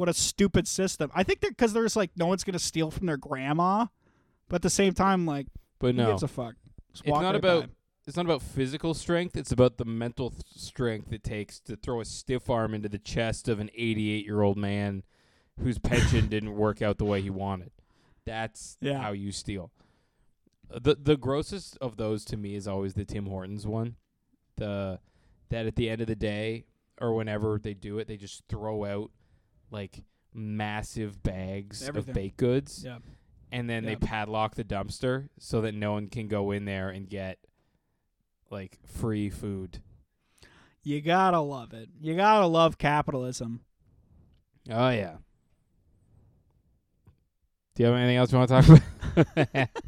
What 0.00 0.08
a 0.08 0.14
stupid 0.14 0.66
system. 0.66 1.10
I 1.14 1.24
think 1.24 1.40
that 1.40 1.50
because 1.50 1.74
there's 1.74 1.94
like 1.94 2.10
no 2.16 2.24
one's 2.26 2.42
gonna 2.42 2.58
steal 2.58 2.90
from 2.90 3.06
their 3.06 3.18
grandma, 3.18 3.84
but 4.48 4.56
at 4.56 4.62
the 4.62 4.70
same 4.70 4.94
time, 4.94 5.26
like 5.26 5.46
but 5.78 5.94
no, 5.94 6.06
gives 6.12 6.22
a 6.22 6.28
fuck? 6.28 6.54
Just 6.94 7.04
it's 7.04 7.20
not 7.20 7.34
about 7.36 7.68
it's 8.06 8.16
not 8.16 8.24
about 8.24 8.40
physical 8.40 8.94
strength. 8.94 9.36
It's 9.36 9.52
about 9.52 9.76
the 9.76 9.84
mental 9.84 10.30
th- 10.30 10.42
strength 10.56 11.12
it 11.12 11.22
takes 11.22 11.60
to 11.60 11.76
throw 11.76 12.00
a 12.00 12.06
stiff 12.06 12.48
arm 12.48 12.72
into 12.72 12.88
the 12.88 12.98
chest 12.98 13.46
of 13.46 13.60
an 13.60 13.68
88 13.74 14.24
year 14.24 14.40
old 14.40 14.56
man 14.56 15.02
whose 15.62 15.78
pension 15.78 16.28
didn't 16.30 16.54
work 16.56 16.80
out 16.80 16.96
the 16.96 17.04
way 17.04 17.20
he 17.20 17.28
wanted. 17.28 17.70
That's 18.24 18.78
Yeah. 18.80 19.02
how 19.02 19.12
you 19.12 19.32
steal. 19.32 19.70
The 20.70 20.96
the 20.98 21.18
grossest 21.18 21.76
of 21.82 21.98
those 21.98 22.24
to 22.24 22.38
me 22.38 22.54
is 22.54 22.66
always 22.66 22.94
the 22.94 23.04
Tim 23.04 23.26
Hortons 23.26 23.66
one. 23.66 23.96
The 24.56 24.98
that 25.50 25.66
at 25.66 25.76
the 25.76 25.90
end 25.90 26.00
of 26.00 26.06
the 26.06 26.16
day 26.16 26.64
or 26.98 27.12
whenever 27.12 27.58
they 27.62 27.74
do 27.74 27.98
it, 27.98 28.08
they 28.08 28.16
just 28.16 28.44
throw 28.48 28.86
out 28.86 29.10
like 29.70 30.02
massive 30.34 31.22
bags 31.22 31.86
Everything. 31.86 32.10
of 32.10 32.14
baked 32.14 32.36
goods 32.36 32.82
Yeah. 32.84 32.98
and 33.52 33.68
then 33.68 33.84
they 33.84 33.96
padlock 33.96 34.54
the 34.54 34.64
dumpster 34.64 35.28
so 35.38 35.60
that 35.62 35.74
no 35.74 35.92
one 35.92 36.08
can 36.08 36.28
go 36.28 36.50
in 36.52 36.64
there 36.64 36.88
and 36.90 37.08
get 37.08 37.38
like 38.50 38.78
free 38.86 39.30
food. 39.30 39.80
You 40.82 41.00
gotta 41.00 41.40
love 41.40 41.72
it. 41.74 41.88
You 42.00 42.16
gotta 42.16 42.46
love 42.46 42.78
capitalism. 42.78 43.60
Oh 44.70 44.90
yeah. 44.90 45.16
Do 47.74 47.82
you 47.82 47.86
have 47.88 47.96
anything 47.98 48.16
else 48.16 48.32
you 48.32 48.38
want 48.38 48.50
to 48.50 48.62
talk 48.62 48.80
about? 49.46 49.68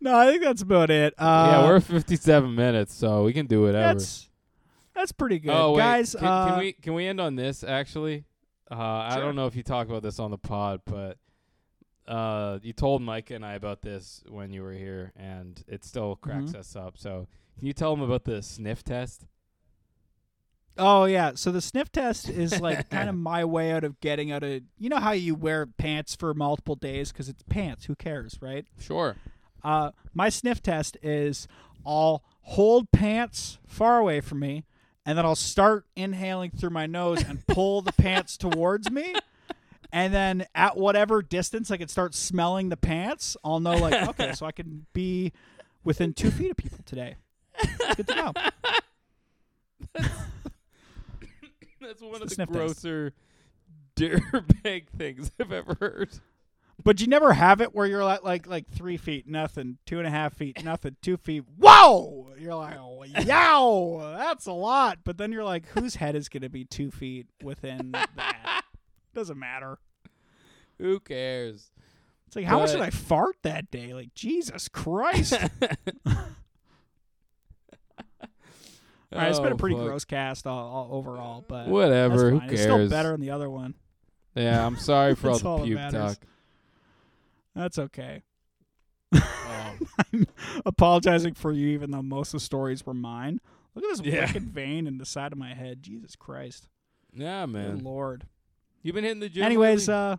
No, 0.00 0.16
I 0.18 0.26
think 0.26 0.42
that's 0.42 0.62
about 0.62 0.90
it. 0.90 1.14
Uh, 1.16 1.48
yeah, 1.62 1.64
we're 1.64 1.78
57 1.78 2.52
minutes, 2.56 2.92
so 2.92 3.22
we 3.22 3.32
can 3.32 3.46
do 3.46 3.62
whatever. 3.62 3.94
that's 3.94 4.28
that's 4.96 5.12
pretty 5.12 5.38
good, 5.38 5.52
oh 5.52 5.70
wait, 5.72 5.78
guys. 5.78 6.16
can, 6.18 6.26
uh, 6.26 6.48
can 6.48 6.58
we 6.58 6.72
can 6.72 6.94
we 6.94 7.06
end 7.06 7.20
on 7.20 7.36
this 7.36 7.62
actually? 7.62 8.24
Uh, 8.72 9.08
I 9.10 9.18
don't 9.20 9.36
know 9.36 9.46
if 9.46 9.54
you 9.54 9.62
talk 9.62 9.88
about 9.88 10.02
this 10.02 10.18
on 10.18 10.30
the 10.30 10.38
pod, 10.38 10.80
but 10.86 11.18
uh, 12.08 12.58
you 12.62 12.72
told 12.72 13.02
Mike 13.02 13.30
and 13.30 13.44
I 13.44 13.52
about 13.54 13.82
this 13.82 14.22
when 14.28 14.50
you 14.50 14.62
were 14.62 14.72
here, 14.72 15.12
and 15.14 15.62
it 15.68 15.84
still 15.84 16.16
cracks 16.16 16.52
Mhm. 16.52 16.56
us 16.58 16.74
up. 16.74 16.96
So 16.96 17.26
can 17.58 17.66
you 17.66 17.74
tell 17.74 17.94
them 17.94 18.02
about 18.02 18.24
the 18.24 18.42
sniff 18.42 18.82
test? 18.82 19.26
Oh 20.78 21.04
yeah, 21.04 21.32
so 21.34 21.52
the 21.52 21.60
sniff 21.60 21.92
test 21.92 22.30
is 22.30 22.58
like 22.60 22.88
kind 22.88 23.10
of 23.10 23.14
my 23.30 23.44
way 23.44 23.72
out 23.72 23.84
of 23.84 24.00
getting 24.00 24.32
out 24.32 24.42
of. 24.42 24.62
You 24.78 24.88
know 24.88 24.96
how 25.00 25.12
you 25.12 25.34
wear 25.34 25.66
pants 25.66 26.16
for 26.16 26.32
multiple 26.32 26.76
days 26.76 27.12
because 27.12 27.28
it's 27.28 27.42
pants. 27.42 27.84
Who 27.84 27.94
cares, 27.94 28.38
right? 28.40 28.66
Sure. 28.80 29.16
Uh, 29.62 29.90
my 30.14 30.28
sniff 30.30 30.62
test 30.62 30.96
is 31.02 31.46
I'll 31.84 32.24
hold 32.40 32.90
pants 32.90 33.58
far 33.66 33.98
away 33.98 34.20
from 34.22 34.40
me, 34.40 34.64
and 35.04 35.18
then 35.18 35.24
I'll 35.24 35.34
start 35.34 35.86
inhaling 35.96 36.50
through 36.50 36.70
my 36.70 36.86
nose 36.86 37.22
and 37.22 37.44
pull 37.46 37.82
the 37.82 37.92
pants 37.92 38.36
towards 38.36 38.90
me. 38.90 39.14
And 39.92 40.14
then 40.14 40.46
at 40.54 40.76
whatever 40.76 41.20
distance 41.20 41.70
I 41.70 41.76
can 41.76 41.88
start 41.88 42.14
smelling 42.14 42.70
the 42.70 42.76
pants, 42.76 43.36
I'll 43.44 43.60
know 43.60 43.76
like 43.76 44.08
okay, 44.08 44.32
so 44.32 44.46
I 44.46 44.52
can 44.52 44.86
be 44.92 45.32
within 45.84 46.14
two 46.14 46.30
feet 46.30 46.50
of 46.52 46.56
people 46.56 46.78
today. 46.86 47.16
Good 47.96 48.08
to 48.08 48.14
know. 48.14 48.32
That's 49.94 50.08
one 52.00 52.12
the 52.12 52.22
of 52.22 52.28
the 52.30 52.36
test. 52.36 52.50
grosser 52.50 53.12
dirtbag 53.96 54.88
things 54.96 55.30
I've 55.38 55.52
ever 55.52 55.76
heard. 55.78 56.10
But 56.84 57.00
you 57.00 57.06
never 57.06 57.32
have 57.32 57.60
it 57.60 57.74
where 57.74 57.86
you're 57.86 58.02
at 58.02 58.24
like 58.24 58.46
like 58.46 58.68
three 58.68 58.96
feet, 58.96 59.28
nothing, 59.28 59.78
two 59.86 59.98
and 59.98 60.06
a 60.06 60.10
half 60.10 60.34
feet, 60.34 60.64
nothing, 60.64 60.96
two 61.00 61.16
feet. 61.16 61.44
Whoa! 61.56 62.32
You're 62.38 62.54
like, 62.56 62.76
oh, 62.76 63.04
yow, 63.04 64.14
that's 64.18 64.46
a 64.46 64.52
lot. 64.52 64.98
But 65.04 65.16
then 65.16 65.30
you're 65.30 65.44
like, 65.44 65.66
whose 65.68 65.96
head 65.96 66.16
is 66.16 66.28
going 66.28 66.42
to 66.42 66.48
be 66.48 66.64
two 66.64 66.90
feet 66.90 67.26
within 67.42 67.92
that? 67.92 68.62
Doesn't 69.14 69.38
matter. 69.38 69.78
Who 70.78 70.98
cares? 70.98 71.70
It's 72.26 72.34
like, 72.34 72.46
how 72.46 72.58
much 72.58 72.70
But- 72.70 72.78
did 72.78 72.82
I 72.82 72.90
fart 72.90 73.36
that 73.42 73.70
day? 73.70 73.94
Like, 73.94 74.14
Jesus 74.14 74.68
Christ! 74.68 75.34
All 79.14 79.18
right, 79.18 79.28
it's 79.28 79.40
been 79.40 79.52
a 79.52 79.54
Oh, 79.54 79.58
pretty 79.58 79.76
gross 79.76 80.06
cast 80.06 80.46
all, 80.46 80.68
all 80.70 80.88
overall, 80.96 81.44
but 81.46 81.68
Whatever. 81.68 82.30
Who 82.30 82.40
cares? 82.40 82.52
It's 82.52 82.62
still 82.62 82.88
better 82.88 83.10
than 83.12 83.20
the 83.20 83.28
other 83.30 83.50
one. 83.50 83.74
Yeah, 84.34 84.64
I'm 84.66 84.78
sorry 84.78 85.14
for 85.16 85.28
all 85.28 85.38
the 85.38 85.46
all 85.48 85.64
puke 85.64 85.78
talk. 85.90 86.16
That's 87.54 87.78
okay. 87.78 88.22
Oh. 89.14 89.74
I'm 90.12 90.26
apologizing 90.64 91.34
for 91.34 91.52
you, 91.52 91.68
even 91.68 91.90
though 91.90 92.02
most 92.02 92.28
of 92.28 92.40
the 92.40 92.44
stories 92.44 92.86
were 92.86 92.94
mine. 92.94 93.40
Look 93.74 93.84
at 93.84 93.90
this 93.98 94.06
Yeah. 94.06 94.26
wicked 94.26 94.44
vein 94.44 94.86
in 94.86 94.98
the 94.98 95.04
side 95.06 95.32
of 95.32 95.38
my 95.38 95.54
head. 95.54 95.82
Jesus 95.82 96.16
Christ, 96.16 96.68
Yeah, 97.12 97.42
Good 97.46 97.52
man. 97.52 97.78
Lord. 97.84 98.26
You've 98.82 98.94
been 98.94 99.04
hitting 99.04 99.20
the 99.20 99.28
gym. 99.28 99.44
Anyways, 99.44 99.88
lately? 99.88 99.94
uh, 100.12 100.16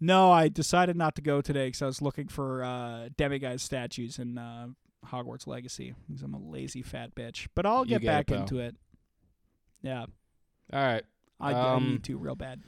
no, 0.00 0.32
I 0.32 0.48
decided 0.48 0.96
not 0.96 1.14
to 1.16 1.22
go 1.22 1.40
today 1.40 1.68
because 1.68 1.82
I 1.82 1.86
was 1.86 2.02
looking 2.02 2.28
for 2.28 2.64
uh, 2.64 3.08
demiguise 3.16 3.60
statues 3.62 4.18
in 4.18 4.38
uh, 4.38 4.68
Hogwarts 5.06 5.46
Legacy 5.46 5.94
because 6.08 6.22
I'm 6.22 6.34
a 6.34 6.38
lazy 6.40 6.82
fat 6.82 7.14
bitch. 7.14 7.46
But 7.54 7.64
I'll 7.66 7.84
get 7.84 8.00
get 8.02 8.08
back 8.08 8.30
it, 8.30 8.40
into 8.40 8.58
it. 8.58 8.74
Yeah, 9.82 10.06
all 10.72 10.82
right. 10.82 11.04
I, 11.40 11.52
I 11.52 11.74
Um, 11.74 11.92
need 11.92 12.04
to 12.04 12.16
real 12.18 12.34
bad. 12.34 12.62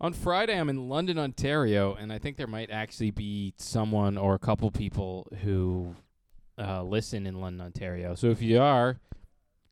On 0.00 0.12
Friday, 0.12 0.58
I'm 0.58 0.68
in 0.68 0.88
London, 0.90 1.18
Ontario, 1.18 1.94
and 1.94 2.12
I 2.12 2.18
think 2.18 2.36
there 2.36 2.46
might 2.46 2.70
actually 2.70 3.10
be 3.12 3.54
someone 3.56 4.18
or 4.18 4.34
a 4.34 4.38
couple 4.38 4.70
people 4.70 5.26
who 5.42 5.94
uh, 6.58 6.82
listen 6.82 7.26
in 7.26 7.40
London, 7.40 7.64
Ontario. 7.66 8.14
So 8.14 8.28
if 8.28 8.42
you 8.42 8.60
are, 8.60 8.98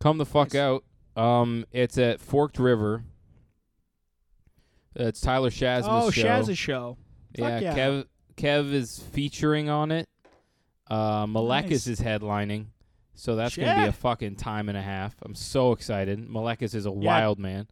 come 0.00 0.16
the 0.16 0.24
fuck 0.24 0.54
Nice. 0.54 0.60
out. 0.60 0.84
Um, 1.22 1.66
it's 1.72 1.98
at 1.98 2.20
Forked 2.20 2.58
River. 2.58 3.04
Uh, 4.98 5.04
It's 5.04 5.20
Tyler 5.20 5.50
Shazma's 5.50 5.86
Oh, 5.88 6.10
show. 6.10 6.22
Shaz's 6.22 6.58
show. 6.58 6.96
Yeah, 7.38 7.58
yeah. 7.60 7.74
Kev 7.76 8.04
Kev 8.36 8.72
is 8.72 8.98
featuring 9.12 9.68
on 9.68 9.92
it. 9.92 10.08
Uh, 10.88 11.26
Malekis 11.26 11.70
Nice. 11.70 11.86
is 11.86 12.00
headlining, 12.00 12.66
so 13.14 13.36
that's 13.36 13.56
gonna 13.56 13.82
be 13.82 13.88
a 13.88 13.92
fucking 13.92 14.36
time 14.36 14.68
and 14.68 14.78
a 14.78 14.82
half. 14.82 15.14
I'm 15.22 15.34
so 15.34 15.72
excited. 15.72 16.18
Malekis 16.28 16.74
is 16.74 16.86
a 16.86 16.90
Yeah. 16.90 16.94
wild 16.94 17.38
man. 17.38 17.68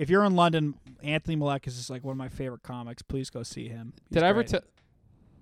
If 0.00 0.08
you're 0.08 0.24
in 0.24 0.34
London, 0.34 0.74
Anthony 1.02 1.36
Malekis 1.36 1.78
is 1.78 1.90
like 1.90 2.02
one 2.02 2.12
of 2.12 2.16
my 2.16 2.30
favorite 2.30 2.62
comics. 2.62 3.02
Please 3.02 3.28
go 3.28 3.42
see 3.42 3.68
him. 3.68 3.92
He's 4.08 4.14
Did 4.14 4.22
I 4.22 4.28
ever 4.28 4.40
great. 4.40 4.48
tell? 4.48 4.60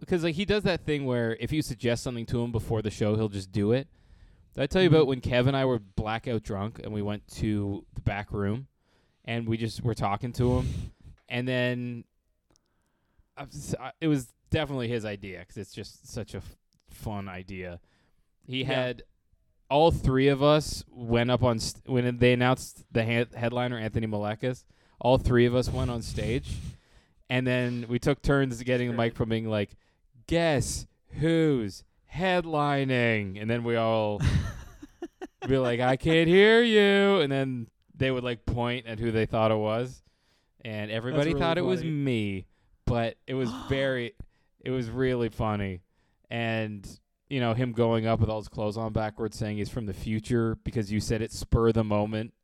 Because 0.01 0.25
like 0.25 0.35
he 0.35 0.45
does 0.45 0.65
that 0.65 0.85
thing 0.85 1.07
where 1.07 1.37
if 1.39 1.53
you 1.53 1.63
suggest 1.63 2.03
something 2.03 2.27
to 2.27 2.43
him 2.43 2.51
before 2.51 2.83
the 2.83 2.91
show, 2.91 3.15
he'll 3.15 3.29
just 3.29 3.53
do 3.53 3.71
it. 3.71 3.87
Did 4.55 4.63
I 4.63 4.67
tell 4.67 4.83
you 4.83 4.89
about 4.89 5.03
mm-hmm. 5.03 5.09
when 5.11 5.21
Kev 5.21 5.47
and 5.47 5.57
I 5.57 5.65
were 5.65 5.79
blackout 5.79 6.43
drunk 6.43 6.81
and 6.83 6.93
we 6.93 7.03
went 7.03 7.25
to 7.37 7.85
the 7.95 8.01
back 8.01 8.33
room, 8.33 8.67
and 9.25 9.47
we 9.49 9.57
just 9.57 9.85
were 9.85 9.95
talking 9.95 10.33
to 10.33 10.59
him, 10.59 10.93
and 11.29 11.47
then 11.47 12.05
I 13.37 13.45
was- 13.45 13.77
I- 13.79 13.93
it 14.01 14.09
was 14.09 14.35
definitely 14.51 14.89
his 14.89 15.05
idea 15.05 15.39
because 15.39 15.57
it's 15.57 15.73
just 15.73 16.05
such 16.09 16.35
a 16.35 16.39
f- 16.39 16.57
fun 16.91 17.29
idea. 17.29 17.79
He 18.45 18.63
Yeah. 18.63 18.67
had 18.75 19.03
all 19.71 19.91
three 19.91 20.29
of 20.29 20.43
us 20.43 20.85
went 20.91 21.31
up 21.31 21.43
on 21.43 21.59
st- 21.59 21.89
when 21.89 22.19
they 22.19 22.33
announced 22.33 22.85
the 22.91 23.05
ha- 23.05 23.37
headliner 23.39 23.79
Anthony 23.79 24.07
Malekis. 24.07 24.65
All 25.01 25.19
three 25.19 25.47
of 25.47 25.55
us 25.55 25.69
went 25.69 25.91
on 25.91 26.03
stage, 26.03 26.57
and 27.31 27.47
then 27.47 27.87
we 27.89 27.99
took 27.99 28.23
turns 28.23 28.63
getting 28.63 28.91
the 28.91 28.97
mic 28.97 29.15
from 29.15 29.29
being 29.29 29.49
like, 29.49 29.71
"Guess 30.27 30.87
who's 31.21 31.85
headlining?" 32.13 33.41
And 33.41 33.49
then 33.49 33.63
we 33.63 33.77
all 33.77 34.21
be 35.47 35.59
like, 35.59 35.81
"I 35.81 35.97
can't 35.97 36.29
hear 36.29 36.63
you," 36.63 37.21
and 37.21 37.31
then 37.31 37.69
they 37.95 38.11
would 38.11 38.25
like 38.25 38.47
point 38.47 38.87
at 38.87 38.99
who 38.99 39.13
they 39.13 39.27
thought 39.27 39.51
it 39.53 39.57
was, 39.57 40.03
and 40.65 40.91
everybody 40.91 41.31
really 41.31 41.41
thought 41.41 41.59
it 41.59 41.63
was 41.63 41.85
me, 41.85 42.47
but 42.87 43.17
it 43.27 43.35
was 43.35 43.51
very, 43.69 44.15
it 44.61 44.71
was 44.71 44.91
really 44.91 45.29
funny, 45.29 45.83
and 46.31 46.89
you 47.29 47.41
know 47.41 47.55
him 47.55 47.73
going 47.73 48.07
up 48.07 48.21
with 48.21 48.29
all 48.29 48.39
his 48.39 48.49
clothes 48.49 48.77
on 48.77 48.93
backwards, 48.93 49.37
saying 49.37 49.59
he's 49.59 49.69
from 49.69 49.87
the 49.87 49.95
future 49.95 50.57
because 50.65 50.91
you 50.91 51.01
said 51.01 51.23
it 51.23 51.33
spur 51.33 51.73
the 51.73 51.85
moment 51.85 52.35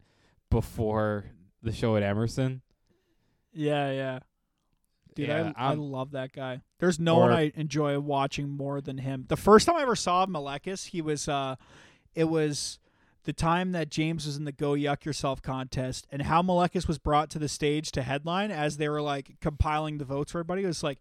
before 0.51 1.27
the 1.63 1.73
show 1.73 1.97
at 1.97 2.03
Emerson. 2.03 2.63
Yeah, 3.53 3.91
yeah. 3.93 4.19
Dude, 5.15 5.29
Yeah, 5.29 5.53
I, 5.57 5.73
I 5.73 5.75
love 5.75 6.11
that 6.13 6.33
guy. 6.33 6.63
There's 6.81 6.99
no 6.99 7.19
one 7.19 7.33
I 7.33 7.53
enjoy 7.55 7.99
watching 8.01 8.49
more 8.49 8.81
than 8.81 8.99
him. 8.99 9.27
The 9.29 9.37
first 9.37 9.67
time 9.67 9.77
I 9.77 9.83
ever 9.83 9.97
saw 9.97 10.27
Malekis, 10.27 10.89
he 10.89 11.01
was 11.01 11.29
uh 11.29 11.57
it 12.15 12.25
was 12.25 12.79
the 13.25 13.33
time 13.33 13.73
that 13.73 13.91
James 13.91 14.27
was 14.27 14.37
in 14.37 14.45
the 14.45 14.53
Go 14.53 14.73
Yuck 14.73 15.05
Yourself 15.05 15.41
contest 15.41 16.07
and 16.11 16.23
how 16.23 16.43
Malekis 16.43 16.87
was 16.87 16.99
brought 16.99 17.31
to 17.31 17.39
the 17.39 17.49
stage 17.49 17.91
to 17.93 18.03
headline 18.03 18.51
as 18.51 18.77
they 18.77 18.89
were 18.89 19.01
like 19.03 19.37
compiling 19.41 19.99
the 19.99 20.05
votes 20.05 20.33
for 20.33 20.39
everybody. 20.39 20.65
It 20.65 20.67
was 20.67 20.83
like 20.83 20.99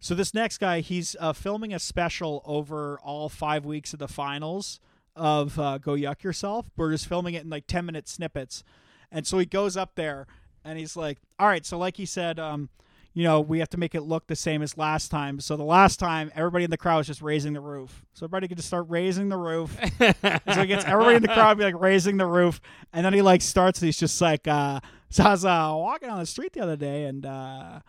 so 0.00 0.14
this 0.14 0.34
next 0.34 0.58
guy, 0.58 0.80
he's 0.80 1.16
uh, 1.20 1.32
filming 1.32 1.74
a 1.74 1.78
special 1.78 2.42
over 2.44 2.98
all 3.02 3.28
five 3.28 3.64
weeks 3.64 3.92
of 3.92 3.98
the 3.98 4.08
finals 4.08 4.80
of 5.16 5.58
uh, 5.58 5.78
Go 5.78 5.92
Yuck 5.92 6.22
Yourself. 6.22 6.66
We're 6.76 6.92
just 6.92 7.06
filming 7.06 7.34
it 7.34 7.44
in 7.44 7.50
like 7.50 7.66
10 7.66 7.86
minute 7.86 8.08
snippets. 8.08 8.62
And 9.10 9.26
so 9.26 9.38
he 9.38 9.46
goes 9.46 9.76
up 9.76 9.94
there 9.94 10.26
and 10.64 10.78
he's 10.78 10.96
like, 10.96 11.18
all 11.38 11.48
right, 11.48 11.64
so 11.64 11.78
like 11.78 11.96
he 11.96 12.06
said, 12.06 12.38
um, 12.38 12.68
you 13.14 13.24
know, 13.24 13.40
we 13.40 13.58
have 13.58 13.70
to 13.70 13.78
make 13.78 13.96
it 13.96 14.02
look 14.02 14.28
the 14.28 14.36
same 14.36 14.62
as 14.62 14.78
last 14.78 15.10
time. 15.10 15.40
So 15.40 15.56
the 15.56 15.64
last 15.64 15.98
time, 15.98 16.30
everybody 16.36 16.64
in 16.64 16.70
the 16.70 16.76
crowd 16.76 16.98
was 16.98 17.08
just 17.08 17.20
raising 17.20 17.52
the 17.52 17.60
roof. 17.60 18.04
So 18.14 18.26
everybody 18.26 18.46
could 18.46 18.58
just 18.58 18.68
start 18.68 18.86
raising 18.88 19.28
the 19.28 19.36
roof. 19.36 19.76
so 19.98 20.60
he 20.60 20.66
gets 20.68 20.84
everybody 20.84 21.16
in 21.16 21.22
the 21.22 21.28
crowd 21.28 21.58
be 21.58 21.64
like 21.64 21.80
raising 21.80 22.16
the 22.16 22.26
roof, 22.26 22.60
and 22.92 23.04
then 23.04 23.12
he 23.12 23.22
like 23.22 23.42
starts. 23.42 23.80
And 23.80 23.86
he's 23.86 23.96
just 23.96 24.20
like, 24.20 24.46
uh, 24.46 24.78
so 25.10 25.24
I 25.24 25.30
was 25.30 25.44
uh, 25.44 25.72
walking 25.74 26.10
on 26.10 26.20
the 26.20 26.26
street 26.26 26.52
the 26.52 26.60
other 26.60 26.76
day, 26.76 27.06
and 27.06 27.26
uh, 27.26 27.80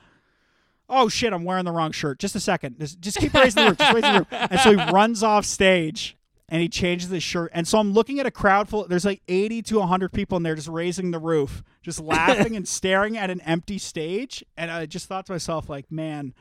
oh 0.89 1.07
shit, 1.09 1.31
I'm 1.33 1.43
wearing 1.43 1.65
the 1.65 1.71
wrong 1.71 1.91
shirt. 1.91 2.19
Just 2.19 2.35
a 2.35 2.39
second, 2.39 2.79
just, 2.79 2.99
just 2.99 3.17
keep 3.17 3.33
raising 3.33 3.63
the 3.63 3.69
roof, 3.69 3.77
just 3.77 3.93
raising 3.93 4.13
the 4.13 4.19
roof. 4.19 4.27
And 4.51 4.59
so 4.59 4.75
he 4.77 4.91
runs 4.91 5.23
off 5.23 5.45
stage. 5.45 6.15
And 6.51 6.63
he 6.63 6.67
changes 6.67 7.11
his 7.11 7.21
shirt, 7.21 7.51
and 7.53 7.67
so 7.67 7.77
I'm 7.77 7.93
looking 7.93 8.19
at 8.19 8.25
a 8.25 8.31
crowd 8.31 8.67
full. 8.69 8.87
There's 8.87 9.05
like 9.05 9.21
80 9.27 9.61
to 9.61 9.77
100 9.81 10.11
people 10.11 10.35
in 10.37 10.41
there, 10.41 10.55
just 10.55 10.67
raising 10.67 11.11
the 11.11 11.19
roof, 11.19 11.61
just 11.83 11.99
laughing 11.99 12.55
and 12.55 12.67
staring 12.67 13.15
at 13.17 13.29
an 13.29 13.39
empty 13.41 13.77
stage. 13.77 14.43
And 14.57 14.71
I 14.71 14.87
just 14.87 15.05
thought 15.05 15.27
to 15.27 15.31
myself, 15.33 15.69
like, 15.69 15.91
man, 15.91 16.33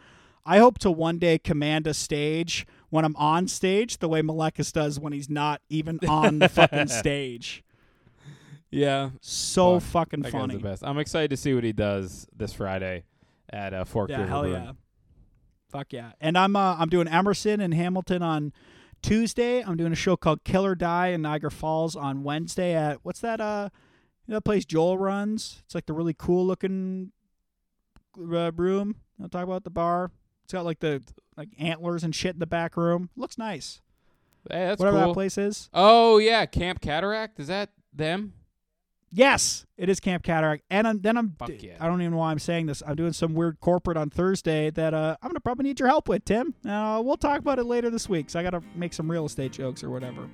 I 0.46 0.60
hope 0.60 0.78
to 0.78 0.90
one 0.90 1.18
day 1.18 1.36
command 1.36 1.86
a 1.86 1.92
stage 1.92 2.66
when 2.88 3.04
I'm 3.04 3.16
on 3.16 3.48
stage 3.48 3.98
the 3.98 4.08
way 4.08 4.22
Malekis 4.22 4.72
does 4.72 4.98
when 4.98 5.12
he's 5.12 5.28
not 5.28 5.60
even 5.68 5.98
on 6.08 6.38
the 6.38 6.48
fucking 6.48 6.88
stage. 6.88 7.62
yeah, 8.70 9.10
So 9.20 9.78
Fuck, 9.78 10.08
fucking 10.10 10.22
funny. 10.24 10.54
the 10.56 10.62
best. 10.62 10.82
I'm 10.86 10.98
excited 10.98 11.28
to 11.28 11.36
see 11.36 11.52
what 11.52 11.64
he 11.64 11.74
does 11.74 12.26
this 12.34 12.54
Friday 12.54 13.04
at 13.50 13.72
uh, 13.74 13.84
Fork 13.84 14.10
Yeah, 14.10 14.18
River 14.18 14.28
hell 14.28 14.42
Brewing. 14.42 14.62
yeah. 14.62 14.72
Fuck 15.70 15.92
yeah. 15.92 16.12
And 16.20 16.36
I'm 16.38 16.56
uh, 16.56 16.76
I'm 16.78 16.88
doing 16.88 17.08
Emerson 17.08 17.60
and 17.60 17.74
Hamilton 17.74 18.22
on 18.22 18.52
Tuesday. 19.02 19.62
I'm 19.62 19.76
doing 19.76 19.92
a 19.92 19.96
show 19.96 20.16
called 20.16 20.42
Killer 20.44 20.74
Die 20.74 21.08
in 21.08 21.22
Niagara 21.22 21.50
Falls 21.50 21.94
on 21.94 22.22
Wednesday 22.24 22.74
at 22.74 22.98
what's 23.02 23.20
that 23.20 23.40
uh 23.40 23.68
you 24.26 24.32
know 24.32 24.36
that 24.38 24.42
place 24.44 24.64
Joel 24.64 24.98
runs? 24.98 25.62
It's 25.64 25.74
like 25.74 25.86
the 25.86 25.92
really 25.92 26.14
cool 26.14 26.46
looking 26.46 27.12
uh, 28.18 28.50
room. 28.52 28.96
I'll 29.22 29.28
talk 29.28 29.44
about 29.44 29.64
the 29.64 29.70
bar. 29.70 30.10
It's 30.44 30.52
got 30.52 30.64
like 30.64 30.80
the 30.80 31.02
like 31.36 31.48
antlers 31.58 32.02
and 32.04 32.14
shit 32.14 32.34
in 32.34 32.38
the 32.40 32.46
back 32.46 32.76
room. 32.76 33.10
Looks 33.16 33.36
nice. 33.38 33.80
Hey, 34.50 34.66
that's 34.66 34.78
Whatever 34.78 34.98
cool. 34.98 35.06
that 35.08 35.14
place 35.14 35.36
is. 35.38 35.68
Oh 35.74 36.16
yeah, 36.18 36.46
Camp 36.46 36.80
Cataract. 36.80 37.38
Is 37.40 37.48
that 37.48 37.70
them? 37.92 38.32
Yes, 39.10 39.64
it 39.76 39.88
is 39.88 40.00
Camp 40.00 40.22
Cataract. 40.22 40.64
And 40.70 40.86
I'm, 40.86 41.00
then 41.00 41.16
I'm 41.16 41.34
Fuck 41.38 41.62
yeah. 41.62 41.76
I 41.80 41.86
don't 41.86 42.00
even 42.00 42.12
know 42.12 42.18
why 42.18 42.30
I'm 42.30 42.38
saying 42.38 42.66
this. 42.66 42.82
I'm 42.86 42.94
doing 42.94 43.12
some 43.12 43.34
weird 43.34 43.58
corporate 43.60 43.96
on 43.96 44.10
Thursday 44.10 44.70
that 44.70 44.92
uh, 44.92 45.16
I'm 45.22 45.30
gonna 45.30 45.40
probably 45.40 45.64
need 45.64 45.80
your 45.80 45.88
help 45.88 46.08
with, 46.08 46.24
Tim. 46.24 46.54
Uh, 46.66 47.00
we'll 47.04 47.16
talk 47.16 47.38
about 47.38 47.58
it 47.58 47.64
later 47.64 47.90
this 47.90 48.08
week. 48.08 48.28
So 48.30 48.38
I 48.38 48.42
gotta 48.42 48.62
make 48.74 48.92
some 48.92 49.10
real 49.10 49.24
estate 49.26 49.52
jokes 49.52 49.82
or 49.82 49.90
whatever. 49.90 50.28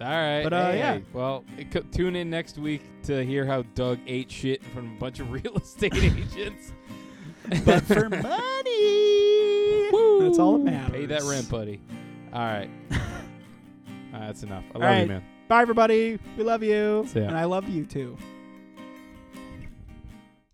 All 0.00 0.06
right. 0.06 0.42
But, 0.42 0.52
uh, 0.54 0.70
hey, 0.70 0.78
yeah. 0.78 0.98
Well, 1.12 1.44
co- 1.70 1.84
tune 1.92 2.16
in 2.16 2.30
next 2.30 2.56
week 2.56 2.82
to 3.02 3.22
hear 3.22 3.44
how 3.44 3.62
Doug 3.74 3.98
ate 4.06 4.30
shit 4.30 4.64
from 4.64 4.96
a 4.96 4.98
bunch 4.98 5.20
of 5.20 5.30
real 5.32 5.56
estate 5.56 5.94
agents. 5.96 6.72
But 7.64 7.82
for 7.84 8.08
money, 8.08 8.22
that's 10.20 10.38
all 10.38 10.58
that 10.58 10.64
matters. 10.64 10.92
Pay 10.92 11.06
that 11.06 11.22
rent, 11.22 11.50
buddy. 11.50 11.80
All 12.32 12.40
right. 12.40 12.70
All 12.92 12.98
right, 14.18 14.26
that's 14.26 14.42
enough. 14.42 14.64
I 14.74 14.78
love 14.78 14.88
right. 14.88 15.00
you, 15.02 15.06
man. 15.06 15.24
Bye, 15.50 15.62
everybody. 15.62 16.16
We 16.36 16.44
love 16.44 16.62
you, 16.62 17.04
and 17.26 17.36
I 17.36 17.42
love 17.42 17.68
you 17.68 17.84
too. 17.84 18.16